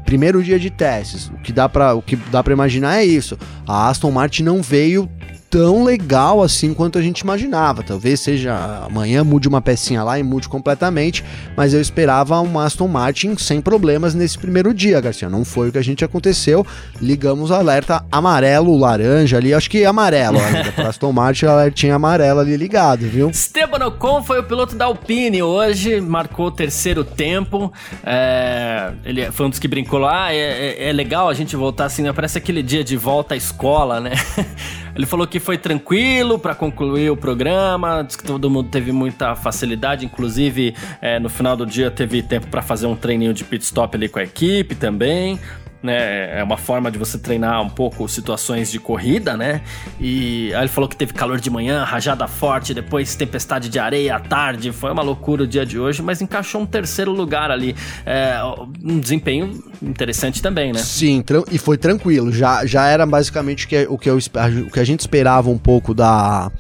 primeiro 0.04 0.42
dia 0.42 0.58
de 0.58 0.70
testes, 0.70 1.28
o 1.28 1.38
que 1.38 1.52
dá 1.52 1.68
para 1.68 1.94
o 1.94 2.02
que 2.02 2.16
dá 2.16 2.42
para 2.42 2.52
imaginar 2.52 2.96
é 2.98 3.04
isso. 3.04 3.38
A 3.66 3.88
Aston 3.88 4.10
Martin 4.10 4.42
não 4.42 4.62
veio 4.62 5.08
tão 5.50 5.84
legal 5.84 6.42
assim 6.42 6.74
quanto 6.74 6.98
a 6.98 7.02
gente 7.02 7.20
imaginava. 7.20 7.82
Talvez 7.82 8.20
seja 8.20 8.84
amanhã 8.84 9.24
mude 9.24 9.48
uma 9.48 9.60
pecinha 9.60 10.02
lá 10.02 10.18
e 10.18 10.22
mude 10.22 10.48
completamente, 10.48 11.24
mas 11.56 11.74
eu 11.74 11.80
esperava 11.80 12.40
um 12.40 12.58
Aston 12.58 12.88
Martin 12.88 13.36
sem 13.36 13.60
problemas 13.60 14.14
nesse 14.14 14.38
primeiro 14.38 14.74
dia, 14.74 15.00
Garcia. 15.00 15.28
Não 15.28 15.44
foi 15.44 15.68
o 15.68 15.72
que 15.72 15.78
a 15.78 15.82
gente 15.82 16.04
aconteceu. 16.04 16.66
Ligamos 17.00 17.50
o 17.50 17.54
alerta 17.54 18.04
amarelo, 18.10 18.76
laranja 18.76 19.36
ali, 19.36 19.54
acho 19.54 19.70
que 19.70 19.84
amarelo 19.84 20.38
ainda. 20.38 20.72
Para 20.72 20.88
Aston 20.88 21.12
Martin, 21.12 21.46
alertinha 21.46 21.94
amarela 21.94 22.42
ali 22.42 22.56
ligado, 22.56 23.06
viu? 23.06 23.30
Esteban 23.30 23.86
Ocon 23.86 24.22
foi 24.22 24.40
o 24.40 24.44
piloto 24.44 24.76
da 24.76 24.86
Alpine 24.86 25.42
hoje, 25.42 26.00
marcou 26.00 26.46
o 26.46 26.50
terceiro 26.50 27.04
tempo. 27.04 27.72
É, 28.04 28.92
ele 29.04 29.30
foi 29.32 29.46
um 29.46 29.50
dos 29.50 29.58
que 29.58 29.68
brincou 29.68 29.98
lá. 29.98 30.32
É, 30.32 30.36
é, 30.36 30.88
é 30.88 30.92
legal 30.92 31.28
a 31.28 31.34
gente 31.34 31.56
voltar 31.56 31.86
assim, 31.86 32.02
né? 32.02 32.12
parece 32.12 32.38
aquele 32.38 32.62
dia 32.62 32.82
de 32.82 32.96
volta 32.96 33.34
à 33.34 33.36
escola, 33.36 34.00
né? 34.00 34.12
Ele 34.98 35.06
falou 35.06 35.28
que 35.28 35.38
foi 35.38 35.56
tranquilo 35.56 36.40
para 36.40 36.56
concluir 36.56 37.08
o 37.08 37.16
programa, 37.16 38.02
disse 38.02 38.18
que 38.18 38.24
todo 38.24 38.50
mundo 38.50 38.68
teve 38.68 38.90
muita 38.90 39.36
facilidade, 39.36 40.04
inclusive 40.04 40.74
é, 41.00 41.20
no 41.20 41.28
final 41.28 41.56
do 41.56 41.64
dia 41.64 41.88
teve 41.88 42.20
tempo 42.20 42.48
para 42.48 42.62
fazer 42.62 42.88
um 42.88 42.96
treininho 42.96 43.32
de 43.32 43.44
pit 43.44 43.64
stop 43.64 43.96
ali 43.96 44.08
com 44.08 44.18
a 44.18 44.24
equipe 44.24 44.74
também 44.74 45.38
né? 45.82 46.38
É 46.40 46.42
uma 46.42 46.56
forma 46.56 46.90
de 46.90 46.98
você 46.98 47.18
treinar 47.18 47.62
um 47.62 47.68
pouco 47.68 48.08
situações 48.08 48.70
de 48.70 48.78
corrida, 48.78 49.36
né? 49.36 49.62
E 50.00 50.52
aí 50.54 50.62
ele 50.62 50.68
falou 50.68 50.88
que 50.88 50.96
teve 50.96 51.12
calor 51.12 51.40
de 51.40 51.50
manhã, 51.50 51.84
rajada 51.84 52.26
forte, 52.26 52.74
depois 52.74 53.14
tempestade 53.14 53.68
de 53.68 53.78
areia 53.78 54.16
à 54.16 54.20
tarde. 54.20 54.72
Foi 54.72 54.90
uma 54.90 55.02
loucura 55.02 55.44
o 55.44 55.46
dia 55.46 55.64
de 55.64 55.78
hoje, 55.78 56.02
mas 56.02 56.20
encaixou 56.20 56.62
um 56.62 56.66
terceiro 56.66 57.12
lugar 57.12 57.50
ali. 57.50 57.76
É, 58.04 58.40
um 58.82 58.98
desempenho 58.98 59.62
interessante 59.82 60.42
também, 60.42 60.72
né? 60.72 60.80
Sim, 60.80 61.24
e 61.50 61.58
foi 61.58 61.78
tranquilo. 61.78 62.32
Já, 62.32 62.66
já 62.66 62.86
era 62.86 63.06
basicamente 63.06 63.66
o 63.66 63.68
que, 63.68 63.86
o, 63.88 63.98
que 63.98 64.10
eu, 64.10 64.18
o 64.18 64.70
que 64.70 64.80
a 64.80 64.84
gente 64.84 65.00
esperava 65.00 65.48
um 65.50 65.58
pouco 65.58 65.94
da. 65.94 66.50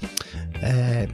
É, 0.62 1.08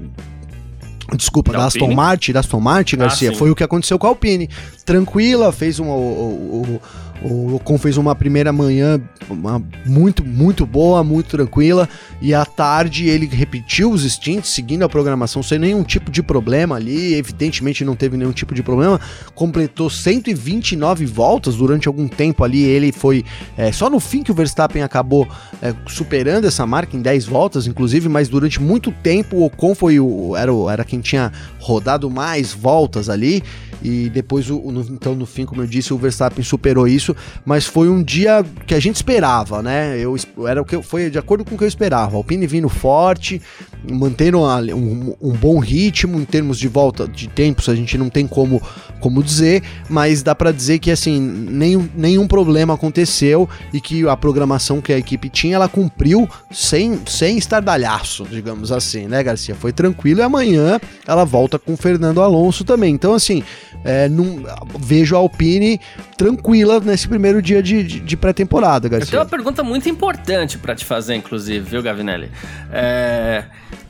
Desculpa, 1.16 1.52
da, 1.52 1.58
da 1.58 1.66
Aston 1.66 1.92
Martin, 1.92 2.32
da 2.32 2.40
Aston 2.40 2.60
Martin, 2.60 2.96
Garcia, 2.96 3.30
ah, 3.30 3.34
foi 3.34 3.50
o 3.50 3.54
que 3.54 3.62
aconteceu 3.62 3.98
com 3.98 4.06
a 4.06 4.10
Alpine. 4.10 4.48
Tranquila, 4.84 5.52
fez 5.52 5.78
um, 5.78 5.86
o, 5.86 5.90
o, 5.90 6.80
o 7.24 7.56
Ocon 7.56 7.78
fez 7.78 7.96
uma 7.96 8.14
primeira 8.14 8.52
manhã 8.52 9.00
uma, 9.30 9.62
muito, 9.86 10.24
muito 10.24 10.66
boa, 10.66 11.02
muito 11.02 11.30
tranquila, 11.30 11.88
e 12.20 12.34
à 12.34 12.44
tarde 12.44 13.08
ele 13.08 13.26
repetiu 13.26 13.90
os 13.90 14.04
stints, 14.04 14.50
seguindo 14.50 14.84
a 14.84 14.88
programação 14.88 15.42
sem 15.42 15.58
nenhum 15.58 15.82
tipo 15.82 16.10
de 16.10 16.22
problema 16.22 16.76
ali, 16.76 17.14
evidentemente 17.14 17.84
não 17.84 17.96
teve 17.96 18.16
nenhum 18.16 18.32
tipo 18.32 18.54
de 18.54 18.62
problema, 18.62 19.00
completou 19.34 19.88
129 19.88 21.06
voltas 21.06 21.56
durante 21.56 21.88
algum 21.88 22.06
tempo 22.06 22.44
ali, 22.44 22.62
ele 22.62 22.92
foi, 22.92 23.24
é, 23.56 23.72
só 23.72 23.88
no 23.88 23.98
fim 23.98 24.22
que 24.22 24.30
o 24.30 24.34
Verstappen 24.34 24.82
acabou 24.82 25.26
é, 25.62 25.74
superando 25.86 26.46
essa 26.46 26.66
marca 26.66 26.94
em 26.94 27.00
10 27.00 27.24
voltas, 27.24 27.66
inclusive, 27.66 28.08
mas 28.08 28.28
durante 28.28 28.60
muito 28.60 28.92
tempo 28.92 29.36
o 29.36 29.44
Ocon 29.46 29.74
foi 29.74 29.98
o, 29.98 30.36
era, 30.36 30.52
o, 30.52 30.68
era 30.68 30.84
quem 30.84 31.00
tinha 31.00 31.32
rodado 31.58 32.10
mais 32.10 32.52
voltas 32.52 33.08
ali, 33.08 33.42
e 33.84 34.08
depois, 34.08 34.48
o, 34.48 34.72
no, 34.72 34.80
então 34.80 35.14
no 35.14 35.26
fim, 35.26 35.44
como 35.44 35.60
eu 35.60 35.66
disse, 35.66 35.92
o 35.92 35.98
Verstappen 35.98 36.42
superou 36.42 36.88
isso, 36.88 37.14
mas 37.44 37.66
foi 37.66 37.90
um 37.90 38.02
dia 38.02 38.42
que 38.66 38.74
a 38.74 38.80
gente 38.80 38.96
esperava, 38.96 39.62
né? 39.62 39.98
Eu, 39.98 40.16
era 40.46 40.62
o 40.62 40.64
que 40.64 40.80
foi 40.82 41.10
de 41.10 41.18
acordo 41.18 41.44
com 41.44 41.54
o 41.54 41.58
que 41.58 41.64
eu 41.64 41.68
esperava. 41.68 42.16
Alpine 42.16 42.46
vindo 42.46 42.70
forte, 42.70 43.42
mantendo 43.90 44.40
um, 44.40 45.14
um, 45.20 45.32
bom 45.32 45.58
ritmo 45.58 46.18
em 46.18 46.24
termos 46.24 46.58
de 46.58 46.66
volta 46.66 47.06
de 47.06 47.28
tempos, 47.28 47.68
a 47.68 47.74
gente 47.74 47.98
não 47.98 48.08
tem 48.08 48.26
como, 48.26 48.62
como 49.00 49.22
dizer, 49.22 49.62
mas 49.88 50.22
dá 50.22 50.34
para 50.34 50.50
dizer 50.50 50.78
que 50.78 50.90
assim 50.90 51.20
nenhum, 51.20 51.86
nenhum 51.94 52.26
problema 52.26 52.74
aconteceu 52.74 53.46
e 53.72 53.80
que 53.80 54.08
a 54.08 54.16
programação 54.16 54.80
que 54.80 54.94
a 54.94 54.98
equipe 54.98 55.28
tinha 55.28 55.56
ela 55.56 55.68
cumpriu 55.68 56.26
sem, 56.50 56.98
sem 57.06 57.36
estardalhaço, 57.36 58.24
digamos 58.24 58.72
assim, 58.72 59.06
né, 59.06 59.22
Garcia? 59.22 59.54
Foi 59.54 59.72
tranquilo 59.72 60.20
e 60.20 60.22
amanhã 60.22 60.80
ela 61.06 61.24
volta 61.24 61.58
com 61.58 61.74
o 61.74 61.76
Fernando 61.76 62.22
Alonso 62.22 62.64
também. 62.64 62.94
Então, 62.94 63.12
assim, 63.12 63.42
é, 63.82 64.08
num, 64.08 64.44
vejo 64.78 65.16
a 65.16 65.18
Alpine 65.18 65.80
tranquila 66.16 66.80
nesse 66.80 67.08
primeiro 67.08 67.40
dia 67.40 67.62
de, 67.62 67.82
de, 67.82 68.00
de 68.00 68.16
pré-temporada, 68.16 68.88
Garcia. 68.88 69.06
Eu 69.06 69.10
tenho 69.10 69.22
uma 69.22 69.28
pergunta 69.28 69.62
muito 69.62 69.88
importante 69.88 70.58
para 70.58 70.74
te 70.74 70.84
fazer, 70.84 71.14
inclusive, 71.14 71.60
viu, 71.60 71.82
Gavinelli? 71.82 72.30
É 72.72 73.44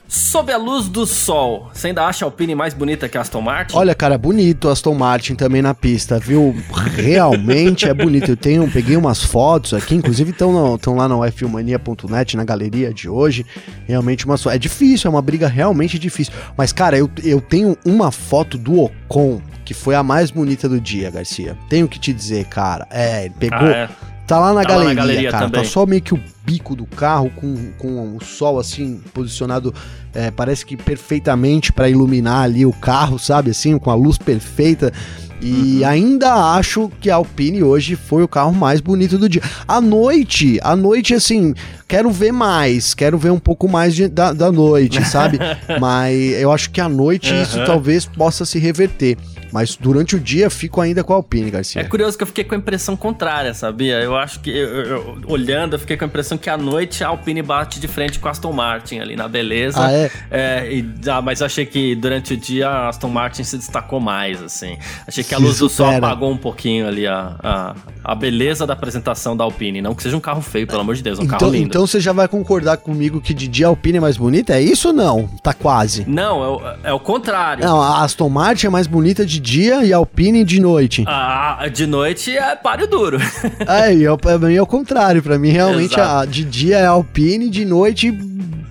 Sob 0.07 0.53
a 0.53 0.59
luz 0.59 0.89
do 0.89 1.07
sol, 1.07 1.71
você 1.73 1.89
ainda 1.89 2.05
acha 2.05 2.25
a 2.25 2.27
Alpine 2.27 2.55
mais 2.55 2.75
bonita 2.75 3.09
que 3.09 3.17
a 3.17 3.23
Aston 3.23 3.41
Martin? 3.41 3.75
Olha, 3.77 3.95
cara, 3.95 4.19
bonito 4.19 4.69
Aston 4.69 4.95
Martin 4.95 5.35
também 5.35 5.63
na 5.63 5.75
pista, 5.75 6.19
viu? 6.19 6.55
Realmente 6.95 7.89
é 7.89 7.95
bonito. 7.95 8.31
Eu 8.31 8.37
tenho, 8.37 8.71
peguei 8.71 8.97
umas 8.97 9.25
fotos 9.25 9.73
aqui, 9.73 9.95
inclusive 9.95 10.31
estão 10.31 10.95
lá 10.95 11.09
no 11.09 11.23
fmania.net, 11.25 12.37
na 12.37 12.45
galeria 12.45 12.93
de 12.93 13.09
hoje. 13.09 13.47
Realmente 13.87 14.27
uma 14.27 14.37
É 14.53 14.59
difícil, 14.59 15.09
é 15.09 15.11
uma 15.11 15.23
briga 15.23 15.49
realmente 15.49 15.99
difícil. 15.99 16.35
Mas, 16.57 16.73
cara, 16.73 16.99
eu, 16.99 17.11
eu 17.23 17.41
tenho 17.41 17.77
uma 17.85 18.13
foto 18.13 18.59
do 18.59 18.81
Ocon, 18.83 19.41
que 19.65 19.73
foi 19.73 19.95
a 19.95 20.03
mais 20.03 20.31
bonita 20.31 20.69
do 20.69 20.81
dia, 20.81 21.11
Garcia. 21.11 21.57
Tenho 21.71 21.89
que 21.89 21.99
te 21.99 22.13
dizer, 22.13 22.45
cara. 22.45 22.87
É, 22.91 23.25
ele 23.25 23.35
pegou. 23.39 23.59
Ah, 23.59 23.71
é? 23.71 24.14
Tá 24.27 24.39
lá 24.39 24.55
na 24.55 24.63
tá 24.63 24.69
galeria, 24.69 24.89
lá 24.89 24.95
na 24.95 24.95
galeria 24.95 25.31
cara. 25.31 25.45
Tá 25.45 25.51
também. 25.51 25.63
Tá 25.63 25.69
só 25.69 25.85
meio 25.85 26.01
que 26.03 26.15
o 26.15 26.21
bico 26.45 26.75
do 26.75 26.87
carro 26.87 27.31
com, 27.37 27.73
com 27.79 28.17
o 28.17 28.25
sol 28.25 28.59
assim 28.59 29.01
posicionado, 29.13 29.75
é, 30.15 30.31
parece 30.31 30.65
que 30.65 30.77
perfeitamente 30.77 31.73
para 31.73 31.89
iluminar 31.89 32.45
ali 32.45 32.65
o 32.65 32.73
carro, 32.73 33.19
sabe? 33.19 33.51
Assim, 33.51 33.79
com 33.79 33.91
a 33.91 33.95
luz 33.95 34.19
perfeita. 34.19 34.93
E 35.41 35.81
uhum. 35.81 35.89
ainda 35.89 36.55
acho 36.55 36.91
que 37.01 37.11
a 37.11 37.17
Alpine 37.17 37.63
hoje 37.63 37.97
foi 37.97 38.23
o 38.23 38.29
carro 38.29 38.53
mais 38.53 38.81
bonito 38.81 39.19
do 39.19 39.29
dia. 39.29 39.43
À 39.69 39.79
noite, 39.79 40.59
à 40.63 40.75
noite, 40.75 41.13
assim, 41.13 41.53
quero 41.87 42.11
ver 42.11 42.33
mais, 42.33 42.95
quero 42.95 43.19
ver 43.19 43.31
um 43.31 43.39
pouco 43.39 43.69
mais 43.69 43.95
de, 43.95 44.09
da, 44.09 44.33
da 44.33 44.51
noite, 44.51 45.05
sabe? 45.05 45.39
Mas 45.79 46.17
eu 46.41 46.51
acho 46.51 46.71
que 46.71 46.81
à 46.81 46.89
noite 46.89 47.31
uhum. 47.31 47.43
isso 47.43 47.63
talvez 47.67 48.07
possa 48.07 48.47
se 48.47 48.59
reverter. 48.59 49.19
Mas 49.55 49.77
durante 49.77 50.17
o 50.17 50.21
dia 50.21 50.51
fico 50.51 50.81
ainda 50.81 51.05
com 51.05 51.13
a 51.13 51.17
Alpine, 51.17 51.49
Garcia. 51.49 51.81
É 51.81 51.85
curioso 51.85 52.17
que 52.19 52.25
eu 52.25 52.27
fiquei 52.27 52.43
com 52.43 52.57
a 52.57 52.59
impressão 52.59 52.97
contrária, 52.97 53.55
sabia? 53.55 54.01
Eu 54.01 54.17
acho 54.17 54.41
que, 54.41 54.51
eu, 54.51 54.69
eu, 54.69 55.19
olhando, 55.29 55.75
eu 55.75 55.79
fiquei 55.79 55.97
com 55.97 56.03
a 56.05 56.09
impressão 56.09 56.37
que 56.37 56.51
à 56.51 56.59
noite 56.59 57.05
a 57.05 57.07
Alpine 57.07 57.41
bate 57.41 57.79
de 57.79 57.87
frente 57.87 58.19
com 58.19 58.27
a 58.27 58.33
Aston 58.33 58.53
Martin 58.53 58.99
ali 58.99 59.15
na 59.15 59.29
beleza. 59.29 59.79
Ah, 59.79 59.93
é? 59.93 60.11
é 60.29 60.73
e, 60.73 60.91
ah, 61.09 61.23
mas 61.23 61.41
achei 61.41 61.65
que 61.65 61.95
durante 61.95 62.35
o 62.35 62.37
dia 62.37 62.69
a 62.69 62.89
Aston 62.89 63.07
Martin 63.11 63.45
se 63.45 63.57
destacou 63.57 64.01
mais, 64.01 64.43
assim. 64.43 64.77
Achei 65.07 65.23
que 65.23 65.33
a 65.33 65.39
luz 65.39 65.61
do 65.61 65.69
sol 65.69 65.87
apagou 65.87 66.33
um 66.33 66.37
pouquinho 66.37 66.89
ali 66.89 67.07
a, 67.07 67.37
a, 67.41 67.75
a, 68.03 68.15
beleza 68.17 68.67
da 68.67 68.73
apresentação 68.73 69.37
da 69.37 69.45
Alpine. 69.45 69.81
Não 69.81 69.95
que 69.95 70.03
seja 70.03 70.17
um 70.17 70.21
carro 70.21 70.43
feio, 70.43 70.67
pelo 70.67 70.81
amor 70.81 70.97
de 70.97 71.03
Deus, 71.05 71.21
um 71.21 71.23
então, 71.23 71.39
carro 71.39 71.53
lindo. 71.53 71.67
Então 71.67 71.87
você 71.87 72.01
já 72.01 72.13
vai 72.13 72.27
concordar 72.27 72.79
comigo 72.79 73.21
que 73.21 73.33
de 73.33 73.47
dia 73.47 73.67
a 73.67 73.69
Alpine 73.69 73.99
é 73.99 74.01
mais 74.01 74.17
bonita? 74.17 74.53
É 74.53 74.61
isso 74.61 74.89
ou 74.89 74.95
não? 74.95 75.29
Tá 75.45 75.55
quase. 75.55 76.05
Não, 76.09 76.43
é 76.43 76.49
o, 76.49 76.89
é 76.89 76.93
o 76.93 76.99
contrário. 76.99 77.65
Não, 77.65 77.81
a 77.81 78.03
Aston 78.03 78.29
Martin 78.29 78.67
é 78.67 78.71
mais 78.71 78.89
bonita 78.89 79.25
de 79.25 79.44
dia 79.45 79.85
e 79.85 79.93
Alpine 79.93 80.43
de 80.43 80.59
noite. 80.59 81.05
Ah, 81.07 81.69
de 81.71 81.87
noite 81.87 82.35
é 82.35 82.57
páreo 82.57 82.87
duro. 82.87 83.19
é, 83.69 83.95
eu, 83.95 84.17
pra 84.17 84.39
mim 84.39 84.55
é 84.55 84.63
o 84.63 84.67
contrário. 84.67 85.23
Pra 85.23 85.39
mim, 85.39 85.51
realmente, 85.51 86.01
a, 86.01 86.25
de 86.25 86.45
dia 86.45 86.79
é 86.79 86.87
Alpine, 86.87 87.51
de 87.51 87.65
noite 87.67 88.11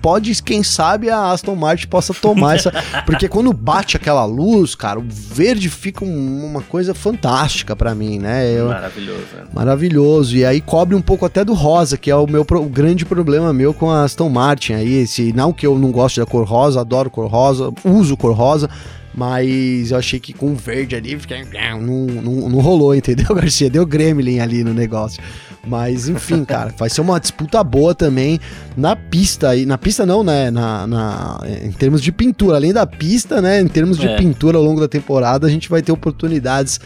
pode, 0.02 0.42
quem 0.42 0.62
sabe, 0.62 1.08
a 1.08 1.30
Aston 1.30 1.54
Martin 1.54 1.86
possa 1.86 2.12
tomar 2.12 2.56
essa. 2.56 2.72
Porque 3.06 3.28
quando 3.28 3.52
bate 3.52 3.96
aquela 3.96 4.24
luz, 4.24 4.74
cara, 4.74 4.98
o 4.98 5.04
verde 5.08 5.70
fica 5.70 6.04
um, 6.04 6.44
uma 6.44 6.60
coisa 6.60 6.92
fantástica 6.92 7.76
para 7.76 7.94
mim, 7.94 8.18
né? 8.18 8.50
Eu, 8.50 8.68
maravilhoso. 8.68 9.26
Né? 9.32 9.44
Maravilhoso. 9.54 10.36
E 10.36 10.44
aí 10.44 10.60
cobre 10.60 10.96
um 10.96 11.00
pouco 11.00 11.24
até 11.24 11.44
do 11.44 11.54
rosa, 11.54 11.96
que 11.96 12.10
é 12.10 12.16
o 12.16 12.26
meu 12.26 12.44
o 12.50 12.68
grande 12.68 13.06
problema 13.06 13.52
meu 13.52 13.72
com 13.72 13.90
a 13.90 14.02
Aston 14.02 14.28
Martin 14.28 14.74
aí. 14.74 14.94
Esse, 14.94 15.32
não 15.32 15.52
que 15.52 15.66
eu 15.66 15.78
não 15.78 15.92
goste 15.92 16.18
da 16.18 16.26
cor 16.26 16.44
rosa, 16.44 16.80
adoro 16.80 17.08
cor 17.08 17.30
rosa, 17.30 17.72
uso 17.84 18.16
cor 18.16 18.34
rosa 18.34 18.68
mas 19.16 19.90
eu 19.90 19.98
achei 19.98 20.18
que 20.18 20.32
com 20.32 20.52
o 20.52 20.54
verde 20.56 20.96
ali 20.96 21.16
não, 21.80 22.06
não, 22.06 22.48
não 22.48 22.58
rolou, 22.60 22.94
entendeu, 22.94 23.26
Garcia? 23.34 23.70
Deu 23.70 23.86
gremlin 23.86 24.40
ali 24.40 24.64
no 24.64 24.74
negócio. 24.74 25.22
Mas 25.66 26.08
enfim, 26.08 26.42
cara, 26.46 26.74
vai 26.76 26.90
ser 26.90 27.00
uma 27.00 27.18
disputa 27.18 27.62
boa 27.62 27.94
também 27.94 28.40
na 28.76 28.96
pista 28.96 29.50
aí. 29.50 29.64
Na 29.64 29.78
pista 29.78 30.04
não, 30.04 30.22
né? 30.24 30.50
Na, 30.50 30.86
na, 30.86 31.40
em 31.62 31.72
termos 31.72 32.02
de 32.02 32.10
pintura. 32.10 32.56
Além 32.56 32.72
da 32.72 32.86
pista, 32.86 33.40
né? 33.40 33.60
Em 33.60 33.68
termos 33.68 33.98
de 33.98 34.08
é. 34.08 34.16
pintura 34.16 34.58
ao 34.58 34.64
longo 34.64 34.80
da 34.80 34.88
temporada, 34.88 35.46
a 35.46 35.50
gente 35.50 35.68
vai 35.68 35.80
ter 35.80 35.92
oportunidades 35.92 36.80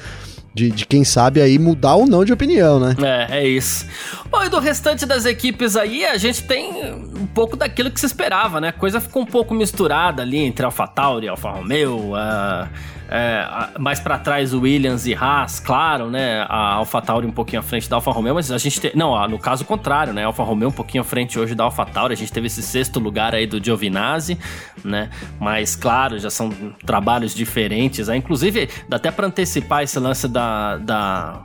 de, 0.58 0.70
de, 0.70 0.86
quem 0.86 1.04
sabe 1.04 1.40
aí 1.40 1.58
mudar 1.58 1.94
ou 1.94 2.06
não 2.06 2.24
de 2.24 2.32
opinião, 2.32 2.80
né? 2.80 2.96
É, 3.30 3.38
é 3.38 3.48
isso. 3.48 3.86
Bom, 4.30 4.44
e 4.44 4.48
do 4.48 4.58
restante 4.58 5.06
das 5.06 5.24
equipes 5.24 5.76
aí, 5.76 6.04
a 6.04 6.16
gente 6.16 6.42
tem 6.42 6.92
um 6.92 7.26
pouco 7.26 7.56
daquilo 7.56 7.90
que 7.90 8.00
se 8.00 8.06
esperava, 8.06 8.60
né? 8.60 8.68
A 8.68 8.72
coisa 8.72 9.00
ficou 9.00 9.22
um 9.22 9.26
pouco 9.26 9.54
misturada 9.54 10.22
ali 10.22 10.38
entre 10.38 10.64
AlphaTauri, 10.64 11.28
Alfa 11.28 11.50
Romeo, 11.50 12.12
uh, 12.14 12.68
é, 13.08 13.70
mais 13.78 13.98
para 13.98 14.18
trás 14.18 14.52
o 14.52 14.60
Williams 14.60 15.06
e 15.06 15.14
Haas, 15.14 15.58
claro, 15.58 16.10
né? 16.10 16.44
A 16.48 16.74
AlphaTauri 16.74 17.26
um 17.26 17.32
pouquinho 17.32 17.60
à 17.60 17.62
frente 17.62 17.88
da 17.88 17.96
Alfa 17.96 18.10
Romeo, 18.10 18.34
mas 18.34 18.50
a 18.52 18.58
gente 18.58 18.80
tem, 18.80 18.92
não, 18.94 19.26
no 19.28 19.38
caso 19.38 19.64
contrário, 19.64 20.12
né? 20.12 20.24
A 20.24 20.26
Alfa 20.26 20.42
Romeo 20.42 20.68
um 20.68 20.72
pouquinho 20.72 21.00
à 21.00 21.04
frente 21.04 21.38
hoje 21.38 21.54
da 21.54 21.64
AlphaTauri, 21.64 22.12
a 22.12 22.16
gente 22.16 22.32
teve 22.32 22.46
esse 22.46 22.62
sexto 22.62 23.00
lugar 23.00 23.34
aí 23.34 23.46
do 23.46 23.62
Giovinazzi, 23.62 24.38
né? 24.84 25.08
Mas 25.40 25.74
claro, 25.74 26.18
já 26.18 26.30
são 26.30 26.50
trabalhos 26.84 27.34
diferentes, 27.34 28.08
aí, 28.08 28.18
inclusive 28.18 28.68
dá 28.88 28.96
até 28.96 29.10
para 29.10 29.26
antecipar 29.26 29.82
esse 29.82 29.98
lance 29.98 30.28
da, 30.28 30.76
da 30.76 31.40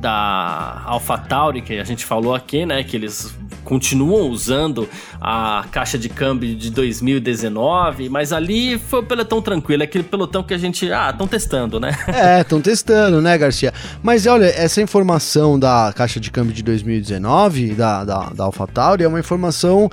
da 0.00 0.82
AlphaTauri 0.86 1.62
que 1.62 1.78
a 1.78 1.84
gente 1.84 2.04
falou 2.04 2.34
aqui, 2.34 2.66
né, 2.66 2.82
que 2.82 2.96
eles 2.96 3.34
continuam 3.66 4.30
usando 4.30 4.88
a 5.20 5.64
caixa 5.72 5.98
de 5.98 6.08
câmbio 6.08 6.54
de 6.54 6.70
2019, 6.70 8.08
mas 8.08 8.32
ali 8.32 8.78
foi 8.78 9.00
o 9.00 9.02
pelotão 9.02 9.42
tranquilo, 9.42 9.82
aquele 9.82 10.04
pelotão 10.04 10.42
que 10.42 10.54
a 10.54 10.58
gente, 10.58 10.90
ah, 10.92 11.10
estão 11.10 11.26
testando, 11.26 11.80
né? 11.80 11.90
É, 12.16 12.40
estão 12.40 12.60
testando, 12.60 13.20
né, 13.20 13.36
Garcia? 13.36 13.74
Mas 14.02 14.26
olha, 14.26 14.46
essa 14.46 14.80
informação 14.80 15.58
da 15.58 15.92
caixa 15.94 16.20
de 16.20 16.30
câmbio 16.30 16.52
de 16.52 16.62
2019, 16.62 17.74
da, 17.74 18.04
da, 18.04 18.30
da 18.30 18.44
AlphaTauri, 18.44 19.02
é 19.02 19.08
uma 19.08 19.18
informação, 19.18 19.90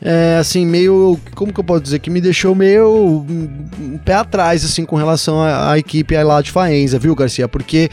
é, 0.00 0.36
assim, 0.38 0.66
meio, 0.66 1.18
como 1.34 1.52
que 1.52 1.60
eu 1.60 1.64
posso 1.64 1.82
dizer, 1.82 2.00
que 2.00 2.10
me 2.10 2.20
deixou 2.20 2.54
meio 2.54 2.88
um, 2.88 3.68
um 3.80 3.98
pé 3.98 4.14
atrás, 4.14 4.64
assim, 4.64 4.84
com 4.84 4.96
relação 4.96 5.40
à, 5.40 5.70
à 5.70 5.78
equipe 5.78 6.20
lá 6.22 6.42
de 6.42 6.50
Faenza, 6.50 6.98
viu, 6.98 7.14
Garcia? 7.14 7.46
Porque 7.46 7.88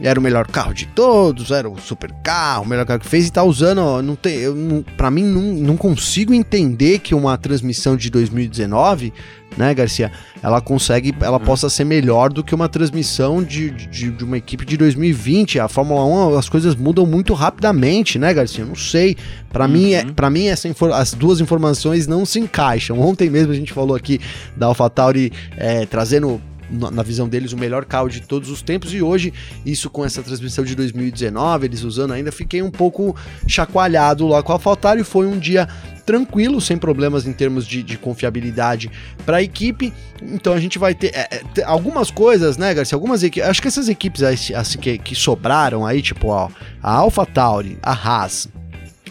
era 0.00 0.18
o 0.18 0.22
melhor 0.22 0.46
carro 0.46 0.74
de 0.74 0.86
todos, 0.86 1.50
era 1.50 1.68
o 1.68 1.78
super 1.78 2.12
carro, 2.22 2.64
o 2.64 2.68
melhor 2.68 2.84
carro 2.86 3.00
que 3.00 3.08
fez 3.08 3.28
e 3.28 3.32
tá 3.32 3.42
usando, 3.42 3.78
ó, 3.78 4.02
não 4.02 4.16
tem, 4.16 4.34
eu 4.38 4.54
não, 4.54 4.82
para 4.82 5.10
mim 5.10 5.24
não, 5.24 5.40
não 5.40 5.76
consigo 5.76 6.34
entender 6.34 6.98
que 6.98 7.14
uma 7.14 7.36
transmissão 7.36 7.96
de 7.96 8.10
2019, 8.10 9.12
né, 9.56 9.74
Garcia, 9.74 10.10
ela 10.42 10.60
consegue, 10.60 11.14
ela 11.20 11.38
uhum. 11.38 11.44
possa 11.44 11.68
ser 11.68 11.84
melhor 11.84 12.32
do 12.32 12.42
que 12.42 12.54
uma 12.54 12.68
transmissão 12.68 13.42
de, 13.42 13.70
de, 13.70 14.10
de, 14.10 14.24
uma 14.24 14.38
equipe 14.38 14.64
de 14.64 14.76
2020. 14.76 15.60
A 15.60 15.68
Fórmula 15.68 16.04
1, 16.04 16.38
as 16.38 16.48
coisas 16.48 16.74
mudam 16.74 17.06
muito 17.06 17.34
rapidamente, 17.34 18.18
né, 18.18 18.32
Garcia? 18.32 18.64
Não 18.64 18.74
sei. 18.74 19.16
Para 19.52 19.66
uhum. 19.66 19.70
mim, 19.70 19.92
é, 19.92 20.04
para 20.04 20.30
mim 20.30 20.46
essa 20.46 20.68
as 20.94 21.12
duas 21.12 21.40
informações 21.40 22.06
não 22.06 22.24
se 22.24 22.40
encaixam. 22.40 22.98
Ontem 22.98 23.28
mesmo 23.28 23.52
a 23.52 23.56
gente 23.56 23.72
falou 23.72 23.94
aqui 23.94 24.20
da 24.56 24.66
AlphaTauri 24.66 25.32
é, 25.56 25.84
trazendo 25.86 26.40
na 26.72 27.02
visão 27.02 27.28
deles, 27.28 27.52
o 27.52 27.56
melhor 27.56 27.84
carro 27.84 28.08
de 28.08 28.22
todos 28.22 28.48
os 28.48 28.62
tempos. 28.62 28.94
E 28.94 29.02
hoje, 29.02 29.32
isso 29.64 29.90
com 29.90 30.04
essa 30.04 30.22
transmissão 30.22 30.64
de 30.64 30.74
2019, 30.74 31.66
eles 31.66 31.82
usando 31.82 32.12
ainda, 32.12 32.32
fiquei 32.32 32.62
um 32.62 32.70
pouco 32.70 33.14
chacoalhado 33.46 34.26
lá 34.26 34.42
com 34.42 34.52
a 34.52 34.54
AlphaTauri. 34.54 35.04
Foi 35.04 35.26
um 35.26 35.38
dia 35.38 35.68
tranquilo, 36.06 36.60
sem 36.60 36.76
problemas 36.76 37.26
em 37.26 37.32
termos 37.32 37.66
de, 37.66 37.82
de 37.82 37.96
confiabilidade 37.96 38.90
para 39.24 39.38
a 39.38 39.42
equipe. 39.42 39.92
Então 40.22 40.52
a 40.52 40.60
gente 40.60 40.78
vai 40.78 40.94
ter 40.94 41.12
é, 41.14 41.42
é 41.58 41.62
algumas 41.64 42.10
coisas, 42.10 42.56
né, 42.56 42.72
Garcia? 42.74 42.96
Algumas 42.96 43.22
equipes. 43.22 43.48
Acho 43.48 43.62
que 43.62 43.68
essas 43.68 43.88
equipes 43.88 44.22
assim, 44.22 44.78
que, 44.78 44.98
que 44.98 45.14
sobraram 45.14 45.86
aí, 45.86 46.02
tipo 46.02 46.28
ó, 46.28 46.48
a 46.82 46.92
AlphaTauri, 46.92 47.78
a 47.82 47.92
Haas, 47.92 48.48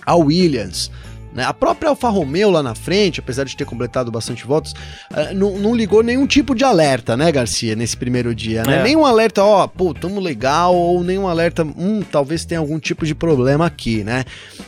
a 0.06 0.16
Williams 0.16 0.92
né? 1.34 1.44
A 1.44 1.54
própria 1.54 1.90
Alfa 1.90 2.10
Romeo 2.10 2.50
lá 2.50 2.62
na 2.62 2.76
frente, 2.76 3.20
apesar 3.20 3.44
de 3.46 3.56
ter 3.56 3.66
completado 3.66 4.12
bastante 4.12 4.46
votos, 4.46 4.74
uh, 5.12 5.34
não, 5.34 5.58
não, 5.58 5.76
ligou 5.76 6.04
nenhum 6.04 6.28
tipo 6.28 6.54
de 6.54 6.64
alerta, 6.64 7.16
né, 7.16 7.32
Garcia, 7.32 7.76
nesse 7.76 7.96
primeiro 7.96 8.36
dia, 8.36 8.64
né? 8.64 8.80
É. 8.80 8.84
Nenhum 8.84 9.06
alerta, 9.06 9.44
ó, 9.44 9.68
pô, 9.68 9.94
tamo 9.94 10.20
legal, 10.20 10.76
ou 10.76 11.04
nenhum 11.04 11.28
alerta, 11.28 11.64
hum, 11.64 12.02
talvez 12.10 12.46
tenha 12.46 12.60
algum 12.60 12.80
tipo 12.80 13.06
de 13.06 13.16
problema 13.16 13.66
aqui, 13.66 14.04
né? 14.04 14.26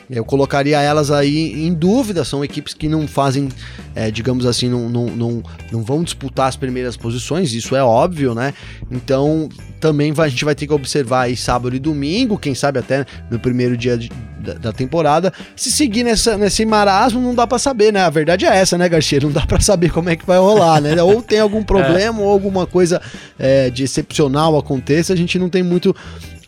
Eu 0.09 0.23
colocaria 0.23 0.79
elas 0.81 1.11
aí 1.11 1.65
em 1.67 1.73
dúvida, 1.73 2.23
são 2.23 2.43
equipes 2.43 2.73
que 2.73 2.87
não 2.87 3.07
fazem, 3.07 3.49
é, 3.95 4.09
digamos 4.09 4.45
assim, 4.45 4.69
não, 4.69 4.89
não, 4.89 5.05
não, 5.07 5.43
não 5.71 5.83
vão 5.83 6.03
disputar 6.03 6.47
as 6.47 6.55
primeiras 6.55 6.95
posições, 6.95 7.53
isso 7.53 7.75
é 7.75 7.83
óbvio, 7.83 8.33
né? 8.33 8.53
Então, 8.89 9.49
também 9.83 10.13
vai, 10.13 10.27
a 10.27 10.29
gente 10.29 10.45
vai 10.45 10.55
ter 10.55 10.65
que 10.65 10.71
observar 10.71 11.23
aí 11.23 11.35
sábado 11.35 11.75
e 11.75 11.79
domingo, 11.79 12.37
quem 12.37 12.55
sabe 12.55 12.79
até 12.79 13.05
no 13.29 13.37
primeiro 13.37 13.75
dia 13.75 13.97
de, 13.97 14.09
da, 14.39 14.53
da, 14.53 14.71
temporada. 14.71 15.33
Se 15.57 15.69
seguir 15.69 16.05
nessa, 16.05 16.37
nesse 16.37 16.65
marasmo, 16.65 17.19
não 17.19 17.35
dá 17.35 17.45
para 17.45 17.59
saber, 17.59 17.91
né? 17.91 17.99
A 17.99 18.09
verdade 18.09 18.45
é 18.45 18.55
essa, 18.55 18.77
né, 18.77 18.87
Garcia? 18.87 19.19
Não 19.19 19.29
dá 19.29 19.45
para 19.45 19.59
saber 19.59 19.91
como 19.91 20.09
é 20.09 20.15
que 20.15 20.25
vai 20.25 20.37
rolar, 20.37 20.79
né? 20.79 21.03
Ou 21.03 21.21
tem 21.21 21.41
algum 21.41 21.61
problema, 21.67 22.17
é. 22.17 22.23
ou 22.23 22.29
alguma 22.29 22.65
coisa 22.65 23.01
é, 23.37 23.69
de 23.69 23.83
excepcional 23.83 24.57
aconteça, 24.57 25.11
a 25.11 25.17
gente 25.17 25.37
não 25.37 25.49
tem 25.49 25.61
muito 25.61 25.93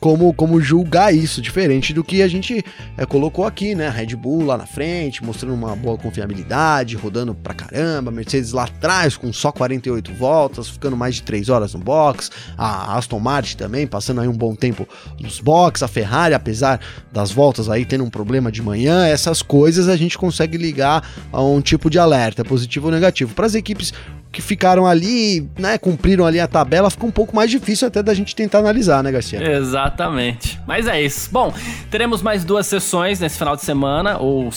como, 0.05 0.31
como 0.35 0.61
julgar 0.61 1.11
isso, 1.15 1.41
diferente 1.41 1.91
do 1.91 2.03
que 2.03 2.21
a 2.21 2.27
gente 2.27 2.63
é, 2.95 3.07
colocou 3.07 3.43
aqui, 3.43 3.73
né? 3.73 3.89
Red 3.89 4.15
Bull 4.15 4.45
lá 4.45 4.55
na 4.55 4.67
frente, 4.67 5.25
mostrando 5.25 5.55
uma 5.55 5.75
boa 5.75 5.97
confiabilidade, 5.97 6.95
rodando 6.95 7.33
pra 7.33 7.55
caramba, 7.55 8.11
Mercedes 8.11 8.51
lá 8.51 8.65
atrás 8.65 9.17
com 9.17 9.33
só 9.33 9.51
48 9.51 10.13
voltas, 10.13 10.69
ficando 10.69 10.95
mais 10.95 11.15
de 11.15 11.23
3 11.23 11.49
horas 11.49 11.73
no 11.73 11.79
box, 11.79 12.29
a 12.55 12.95
Aston 12.95 13.19
Martin 13.19 13.57
também 13.57 13.87
passando 13.87 14.21
aí 14.21 14.27
um 14.27 14.37
bom 14.37 14.53
tempo 14.53 14.87
nos 15.19 15.39
box, 15.39 15.81
a 15.81 15.87
Ferrari, 15.87 16.35
apesar 16.35 16.79
das 17.11 17.31
voltas 17.31 17.67
aí 17.67 17.83
tendo 17.83 18.03
um 18.03 18.09
problema 18.11 18.51
de 18.51 18.61
manhã, 18.61 19.07
essas 19.07 19.41
coisas 19.41 19.89
a 19.89 19.97
gente 19.97 20.19
consegue 20.19 20.55
ligar 20.55 21.03
a 21.33 21.41
um 21.41 21.61
tipo 21.61 21.89
de 21.89 21.97
alerta, 21.97 22.45
positivo 22.45 22.85
ou 22.85 22.91
negativo. 22.91 23.33
Para 23.33 23.47
as 23.47 23.55
equipes 23.55 23.91
que 24.35 24.41
ficaram 24.41 24.85
ali, 24.85 25.49
né, 25.57 25.77
cumpriram 25.77 26.25
ali 26.25 26.41
a 26.41 26.47
tabela, 26.47 26.89
fica 26.89 27.05
um 27.05 27.11
pouco 27.11 27.33
mais 27.33 27.49
difícil 27.49 27.87
até 27.87 28.03
da 28.03 28.13
gente 28.13 28.35
tentar 28.35 28.59
analisar, 28.59 29.01
né, 29.01 29.09
Garcia? 29.09 29.41
Exatamente. 29.41 30.59
Mas 30.67 30.87
é 30.87 31.01
isso. 31.01 31.29
Bom, 31.31 31.53
teremos 31.89 32.21
mais 32.21 32.43
duas 32.43 32.67
sessões 32.67 33.17
nesse 33.21 33.37
final 33.37 33.55
de 33.55 33.61
semana, 33.63 34.17
ou, 34.17 34.49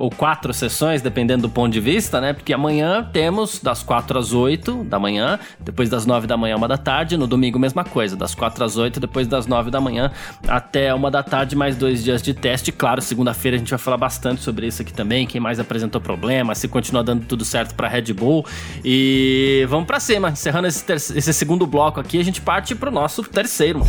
ou 0.00 0.10
quatro 0.10 0.54
sessões, 0.54 1.02
dependendo 1.02 1.42
do 1.42 1.50
ponto 1.50 1.70
de 1.70 1.78
vista, 1.78 2.22
né? 2.22 2.32
Porque 2.32 2.54
amanhã 2.54 3.06
temos 3.12 3.60
das 3.60 3.82
quatro 3.82 4.18
às 4.18 4.32
oito 4.32 4.82
da 4.84 4.98
manhã, 4.98 5.38
depois 5.60 5.90
das 5.90 6.06
nove 6.06 6.26
da 6.26 6.38
manhã, 6.38 6.56
uma 6.56 6.66
da 6.66 6.78
tarde. 6.78 7.18
No 7.18 7.26
domingo, 7.26 7.58
mesma 7.58 7.84
coisa, 7.84 8.16
das 8.16 8.34
quatro 8.34 8.64
às 8.64 8.78
oito, 8.78 8.98
depois 8.98 9.26
das 9.28 9.46
nove 9.46 9.70
da 9.70 9.78
manhã 9.78 10.10
até 10.48 10.94
uma 10.94 11.10
da 11.10 11.22
tarde, 11.22 11.54
mais 11.54 11.76
dois 11.76 12.02
dias 12.02 12.22
de 12.22 12.32
teste. 12.32 12.72
Claro, 12.72 13.02
segunda-feira 13.02 13.56
a 13.56 13.58
gente 13.58 13.68
vai 13.68 13.78
falar 13.78 13.98
bastante 13.98 14.40
sobre 14.40 14.66
isso 14.66 14.80
aqui 14.80 14.92
também. 14.92 15.26
Quem 15.26 15.38
mais 15.38 15.60
apresentou 15.60 16.00
problema, 16.00 16.54
se 16.54 16.66
continua 16.66 17.04
dando 17.04 17.26
tudo 17.26 17.44
certo 17.44 17.74
para 17.74 17.86
Red 17.86 18.14
Bull. 18.14 18.46
E 18.82 19.66
vamos 19.68 19.86
para 19.86 20.00
cima. 20.00 20.30
Encerrando 20.30 20.66
esse, 20.66 20.82
esse 20.90 21.32
segundo 21.34 21.66
bloco 21.66 22.00
aqui, 22.00 22.18
a 22.18 22.24
gente 22.24 22.40
parte 22.40 22.74
pro 22.74 22.90
nosso 22.90 23.22
terceiro. 23.22 23.80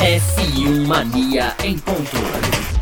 F1 0.00 0.84
Mania 0.84 1.54
em 1.62 1.78
ponto. 1.78 2.73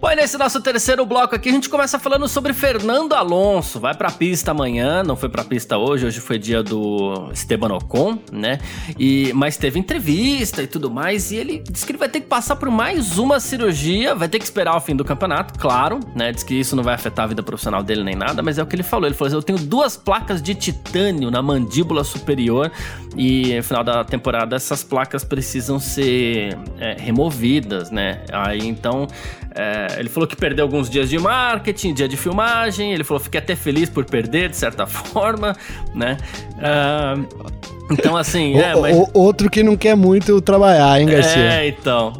Bom, 0.00 0.08
nesse 0.16 0.38
nosso 0.38 0.62
terceiro 0.62 1.04
bloco 1.04 1.34
aqui, 1.34 1.50
a 1.50 1.52
gente 1.52 1.68
começa 1.68 1.98
falando 1.98 2.26
sobre 2.26 2.54
Fernando 2.54 3.12
Alonso. 3.12 3.78
Vai 3.78 3.94
pra 3.94 4.10
pista 4.10 4.50
amanhã, 4.52 5.02
não 5.02 5.14
foi 5.14 5.28
pra 5.28 5.44
pista 5.44 5.76
hoje, 5.76 6.06
hoje 6.06 6.20
foi 6.20 6.38
dia 6.38 6.62
do 6.62 7.28
Esteban 7.34 7.74
Ocon, 7.74 8.18
né? 8.32 8.58
E, 8.98 9.30
mas 9.34 9.58
teve 9.58 9.78
entrevista 9.78 10.62
e 10.62 10.66
tudo 10.66 10.90
mais, 10.90 11.30
e 11.30 11.36
ele 11.36 11.62
disse 11.70 11.84
que 11.84 11.92
ele 11.92 11.98
vai 11.98 12.08
ter 12.08 12.22
que 12.22 12.26
passar 12.28 12.56
por 12.56 12.70
mais 12.70 13.18
uma 13.18 13.38
cirurgia, 13.38 14.14
vai 14.14 14.26
ter 14.26 14.38
que 14.38 14.44
esperar 14.46 14.74
o 14.74 14.80
fim 14.80 14.96
do 14.96 15.04
campeonato, 15.04 15.58
claro, 15.58 16.00
né? 16.16 16.32
Diz 16.32 16.42
que 16.42 16.54
isso 16.54 16.74
não 16.74 16.82
vai 16.82 16.94
afetar 16.94 17.26
a 17.26 17.28
vida 17.28 17.42
profissional 17.42 17.82
dele 17.82 18.02
nem 18.02 18.14
nada, 18.14 18.42
mas 18.42 18.56
é 18.56 18.62
o 18.62 18.66
que 18.66 18.76
ele 18.76 18.82
falou. 18.82 19.06
Ele 19.06 19.14
falou 19.14 19.26
assim: 19.26 19.36
eu 19.36 19.42
tenho 19.42 19.58
duas 19.58 19.98
placas 19.98 20.40
de 20.40 20.54
titânio 20.54 21.30
na 21.30 21.42
mandíbula 21.42 22.04
superior, 22.04 22.72
e 23.14 23.54
no 23.54 23.62
final 23.62 23.84
da 23.84 24.02
temporada 24.02 24.56
essas 24.56 24.82
placas 24.82 25.24
precisam 25.24 25.78
ser 25.78 26.56
é, 26.78 26.96
removidas, 26.98 27.90
né? 27.90 28.22
Aí 28.32 28.66
então. 28.66 29.06
É, 29.54 29.98
ele 29.98 30.08
falou 30.08 30.28
que 30.28 30.36
perdeu 30.36 30.64
alguns 30.64 30.88
dias 30.88 31.08
de 31.08 31.18
marketing, 31.18 31.92
dia 31.92 32.08
de 32.08 32.16
filmagem. 32.16 32.92
Ele 32.92 33.02
falou 33.04 33.18
que 33.18 33.24
fiquei 33.24 33.40
até 33.40 33.56
feliz 33.56 33.88
por 33.88 34.04
perder, 34.04 34.50
de 34.50 34.56
certa 34.56 34.86
forma, 34.88 35.56
né? 35.94 36.16
Uh, 36.56 37.50
então, 37.90 38.16
assim. 38.16 38.56
é, 38.56 38.74
mas... 38.76 38.96
outro 39.12 39.50
que 39.50 39.62
não 39.62 39.76
quer 39.76 39.96
muito 39.96 40.40
trabalhar, 40.40 41.00
hein, 41.00 41.06
Garcia? 41.06 41.52
É, 41.54 41.68
então. 41.68 42.12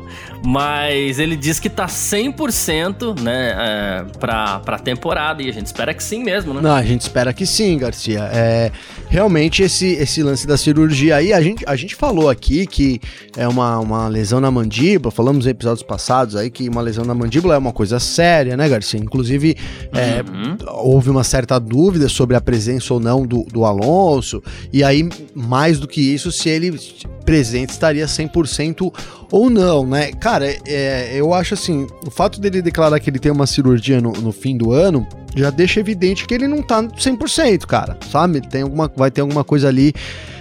Mas 0.45 1.18
ele 1.18 1.36
diz 1.36 1.61
que 1.61 1.68
tá 1.68 1.86
100% 1.86 3.20
né, 3.20 3.55
é, 3.57 4.05
pra, 4.18 4.61
pra 4.61 4.78
temporada. 4.78 5.43
E 5.43 5.49
a 5.49 5.53
gente 5.53 5.66
espera 5.66 5.93
que 5.93 6.03
sim 6.03 6.24
mesmo, 6.24 6.55
né? 6.55 6.61
Não, 6.62 6.74
a 6.74 6.82
gente 6.82 7.03
espera 7.03 7.32
que 7.32 7.45
sim, 7.45 7.76
Garcia. 7.78 8.20
É, 8.32 8.72
realmente, 9.09 9.62
esse, 9.62 9.86
esse 9.95 10.22
lance 10.22 10.47
da 10.47 10.57
cirurgia 10.57 11.16
aí, 11.16 11.32
a 11.32 11.41
gente, 11.41 11.64
a 11.66 11.76
gente 11.76 11.95
falou 11.95 12.30
aqui 12.30 12.66
que 12.66 13.01
é 13.36 13.47
uma, 13.47 13.78
uma 13.78 14.09
lesão 14.09 14.41
na 14.41 14.51
mandíbula. 14.51 15.11
Falamos 15.11 15.47
em 15.47 15.51
episódios 15.51 15.82
passados 15.82 16.36
aí 16.36 16.51
que 16.51 16.68
uma 16.68 16.80
lesão 16.80 17.05
na 17.05 17.14
mandíbula 17.14 17.55
é 17.55 17.59
uma 17.59 17.72
coisa 17.72 18.01
séria, 18.01 18.57
né, 18.57 18.68
Garcia? 18.68 18.99
Inclusive, 18.99 19.57
é, 19.93 20.22
uhum. 20.22 20.57
houve 20.68 21.11
uma 21.11 21.24
certa 21.24 21.59
dúvida 21.59 22.09
sobre 22.09 22.34
a 22.36 22.41
presença 22.41 22.95
ou 22.95 23.01
não 23.01 23.26
do, 23.26 23.45
do 23.45 23.64
Alonso. 23.64 24.43
E 24.72 24.82
aí, 24.82 25.09
mais 25.34 25.78
do 25.78 25.86
que 25.86 26.01
isso, 26.01 26.32
se 26.32 26.49
ele 26.49 26.78
presente 27.24 27.70
estaria 27.70 28.07
100% 28.07 28.93
ou 29.30 29.49
não, 29.49 29.86
né? 29.86 30.12
Cara, 30.12 30.29
é, 30.38 31.12
eu 31.14 31.34
acho 31.34 31.54
assim, 31.54 31.86
o 32.06 32.10
fato 32.10 32.40
dele 32.40 32.62
declarar 32.62 33.00
que 33.00 33.10
ele 33.10 33.18
tem 33.18 33.32
uma 33.32 33.46
cirurgia 33.46 34.00
no, 34.00 34.12
no 34.12 34.32
fim 34.32 34.56
do 34.56 34.72
ano 34.72 35.06
já 35.34 35.50
deixa 35.50 35.80
evidente 35.80 36.26
que 36.26 36.34
ele 36.34 36.48
não 36.48 36.62
tá 36.62 36.82
100%, 36.82 37.66
cara, 37.66 37.96
sabe? 38.10 38.40
Tem 38.40 38.62
alguma, 38.62 38.90
vai 38.94 39.10
ter 39.10 39.20
alguma 39.20 39.44
coisa 39.44 39.68
ali 39.68 39.92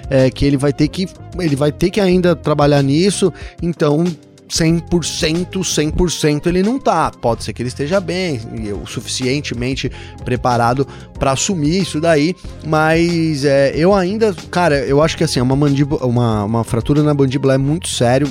é, 0.09 0.29
que 0.29 0.45
ele 0.45 0.57
vai 0.57 0.73
ter 0.73 0.87
que 0.87 1.07
ele 1.39 1.55
vai 1.55 1.71
ter 1.71 1.89
que 1.89 2.01
ainda 2.01 2.35
trabalhar 2.35 2.81
nisso, 2.81 3.31
então 3.61 4.03
100%, 4.49 5.59
100% 5.59 6.47
ele 6.47 6.63
não 6.63 6.79
tá. 6.79 7.11
Pode 7.11 7.43
ser 7.43 7.53
que 7.53 7.61
ele 7.61 7.69
esteja 7.69 7.99
bem, 7.99 8.41
o 8.83 8.87
suficientemente 8.87 9.91
preparado 10.25 10.87
para 11.17 11.31
assumir 11.31 11.79
isso 11.81 12.01
daí, 12.01 12.35
mas 12.65 13.45
é, 13.45 13.73
eu 13.75 13.93
ainda, 13.93 14.33
cara, 14.49 14.79
eu 14.79 15.01
acho 15.01 15.15
que 15.15 15.23
assim, 15.23 15.39
uma 15.39 15.55
mandíbula, 15.55 16.05
uma, 16.05 16.43
uma 16.43 16.63
fratura 16.63 17.03
na 17.03 17.13
mandíbula 17.13 17.53
é 17.53 17.57
muito 17.57 17.87
sério 17.87 18.27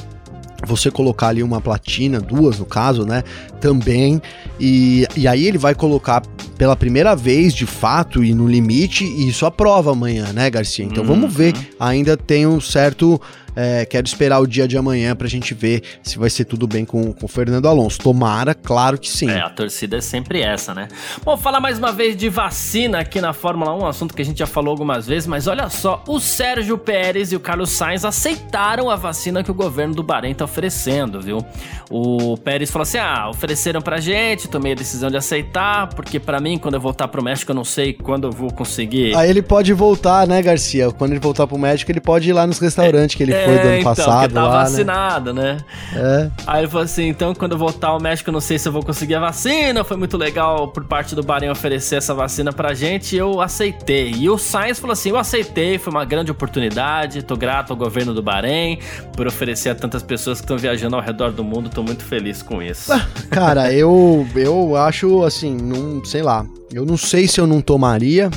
você 0.66 0.90
colocar 0.90 1.28
ali 1.28 1.42
uma 1.42 1.60
platina, 1.60 2.20
duas 2.20 2.58
no 2.58 2.66
caso, 2.66 3.04
né? 3.04 3.22
Também. 3.60 4.20
E, 4.58 5.06
e 5.16 5.28
aí 5.28 5.46
ele 5.46 5.58
vai 5.58 5.74
colocar 5.74 6.22
pela 6.56 6.74
primeira 6.74 7.14
vez, 7.14 7.54
de 7.54 7.66
fato, 7.66 8.24
e 8.24 8.34
no 8.34 8.48
limite, 8.48 9.04
e 9.04 9.28
isso 9.28 9.46
aprova 9.46 9.92
amanhã, 9.92 10.32
né, 10.32 10.50
Garcia? 10.50 10.84
Então 10.84 11.04
uhum. 11.04 11.10
vamos 11.10 11.32
ver. 11.32 11.54
Ainda 11.78 12.16
tem 12.16 12.46
um 12.46 12.60
certo 12.60 13.20
é, 13.60 13.84
quero 13.84 14.06
esperar 14.06 14.38
o 14.38 14.46
dia 14.46 14.68
de 14.68 14.78
amanhã 14.78 15.16
pra 15.16 15.26
gente 15.26 15.52
ver 15.52 15.82
se 16.00 16.16
vai 16.16 16.30
ser 16.30 16.44
tudo 16.44 16.64
bem 16.68 16.84
com 16.84 17.12
o 17.20 17.26
Fernando 17.26 17.66
Alonso. 17.66 17.98
Tomara, 17.98 18.54
claro 18.54 18.96
que 18.96 19.10
sim. 19.10 19.28
É, 19.28 19.40
a 19.40 19.50
torcida 19.50 19.96
é 19.96 20.00
sempre 20.00 20.40
essa, 20.42 20.72
né? 20.72 20.86
Bom, 21.24 21.36
falar 21.36 21.58
mais 21.58 21.76
uma 21.76 21.90
vez 21.90 22.16
de 22.16 22.28
vacina 22.28 23.00
aqui 23.00 23.20
na 23.20 23.32
Fórmula 23.32 23.74
1, 23.74 23.80
um 23.80 23.86
assunto 23.86 24.14
que 24.14 24.22
a 24.22 24.24
gente 24.24 24.38
já 24.38 24.46
falou 24.46 24.70
algumas 24.70 25.08
vezes, 25.08 25.26
mas 25.26 25.48
olha 25.48 25.68
só, 25.68 26.04
o 26.06 26.20
Sérgio 26.20 26.78
Pérez 26.78 27.32
e 27.32 27.36
o 27.36 27.40
Carlos 27.40 27.70
Sainz 27.70 28.04
aceitaram 28.04 28.88
a 28.90 28.94
vacina 28.94 29.42
que 29.42 29.50
o 29.50 29.54
governo 29.54 29.92
do 29.92 30.04
Bahrein 30.04 30.34
tá 30.34 30.44
oferecendo, 30.44 31.20
viu? 31.20 31.44
O 31.90 32.36
Pérez 32.36 32.70
falou 32.70 32.84
assim: 32.84 32.98
ah, 32.98 33.28
ofereceram 33.28 33.82
pra 33.82 33.98
gente, 33.98 34.46
tomei 34.46 34.72
a 34.72 34.76
decisão 34.76 35.10
de 35.10 35.16
aceitar, 35.16 35.88
porque 35.88 36.20
para 36.20 36.38
mim, 36.38 36.58
quando 36.58 36.74
eu 36.74 36.80
voltar 36.80 37.08
pro 37.08 37.24
México, 37.24 37.50
eu 37.50 37.56
não 37.56 37.64
sei 37.64 37.92
quando 37.92 38.28
eu 38.28 38.30
vou 38.30 38.52
conseguir. 38.52 39.16
Aí 39.16 39.28
ele 39.28 39.42
pode 39.42 39.72
voltar, 39.72 40.28
né, 40.28 40.40
Garcia? 40.40 40.92
Quando 40.92 41.10
ele 41.10 41.20
voltar 41.20 41.46
pro 41.48 41.58
México, 41.58 41.90
ele 41.90 42.00
pode 42.00 42.28
ir 42.28 42.32
lá 42.32 42.46
nos 42.46 42.60
restaurantes 42.60 43.16
é, 43.16 43.16
que 43.16 43.22
ele 43.24 43.32
é, 43.32 43.47
foi 43.48 43.58
do 43.58 43.68
ano 43.68 43.78
então, 43.78 43.94
passado. 43.94 44.32
tá 44.32 44.42
lá, 44.44 44.64
vacinado, 44.64 45.34
né? 45.34 45.38
né? 45.38 45.58
É. 45.94 46.30
Aí 46.46 46.60
ele 46.62 46.68
falou 46.68 46.84
assim: 46.84 47.08
então, 47.08 47.34
quando 47.34 47.52
eu 47.52 47.58
voltar 47.58 47.88
ao 47.88 48.00
México, 48.00 48.30
eu 48.30 48.32
não 48.32 48.40
sei 48.40 48.58
se 48.58 48.68
eu 48.68 48.72
vou 48.72 48.82
conseguir 48.82 49.14
a 49.14 49.20
vacina. 49.20 49.84
Foi 49.84 49.96
muito 49.96 50.16
legal 50.16 50.68
por 50.68 50.84
parte 50.84 51.14
do 51.14 51.22
Bahrein 51.22 51.50
oferecer 51.50 51.96
essa 51.96 52.14
vacina 52.14 52.52
pra 52.52 52.74
gente 52.74 53.16
eu 53.16 53.40
aceitei. 53.40 54.12
E 54.12 54.28
o 54.28 54.38
Sainz 54.38 54.78
falou 54.78 54.92
assim: 54.92 55.10
eu 55.10 55.18
aceitei, 55.18 55.78
foi 55.78 55.92
uma 55.92 56.04
grande 56.04 56.30
oportunidade. 56.30 57.22
Tô 57.22 57.36
grato 57.36 57.72
ao 57.72 57.76
governo 57.76 58.14
do 58.14 58.22
Bahrein 58.22 58.78
por 59.16 59.26
oferecer 59.26 59.70
a 59.70 59.74
tantas 59.74 60.02
pessoas 60.02 60.38
que 60.38 60.44
estão 60.44 60.56
viajando 60.56 60.96
ao 60.96 61.02
redor 61.02 61.32
do 61.32 61.44
mundo. 61.44 61.68
Tô 61.68 61.82
muito 61.82 62.04
feliz 62.04 62.42
com 62.42 62.62
isso. 62.62 62.92
Ah, 62.92 63.06
cara, 63.30 63.72
eu, 63.72 64.26
eu 64.34 64.76
acho 64.76 65.24
assim, 65.24 65.56
não 65.56 66.04
sei 66.04 66.22
lá. 66.22 66.46
Eu 66.72 66.84
não 66.84 66.96
sei 66.96 67.26
se 67.26 67.40
eu 67.40 67.46
não 67.46 67.62
tomaria, 67.62 68.30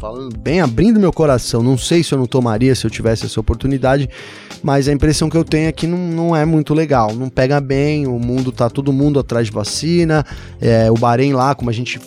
falando 0.00 0.34
bem, 0.38 0.62
abrindo 0.62 0.98
meu 0.98 1.12
coração, 1.12 1.62
não 1.62 1.76
sei 1.76 2.02
se 2.02 2.14
eu 2.14 2.18
não 2.18 2.24
tomaria 2.26 2.74
se 2.74 2.86
eu 2.86 2.90
tivesse 2.90 3.26
essa 3.26 3.38
oportunidade, 3.38 4.08
mas 4.62 4.88
a 4.88 4.92
impressão 4.92 5.28
que 5.28 5.36
eu 5.36 5.44
tenho 5.44 5.68
é 5.68 5.72
que 5.72 5.86
não, 5.86 5.98
não 5.98 6.34
é 6.34 6.46
muito 6.46 6.72
legal, 6.72 7.14
não 7.14 7.28
pega 7.28 7.60
bem, 7.60 8.06
o 8.06 8.18
mundo 8.18 8.50
tá 8.50 8.70
todo 8.70 8.94
mundo 8.94 9.20
atrás 9.20 9.48
de 9.48 9.52
vacina, 9.52 10.24
é, 10.58 10.90
o 10.90 10.94
Bahrein 10.94 11.34
lá, 11.34 11.54
como 11.54 11.68
a 11.68 11.72
gente 11.72 12.00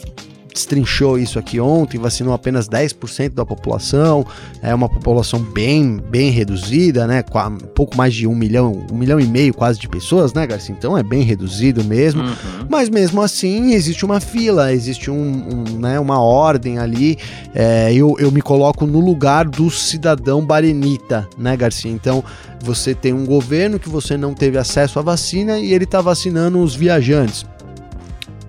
destrinchou 0.53 1.17
isso 1.17 1.39
aqui 1.39 1.59
ontem, 1.59 1.97
vacinou 1.97 2.33
apenas 2.33 2.69
10% 2.69 3.33
da 3.33 3.45
população, 3.45 4.25
é 4.61 4.73
uma 4.73 4.87
população 4.87 5.39
bem, 5.39 5.97
bem 5.97 6.29
reduzida, 6.29 7.07
né? 7.07 7.23
Um 7.47 7.67
pouco 7.67 7.97
mais 7.97 8.13
de 8.13 8.27
um 8.27 8.35
milhão, 8.35 8.85
um 8.91 8.95
milhão 8.95 9.19
e 9.19 9.25
meio 9.25 9.53
quase 9.53 9.79
de 9.79 9.89
pessoas, 9.89 10.33
né, 10.33 10.45
Garcia? 10.45 10.75
Então 10.77 10.97
é 10.97 11.03
bem 11.03 11.23
reduzido 11.23 11.83
mesmo. 11.83 12.23
Uhum. 12.23 12.67
Mas 12.69 12.89
mesmo 12.89 13.21
assim, 13.21 13.73
existe 13.73 14.05
uma 14.05 14.19
fila, 14.19 14.71
existe 14.71 15.09
um, 15.09 15.15
um 15.15 15.79
né, 15.79 15.99
uma 15.99 16.19
ordem 16.19 16.77
ali. 16.77 17.17
É, 17.53 17.93
eu, 17.93 18.15
eu 18.19 18.31
me 18.31 18.41
coloco 18.41 18.85
no 18.85 18.99
lugar 18.99 19.45
do 19.45 19.69
cidadão 19.69 20.45
barenita, 20.45 21.27
né, 21.37 21.57
Garcia? 21.57 21.91
Então 21.91 22.23
você 22.61 22.93
tem 22.93 23.11
um 23.11 23.25
governo 23.25 23.79
que 23.79 23.89
você 23.89 24.15
não 24.15 24.33
teve 24.33 24.57
acesso 24.57 24.99
à 24.99 25.01
vacina 25.01 25.57
e 25.59 25.73
ele 25.73 25.83
está 25.83 25.99
vacinando 25.99 26.59
os 26.59 26.75
viajantes 26.75 27.45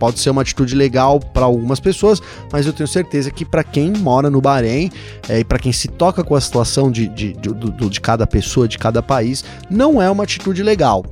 pode 0.04 0.20
ser 0.20 0.28
uma 0.28 0.42
atitude 0.42 0.74
legal 0.74 1.18
para 1.18 1.46
algumas 1.46 1.80
pessoas, 1.80 2.20
mas 2.52 2.66
eu 2.66 2.74
tenho 2.74 2.86
certeza 2.86 3.30
que 3.30 3.42
para 3.42 3.64
quem 3.64 3.90
mora 3.90 4.28
no 4.28 4.38
Bahrein 4.38 4.90
é, 5.30 5.38
e 5.38 5.44
para 5.44 5.58
quem 5.58 5.72
se 5.72 5.88
toca 5.88 6.22
com 6.22 6.34
a 6.34 6.40
situação 6.42 6.90
de, 6.90 7.08
de, 7.08 7.32
de, 7.32 7.54
de, 7.54 7.88
de 7.88 8.00
cada 8.02 8.26
pessoa, 8.26 8.68
de 8.68 8.76
cada 8.76 9.02
país, 9.02 9.42
não 9.70 10.02
é 10.02 10.10
uma 10.10 10.24
atitude 10.24 10.62
legal. 10.62 11.06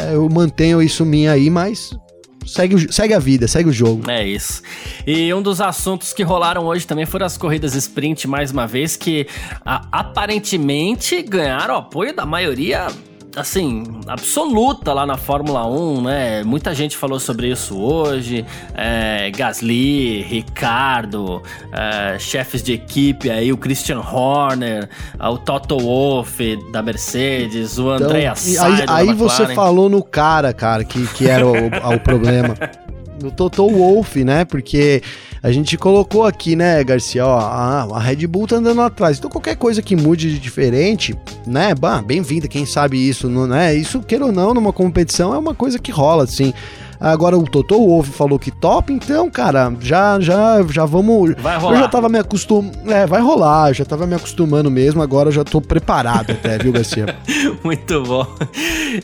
É, 0.00 0.16
eu 0.16 0.28
mantenho 0.28 0.82
isso 0.82 1.06
minha 1.06 1.30
aí, 1.30 1.48
mas 1.48 1.96
segue, 2.44 2.92
segue 2.92 3.14
a 3.14 3.20
vida, 3.20 3.46
segue 3.46 3.68
o 3.68 3.72
jogo. 3.72 4.10
É 4.10 4.26
isso. 4.26 4.60
E 5.06 5.32
um 5.32 5.40
dos 5.40 5.60
assuntos 5.60 6.12
que 6.12 6.24
rolaram 6.24 6.64
hoje 6.64 6.88
também 6.88 7.06
foram 7.06 7.26
as 7.26 7.36
corridas 7.36 7.76
sprint, 7.76 8.26
mais 8.26 8.50
uma 8.50 8.66
vez, 8.66 8.96
que 8.96 9.28
a, 9.64 9.86
aparentemente 9.92 11.22
ganharam 11.22 11.76
apoio 11.76 12.12
da 12.12 12.26
maioria 12.26 12.88
assim, 13.36 13.84
absoluta 14.06 14.92
lá 14.92 15.06
na 15.06 15.16
Fórmula 15.16 15.66
1, 15.66 16.02
né? 16.02 16.44
Muita 16.44 16.74
gente 16.74 16.96
falou 16.96 17.18
sobre 17.18 17.50
isso 17.50 17.78
hoje. 17.78 18.44
É, 18.74 19.30
Gasly, 19.30 20.22
Ricardo, 20.22 21.42
é, 21.72 22.18
chefes 22.18 22.62
de 22.62 22.72
equipe 22.72 23.30
aí, 23.30 23.52
o 23.52 23.56
Christian 23.56 24.00
Horner, 24.00 24.88
o 25.18 25.38
Toto 25.38 25.78
Wolff 25.78 26.58
da 26.72 26.82
Mercedes, 26.82 27.78
o 27.78 27.94
então, 27.94 28.06
Andrea 28.06 28.34
Aí, 28.60 29.08
aí 29.08 29.14
você 29.14 29.54
falou 29.54 29.88
no 29.88 30.02
cara, 30.02 30.52
cara, 30.52 30.84
que, 30.84 31.06
que 31.08 31.28
era 31.28 31.46
o, 31.46 31.52
o 31.52 32.00
problema. 32.00 32.54
No 33.22 33.30
Toto 33.30 33.66
Wolff, 33.68 34.24
né? 34.24 34.44
Porque 34.44 35.00
a 35.44 35.52
gente 35.52 35.76
colocou 35.76 36.24
aqui, 36.24 36.56
né, 36.56 36.82
Garcia, 36.82 37.26
ó, 37.26 37.38
a, 37.38 37.82
a 37.82 38.00
Red 38.00 38.26
Bull 38.26 38.46
tá 38.46 38.56
andando 38.56 38.80
atrás. 38.80 39.18
Então 39.18 39.30
qualquer 39.30 39.56
coisa 39.56 39.82
que 39.82 39.94
mude 39.94 40.30
de 40.30 40.38
diferente, 40.38 41.14
né, 41.46 41.74
bem-vinda, 42.02 42.48
quem 42.48 42.64
sabe 42.64 42.96
isso, 42.96 43.28
não 43.28 43.54
é? 43.54 43.74
Isso, 43.74 44.00
queira 44.00 44.24
ou 44.24 44.32
não, 44.32 44.54
numa 44.54 44.72
competição 44.72 45.34
é 45.34 45.38
uma 45.38 45.54
coisa 45.54 45.78
que 45.78 45.92
rola, 45.92 46.24
assim. 46.24 46.54
Agora 47.00 47.36
o 47.36 47.44
Toto 47.44 47.76
Wolff 47.76 48.10
falou 48.10 48.38
que 48.38 48.50
top, 48.50 48.92
então, 48.92 49.30
cara, 49.30 49.72
já 49.80 50.18
já 50.20 50.62
já 50.70 50.84
vamos. 50.84 51.34
Vai 51.38 51.58
rolar. 51.58 51.74
Eu 51.74 51.80
já 51.80 51.88
tava 51.88 52.08
me 52.08 52.18
acostumando. 52.18 52.92
É, 52.92 53.06
vai 53.06 53.20
rolar, 53.20 53.70
eu 53.70 53.74
já 53.74 53.84
tava 53.84 54.06
me 54.06 54.14
acostumando 54.14 54.70
mesmo, 54.70 55.02
agora 55.02 55.30
já 55.30 55.44
tô 55.44 55.60
preparado 55.60 56.32
até, 56.32 56.58
viu, 56.58 56.72
Garcia? 56.72 57.06
Muito 57.62 58.02
bom. 58.02 58.26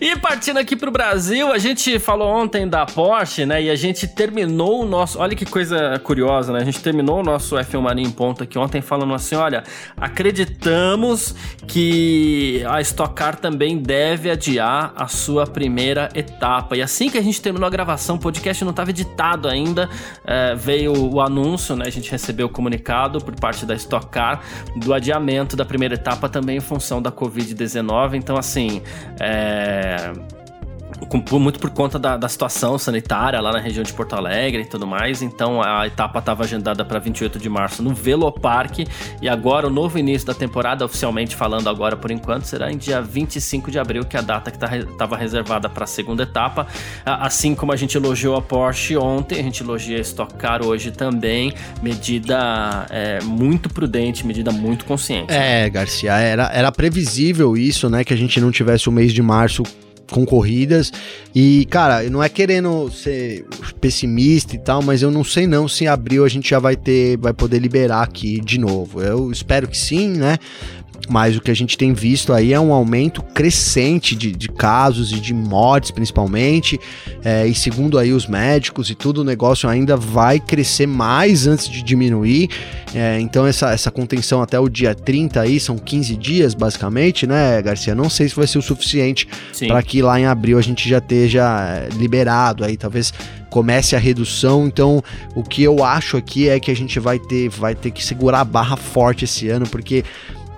E 0.00 0.16
partindo 0.16 0.58
aqui 0.58 0.76
pro 0.76 0.90
Brasil, 0.90 1.52
a 1.52 1.58
gente 1.58 1.98
falou 1.98 2.28
ontem 2.28 2.68
da 2.68 2.86
Porsche, 2.86 3.44
né? 3.44 3.62
E 3.62 3.70
a 3.70 3.76
gente 3.76 4.06
terminou 4.06 4.82
o 4.82 4.86
nosso. 4.86 5.18
Olha 5.18 5.34
que 5.34 5.44
coisa 5.44 5.98
curiosa, 5.98 6.52
né? 6.52 6.60
A 6.60 6.64
gente 6.64 6.80
terminou 6.80 7.20
o 7.20 7.22
nosso 7.22 7.56
F1 7.56 7.80
Mania 7.80 8.06
em 8.06 8.10
ponto 8.10 8.42
aqui 8.42 8.58
ontem 8.58 8.80
falando 8.80 9.14
assim: 9.14 9.34
olha, 9.34 9.64
acreditamos 9.96 11.34
que 11.66 12.64
a 12.68 12.80
Stock 12.80 13.14
Car 13.14 13.36
também 13.36 13.78
deve 13.78 14.30
adiar 14.30 14.92
a 14.96 15.08
sua 15.08 15.46
primeira 15.46 16.08
etapa. 16.14 16.76
E 16.76 16.82
assim 16.82 17.08
que 17.10 17.18
a 17.18 17.22
gente 17.22 17.40
terminou 17.40 17.66
a 17.66 17.70
gravação, 17.80 18.16
o 18.16 18.18
podcast 18.18 18.62
não 18.62 18.70
estava 18.70 18.90
editado 18.90 19.48
ainda, 19.48 19.88
é, 20.24 20.54
veio 20.54 20.92
o 20.92 21.20
anúncio, 21.20 21.74
né? 21.74 21.84
A 21.86 21.90
gente 21.90 22.10
recebeu 22.10 22.46
o 22.46 22.50
comunicado 22.50 23.20
por 23.20 23.34
parte 23.34 23.64
da 23.64 23.74
Stock 23.74 24.06
Car 24.08 24.42
do 24.76 24.92
adiamento 24.92 25.56
da 25.56 25.64
primeira 25.64 25.94
etapa 25.94 26.28
também 26.28 26.58
em 26.58 26.60
função 26.60 27.00
da 27.00 27.10
Covid-19. 27.10 28.14
Então, 28.14 28.36
assim, 28.36 28.82
é 29.18 30.12
muito 31.38 31.58
por 31.58 31.70
conta 31.70 31.98
da, 31.98 32.16
da, 32.16 32.28
situação 32.28 32.78
sanitária 32.78 33.40
lá 33.40 33.52
na 33.52 33.58
região 33.58 33.82
de 33.82 33.92
Porto 33.92 34.14
Alegre 34.14 34.62
e 34.62 34.64
tudo 34.64 34.86
mais. 34.86 35.22
Então 35.22 35.62
a 35.62 35.86
etapa 35.86 36.18
estava 36.18 36.44
agendada 36.44 36.84
para 36.84 36.98
28 36.98 37.38
de 37.38 37.48
março 37.48 37.82
no 37.82 37.94
Velopark 37.94 38.86
e 39.20 39.28
agora 39.28 39.66
o 39.66 39.70
novo 39.70 39.98
início 39.98 40.26
da 40.26 40.34
temporada, 40.34 40.84
oficialmente 40.84 41.34
falando 41.34 41.68
agora 41.68 41.96
por 41.96 42.10
enquanto, 42.10 42.44
será 42.44 42.70
em 42.70 42.76
dia 42.76 43.00
25 43.00 43.70
de 43.70 43.78
abril, 43.78 44.04
que 44.04 44.16
é 44.16 44.20
a 44.20 44.22
data 44.22 44.50
que 44.50 44.56
estava 44.56 44.86
tá, 44.96 45.16
reservada 45.16 45.68
para 45.68 45.84
a 45.84 45.86
segunda 45.86 46.22
etapa. 46.22 46.66
Assim 47.04 47.54
como 47.54 47.72
a 47.72 47.76
gente 47.76 47.96
elogiou 47.96 48.36
a 48.36 48.42
Porsche 48.42 48.96
ontem, 48.96 49.40
a 49.40 49.42
gente 49.42 49.62
elogia 49.62 49.98
a 49.98 50.00
Stock 50.00 50.34
Car 50.34 50.64
hoje 50.64 50.90
também. 50.90 51.52
Medida 51.82 52.86
é, 52.90 53.20
muito 53.22 53.68
prudente, 53.68 54.26
medida 54.26 54.52
muito 54.52 54.84
consciente. 54.84 55.32
É, 55.32 55.68
Garcia, 55.68 56.12
era, 56.12 56.50
era 56.52 56.72
previsível 56.72 57.56
isso, 57.56 57.88
né? 57.88 58.04
Que 58.04 58.12
a 58.12 58.16
gente 58.16 58.40
não 58.40 58.50
tivesse 58.50 58.88
o 58.88 58.92
mês 58.92 59.12
de 59.12 59.22
março 59.22 59.62
concorridas. 60.10 60.92
E, 61.34 61.66
cara, 61.70 62.02
não 62.10 62.22
é 62.22 62.28
querendo 62.28 62.90
ser 62.90 63.46
pessimista 63.80 64.54
e 64.54 64.58
tal, 64.58 64.82
mas 64.82 65.02
eu 65.02 65.10
não 65.10 65.24
sei 65.24 65.46
não 65.46 65.68
se 65.68 65.84
em 65.84 65.86
abril 65.86 66.24
a 66.24 66.28
gente 66.28 66.50
já 66.50 66.58
vai 66.58 66.76
ter, 66.76 67.16
vai 67.16 67.32
poder 67.32 67.58
liberar 67.58 68.02
aqui 68.02 68.40
de 68.40 68.58
novo. 68.58 69.00
Eu 69.00 69.30
espero 69.30 69.68
que 69.68 69.78
sim, 69.78 70.08
né? 70.08 70.38
Mas 71.08 71.36
o 71.36 71.40
que 71.40 71.50
a 71.50 71.54
gente 71.54 71.76
tem 71.76 71.92
visto 71.92 72.32
aí 72.32 72.52
é 72.52 72.60
um 72.60 72.72
aumento 72.72 73.22
crescente 73.22 74.14
de, 74.14 74.32
de 74.32 74.48
casos 74.48 75.12
e 75.12 75.20
de 75.20 75.34
mortes, 75.34 75.90
principalmente. 75.90 76.78
É, 77.24 77.46
e 77.46 77.54
segundo 77.54 77.98
aí 77.98 78.12
os 78.12 78.26
médicos 78.26 78.90
e 78.90 78.94
tudo, 78.94 79.22
o 79.22 79.24
negócio 79.24 79.68
ainda 79.68 79.96
vai 79.96 80.38
crescer 80.38 80.86
mais 80.86 81.46
antes 81.46 81.68
de 81.68 81.82
diminuir. 81.82 82.48
É, 82.94 83.20
então, 83.20 83.46
essa, 83.46 83.72
essa 83.72 83.90
contenção 83.90 84.42
até 84.42 84.58
o 84.58 84.68
dia 84.68 84.94
30 84.94 85.40
aí, 85.40 85.58
são 85.58 85.78
15 85.78 86.16
dias, 86.16 86.54
basicamente, 86.54 87.26
né, 87.26 87.60
Garcia? 87.62 87.94
Não 87.94 88.10
sei 88.10 88.28
se 88.28 88.36
vai 88.36 88.46
ser 88.46 88.58
o 88.58 88.62
suficiente 88.62 89.28
para 89.66 89.82
que 89.82 90.02
lá 90.02 90.18
em 90.18 90.26
abril 90.26 90.58
a 90.58 90.62
gente 90.62 90.88
já 90.88 90.98
esteja 90.98 91.42
é, 91.44 91.88
liberado 91.96 92.64
aí, 92.64 92.76
talvez 92.76 93.12
comece 93.48 93.96
a 93.96 93.98
redução. 93.98 94.66
Então, 94.66 95.02
o 95.34 95.42
que 95.42 95.62
eu 95.62 95.84
acho 95.84 96.16
aqui 96.16 96.48
é 96.48 96.58
que 96.58 96.70
a 96.70 96.76
gente 96.76 96.98
vai 97.00 97.18
ter, 97.18 97.48
vai 97.48 97.74
ter 97.74 97.90
que 97.90 98.04
segurar 98.04 98.40
a 98.40 98.44
barra 98.44 98.76
forte 98.76 99.24
esse 99.24 99.48
ano, 99.48 99.66
porque 99.68 100.04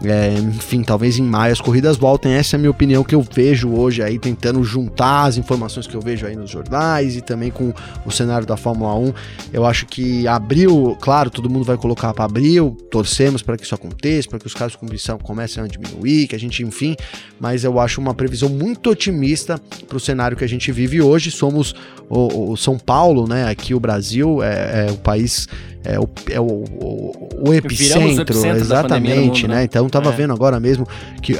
é, 0.05 0.35
enfim, 0.35 0.83
talvez 0.83 1.19
em 1.19 1.23
maio 1.23 1.53
as 1.53 1.61
corridas 1.61 1.97
voltem. 1.97 2.33
Essa 2.33 2.57
é 2.57 2.59
a 2.59 2.61
minha 2.61 2.71
opinião 2.71 3.05
que 3.05 3.15
eu 3.15 3.23
vejo 3.23 3.71
hoje 3.71 4.03
aí, 4.03 4.19
tentando 4.19 4.63
juntar 4.65 5.25
as 5.25 5.37
informações 5.37 5.87
que 5.87 5.95
eu 5.95 6.01
vejo 6.01 6.27
aí 6.27 6.35
nos 6.35 6.51
jornais 6.51 7.17
e 7.17 7.21
também 7.21 7.51
com 7.51 7.73
o 8.05 8.11
cenário 8.11 8.47
da 8.47 8.57
Fórmula 8.57 8.95
1. 8.95 9.13
Eu 9.53 9.65
acho 9.65 9.87
que 9.87 10.27
abril, 10.27 10.97
claro, 11.01 11.31
todo 11.31 11.49
mundo 11.49 11.65
vai 11.65 11.77
colocar 11.77 12.13
para 12.13 12.25
abril, 12.25 12.77
torcemos 12.91 13.43
para 13.43 13.57
que 13.57 13.65
isso 13.65 13.75
aconteça, 13.75 14.29
para 14.29 14.39
que 14.39 14.47
os 14.47 14.55
casos 14.55 14.73
de 14.73 14.79
competição 14.79 15.19
comecem 15.19 15.63
a 15.63 15.67
diminuir, 15.67 16.27
que 16.27 16.35
a 16.35 16.39
gente, 16.39 16.63
enfim, 16.63 16.97
mas 17.39 17.65
eu 17.65 17.79
acho 17.79 18.01
uma 18.01 18.15
previsão 18.15 18.49
muito 18.49 18.91
otimista 18.91 19.61
para 19.87 19.97
o 19.97 20.01
cenário 20.01 20.37
que 20.37 20.45
a 20.45 20.49
gente 20.49 20.71
vive 20.73 21.01
hoje. 21.01 21.31
Somos 21.31 21.75
o, 22.09 22.53
o 22.53 22.57
São 22.57 22.79
Paulo, 22.79 23.29
né? 23.29 23.49
Aqui 23.49 23.75
o 23.75 23.81
Brasil 23.81 24.43
é, 24.43 24.87
é 24.89 24.93
o 24.93 24.97
país 24.97 25.47
é 25.85 25.99
o, 25.99 26.09
é 26.31 26.41
o, 26.41 26.45
o, 26.45 27.49
o 27.49 27.55
epicentro, 27.55 28.37
exatamente, 28.57 29.43
mundo, 29.43 29.49
né? 29.49 29.57
né? 29.57 29.65
Então 29.65 29.89
tava 29.93 30.09
é. 30.09 30.13
vendo 30.13 30.33
agora 30.33 30.59
mesmo 30.59 30.87
que 31.21 31.39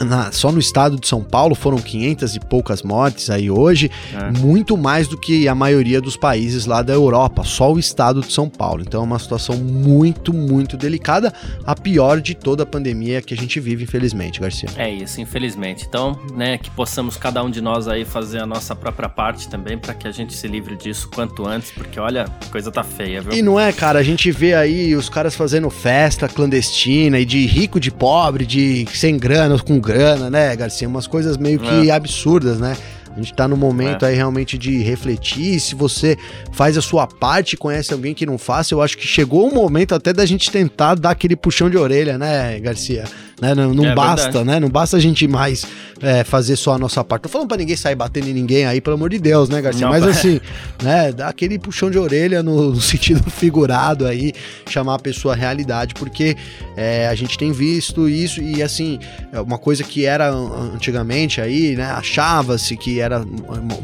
na, 0.00 0.30
só 0.32 0.52
no 0.52 0.58
estado 0.58 0.98
de 0.98 1.06
São 1.06 1.22
Paulo 1.22 1.54
foram 1.54 1.78
500 1.78 2.36
e 2.36 2.40
poucas 2.40 2.82
mortes 2.82 3.30
aí 3.30 3.50
hoje, 3.50 3.90
é. 4.14 4.38
muito 4.38 4.76
mais 4.76 5.08
do 5.08 5.18
que 5.18 5.48
a 5.48 5.54
maioria 5.54 6.00
dos 6.00 6.16
países 6.16 6.66
lá 6.66 6.82
da 6.82 6.92
Europa, 6.92 7.44
só 7.44 7.72
o 7.72 7.78
estado 7.78 8.20
de 8.20 8.32
São 8.32 8.48
Paulo. 8.48 8.82
Então 8.86 9.00
é 9.00 9.04
uma 9.04 9.18
situação 9.18 9.56
muito, 9.56 10.32
muito 10.32 10.76
delicada, 10.76 11.32
a 11.64 11.74
pior 11.74 12.20
de 12.20 12.34
toda 12.34 12.62
a 12.62 12.66
pandemia 12.66 13.20
que 13.22 13.34
a 13.34 13.36
gente 13.36 13.58
vive, 13.60 13.84
infelizmente, 13.84 14.40
Garcia. 14.40 14.68
É 14.76 14.90
isso, 14.90 15.20
infelizmente. 15.20 15.84
Então, 15.88 16.18
né, 16.34 16.58
que 16.58 16.70
possamos 16.70 17.16
cada 17.16 17.42
um 17.42 17.50
de 17.50 17.60
nós 17.60 17.88
aí 17.88 18.04
fazer 18.04 18.40
a 18.40 18.46
nossa 18.46 18.74
própria 18.74 19.08
parte 19.08 19.48
também 19.48 19.78
para 19.78 19.94
que 19.94 20.06
a 20.06 20.12
gente 20.12 20.34
se 20.34 20.46
livre 20.46 20.76
disso 20.76 21.08
quanto 21.12 21.46
antes, 21.46 21.70
porque 21.70 21.98
olha, 21.98 22.24
a 22.24 22.50
coisa 22.50 22.70
tá 22.70 22.84
feia, 22.84 23.20
viu? 23.20 23.32
E 23.32 23.42
não 23.42 23.58
é, 23.58 23.72
cara, 23.72 23.98
a 23.98 24.02
gente 24.02 24.30
vê 24.30 24.54
aí 24.54 24.94
os 24.94 25.08
caras 25.08 25.34
fazendo 25.34 25.70
festa 25.70 26.28
clandestina 26.28 27.18
e 27.18 27.24
de 27.24 27.46
rico 27.46 27.80
de 27.80 27.90
pobre, 27.90 28.46
de 28.46 28.86
sem 28.92 29.16
grana, 29.16 29.58
com 29.58 29.77
grana, 29.80 30.30
né, 30.30 30.54
Garcia? 30.56 30.88
Umas 30.88 31.06
coisas 31.06 31.36
meio 31.36 31.58
que 31.58 31.88
é. 31.88 31.92
absurdas, 31.92 32.58
né? 32.58 32.76
A 33.14 33.20
gente 33.20 33.34
tá 33.34 33.48
no 33.48 33.56
momento 33.56 34.04
é. 34.04 34.08
aí 34.08 34.14
realmente 34.14 34.56
de 34.56 34.78
refletir. 34.82 35.58
Se 35.58 35.74
você 35.74 36.16
faz 36.52 36.78
a 36.78 36.82
sua 36.82 37.06
parte 37.06 37.54
e 37.54 37.56
conhece 37.56 37.92
alguém 37.92 38.14
que 38.14 38.24
não 38.24 38.38
faça, 38.38 38.74
eu 38.74 38.80
acho 38.80 38.96
que 38.96 39.06
chegou 39.06 39.48
o 39.48 39.54
momento 39.54 39.94
até 39.94 40.12
da 40.12 40.24
gente 40.24 40.50
tentar 40.50 40.94
dar 40.94 41.10
aquele 41.10 41.34
puxão 41.34 41.68
de 41.68 41.76
orelha, 41.76 42.16
né, 42.16 42.60
Garcia? 42.60 43.04
Né? 43.40 43.54
Não, 43.54 43.72
não 43.72 43.86
é 43.86 43.94
basta, 43.94 44.24
verdade. 44.24 44.44
né? 44.46 44.60
Não 44.60 44.68
basta 44.68 44.96
a 44.96 45.00
gente 45.00 45.26
mais 45.28 45.64
é, 46.00 46.24
fazer 46.24 46.56
só 46.56 46.74
a 46.74 46.78
nossa 46.78 47.02
parte. 47.04 47.22
Tô 47.22 47.28
falando 47.28 47.48
pra 47.48 47.56
ninguém 47.56 47.76
sair 47.76 47.94
batendo 47.94 48.28
em 48.28 48.32
ninguém 48.32 48.66
aí, 48.66 48.80
pelo 48.80 48.96
amor 48.96 49.10
de 49.10 49.18
Deus, 49.18 49.48
né, 49.48 49.60
Garcia? 49.60 49.86
Não, 49.86 49.92
Mas 49.92 50.04
assim, 50.04 50.40
né? 50.82 51.12
Dá 51.12 51.28
aquele 51.28 51.58
puxão 51.58 51.90
de 51.90 51.98
orelha 51.98 52.42
no, 52.42 52.72
no 52.72 52.80
sentido 52.82 53.28
figurado 53.30 54.06
aí, 54.06 54.32
chamar 54.68 54.94
a 54.94 54.98
pessoa 54.98 55.34
à 55.34 55.36
realidade, 55.36 55.94
porque 55.94 56.36
é, 56.76 57.08
a 57.08 57.14
gente 57.14 57.38
tem 57.38 57.52
visto 57.52 58.08
isso 58.08 58.40
e 58.40 58.62
assim, 58.62 58.98
é 59.32 59.40
uma 59.40 59.58
coisa 59.58 59.82
que 59.84 60.04
era 60.04 60.30
antigamente 60.30 61.40
aí, 61.40 61.76
né? 61.76 61.84
Achava-se 61.84 62.76
que 62.76 63.00
era 63.00 63.24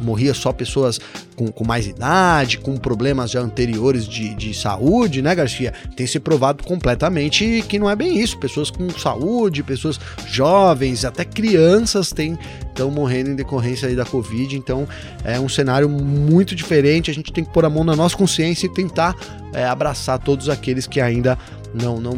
morria 0.02 0.34
só 0.34 0.52
pessoas 0.52 1.00
com, 1.34 1.50
com 1.50 1.64
mais 1.64 1.86
idade, 1.86 2.58
com 2.58 2.76
problemas 2.76 3.30
já 3.30 3.40
anteriores 3.40 4.06
de, 4.06 4.34
de 4.34 4.54
saúde, 4.54 5.22
né, 5.22 5.34
Garcia? 5.34 5.72
Tem 5.96 6.06
se 6.06 6.18
provado 6.18 6.64
completamente 6.64 7.64
que 7.68 7.78
não 7.78 7.88
é 7.88 7.96
bem 7.96 8.20
isso. 8.20 8.38
Pessoas 8.38 8.70
com 8.70 8.88
saúde, 8.90 9.62
pessoas 9.62 9.98
jovens, 10.26 11.04
até 11.04 11.24
crianças 11.24 12.10
têm 12.10 12.38
estão 12.68 12.90
morrendo 12.90 13.30
em 13.30 13.36
decorrência 13.36 13.88
aí 13.88 13.94
da 13.94 14.04
Covid. 14.04 14.56
Então 14.56 14.86
é 15.24 15.38
um 15.38 15.48
cenário 15.48 15.88
muito 15.88 16.54
diferente. 16.54 17.10
A 17.10 17.14
gente 17.14 17.32
tem 17.32 17.44
que 17.44 17.52
pôr 17.52 17.64
a 17.64 17.70
mão 17.70 17.84
na 17.84 17.94
nossa 17.94 18.16
consciência 18.16 18.66
e 18.66 18.72
tentar 18.72 19.14
é, 19.52 19.64
abraçar 19.64 20.18
todos 20.18 20.48
aqueles 20.48 20.86
que 20.86 21.00
ainda 21.00 21.38
não, 21.74 22.00
não, 22.00 22.14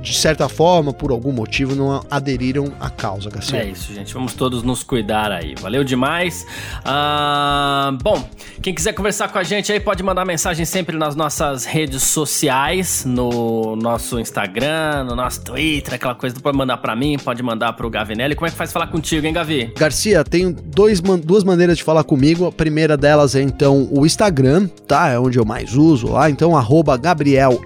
de 0.00 0.14
certa 0.14 0.48
forma, 0.48 0.92
por 0.92 1.10
algum 1.10 1.32
motivo, 1.32 1.74
não 1.74 2.04
aderiram 2.10 2.72
à 2.80 2.90
causa, 2.90 3.30
Garcia. 3.30 3.60
É 3.60 3.68
isso, 3.68 3.94
gente. 3.94 4.12
Vamos 4.12 4.34
todos 4.34 4.62
nos 4.62 4.82
cuidar 4.82 5.30
aí. 5.30 5.54
Valeu 5.60 5.84
demais. 5.84 6.46
Ah, 6.84 7.96
bom, 8.02 8.28
quem 8.60 8.74
quiser 8.74 8.92
conversar 8.92 9.28
com 9.28 9.38
a 9.38 9.42
gente 9.42 9.72
aí 9.72 9.78
pode 9.78 10.02
mandar 10.02 10.24
mensagem 10.24 10.64
sempre 10.64 10.96
nas 10.96 11.14
nossas 11.14 11.64
redes 11.64 12.02
sociais, 12.02 13.04
no 13.04 13.76
nosso 13.76 14.18
Instagram, 14.18 15.04
no 15.04 15.14
nosso 15.14 15.42
Twitter, 15.42 15.94
aquela 15.94 16.14
coisa. 16.14 16.34
Pode 16.40 16.56
mandar 16.56 16.78
para 16.78 16.96
mim, 16.96 17.16
pode 17.18 17.42
mandar 17.42 17.72
pro 17.74 17.88
Gavinelli. 17.88 18.34
Como 18.34 18.46
é 18.46 18.50
que 18.50 18.56
faz 18.56 18.72
falar 18.72 18.88
contigo, 18.88 19.26
hein, 19.26 19.32
Gavi? 19.32 19.72
Garcia 19.76 20.24
tenho 20.24 20.52
dois, 20.52 21.00
duas 21.00 21.44
maneiras 21.44 21.78
de 21.78 21.84
falar 21.84 22.04
comigo. 22.04 22.46
A 22.46 22.52
primeira 22.52 22.96
delas 22.96 23.34
é 23.34 23.42
então 23.42 23.88
o 23.90 24.04
Instagram, 24.04 24.68
tá? 24.86 25.08
É 25.08 25.18
onde 25.18 25.38
eu 25.38 25.44
mais 25.44 25.74
uso 25.74 26.08
lá. 26.08 26.28
Então, 26.28 26.56
arroba 26.56 26.96
Gabriel 26.96 27.60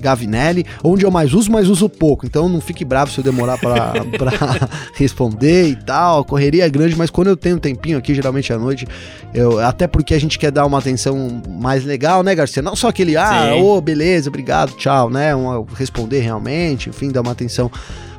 Gavinelli, 0.00 0.63
onde 0.82 1.04
eu 1.04 1.10
mais 1.10 1.32
uso, 1.32 1.50
mas 1.50 1.68
uso 1.68 1.88
pouco. 1.88 2.26
Então 2.26 2.48
não 2.48 2.60
fique 2.60 2.84
bravo 2.84 3.10
se 3.10 3.18
eu 3.18 3.24
demorar 3.24 3.58
para 3.58 3.92
responder 4.94 5.68
e 5.68 5.76
tal. 5.76 6.24
correria 6.24 6.64
é 6.64 6.68
grande, 6.68 6.96
mas 6.96 7.10
quando 7.10 7.28
eu 7.28 7.36
tenho 7.36 7.56
um 7.56 7.60
tempinho 7.60 7.98
aqui, 7.98 8.14
geralmente 8.14 8.52
à 8.52 8.58
noite, 8.58 8.86
eu, 9.32 9.58
até 9.58 9.86
porque 9.86 10.14
a 10.14 10.18
gente 10.20 10.38
quer 10.38 10.50
dar 10.50 10.66
uma 10.66 10.78
atenção 10.78 11.42
mais 11.48 11.84
legal, 11.84 12.22
né, 12.22 12.34
Garcia? 12.34 12.62
Não 12.62 12.76
só 12.76 12.88
aquele, 12.88 13.16
ah, 13.16 13.54
ô, 13.56 13.76
oh, 13.76 13.80
beleza, 13.80 14.28
obrigado, 14.28 14.72
tchau, 14.76 15.10
né? 15.10 15.34
Um, 15.34 15.64
responder 15.74 16.20
realmente, 16.20 16.88
enfim, 16.88 17.10
dar 17.10 17.20
uma 17.20 17.32
atenção 17.32 17.70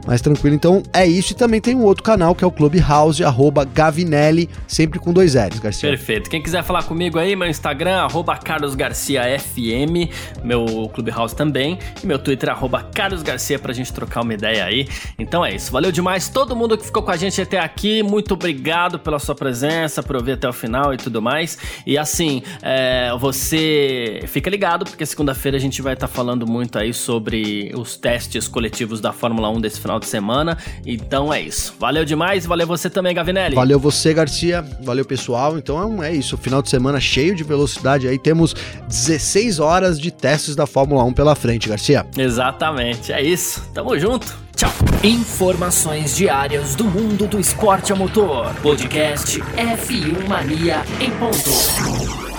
mais 0.06 0.22
tranquilo. 0.22 0.56
Então 0.56 0.84
é 0.94 1.06
isso. 1.06 1.34
E 1.34 1.36
também 1.36 1.60
tem 1.60 1.76
um 1.76 1.84
outro 1.84 2.04
canal 2.04 2.36
que 2.36 2.44
é 2.44 2.48
o 2.48 2.52
Clubhouse, 2.52 3.24
arroba 3.24 3.66
Gavinelli, 3.66 4.50
sempre 4.68 5.00
com 5.00 5.12
dois 5.12 5.36
L's, 5.36 5.60
Garcia. 5.60 5.90
Perfeito. 5.90 6.30
Quem 6.30 6.42
quiser 6.42 6.64
falar 6.64 6.84
comigo 6.84 7.18
aí, 7.18 7.36
meu 7.36 7.48
Instagram, 7.48 7.98
arroba 7.98 8.38
carlosgarciafm, 8.38 10.10
meu 10.44 10.90
Clubhouse 10.94 11.36
também, 11.36 11.80
e 12.04 12.06
meu 12.06 12.20
Twitter, 12.20 12.50
arroba 12.50 12.84
carlosgarcia, 12.84 13.58
pra 13.60 13.74
gente 13.74 13.92
trocar 13.92 14.22
uma 14.22 14.34
ideia 14.34 14.66
aí. 14.66 14.88
Então 15.18 15.46
é 15.46 15.56
isso. 15.56 15.72
Valeu 15.72 15.92
demais 15.92 16.30
todo 16.30 16.56
mundo 16.56 16.78
que 16.78 16.86
ficou 16.86 17.04
com 17.04 17.12
a 17.12 17.18
gente 17.18 17.42
até 17.42 17.60
aqui. 17.60 18.04
Muito 18.04 18.34
obrigado 18.34 19.00
pela 19.00 19.20
sua 19.20 19.36
presença, 19.36 20.04
por 20.04 20.16
ouvir 20.16 20.34
até 20.34 20.48
o 20.48 20.54
final 20.54 20.94
e 20.94 20.98
tudo 20.98 21.22
mais. 21.22 21.58
E 21.86 21.98
assim, 21.98 22.44
é, 22.62 23.12
você 23.20 24.24
fica 24.28 24.50
ligado, 24.50 24.86
porque 24.86 25.06
segunda-feira 25.06 25.58
a 25.58 25.60
gente 25.60 25.82
vai 25.82 25.94
estar 25.94 26.08
tá 26.08 26.14
falando 26.14 26.46
muito 26.48 26.78
aí 26.78 26.94
sobre 26.94 27.72
os 27.76 27.98
testes 27.98 28.48
coletivos 28.48 29.02
da 29.02 29.12
Fórmula 29.12 29.50
1 29.50 29.62
desse 29.62 29.80
final 29.80 29.95
final 29.96 30.00
de 30.00 30.08
semana. 30.08 30.58
Então 30.86 31.34
é 31.34 31.42
isso. 31.42 31.74
Valeu 31.80 32.06
demais, 32.06 32.46
valeu 32.46 32.68
você 32.68 32.90
também, 32.90 33.14
Gavinelli. 33.14 33.56
Valeu 33.56 33.80
você, 33.80 34.14
Garcia. 34.14 34.64
Valeu, 34.82 35.06
pessoal. 35.06 35.58
Então 35.58 36.04
é 36.04 36.14
isso. 36.14 36.38
Final 36.38 36.62
de 36.62 36.70
semana 36.70 37.00
cheio 37.00 37.36
de 37.36 37.44
velocidade 37.44 38.08
aí. 38.08 38.18
Temos 38.20 38.56
16 38.88 39.60
horas 39.60 40.00
de 40.00 40.12
testes 40.12 40.56
da 40.56 40.66
Fórmula 40.66 41.04
1 41.04 41.14
pela 41.14 41.36
frente, 41.36 41.70
Garcia. 41.70 42.06
Exatamente. 42.18 43.12
É 43.12 43.22
isso. 43.22 43.64
Tamo 43.74 43.98
junto. 43.98 44.34
Tchau. 44.56 44.72
Informações 45.04 46.16
diárias 46.16 46.76
do 46.76 46.86
mundo 46.86 47.28
do 47.28 47.40
esporte 47.40 47.92
a 47.92 47.96
motor. 47.96 48.54
Podcast 48.62 49.40
F1 49.40 50.28
Mania 50.28 50.84
em 51.00 51.12
ponto. 51.12 52.35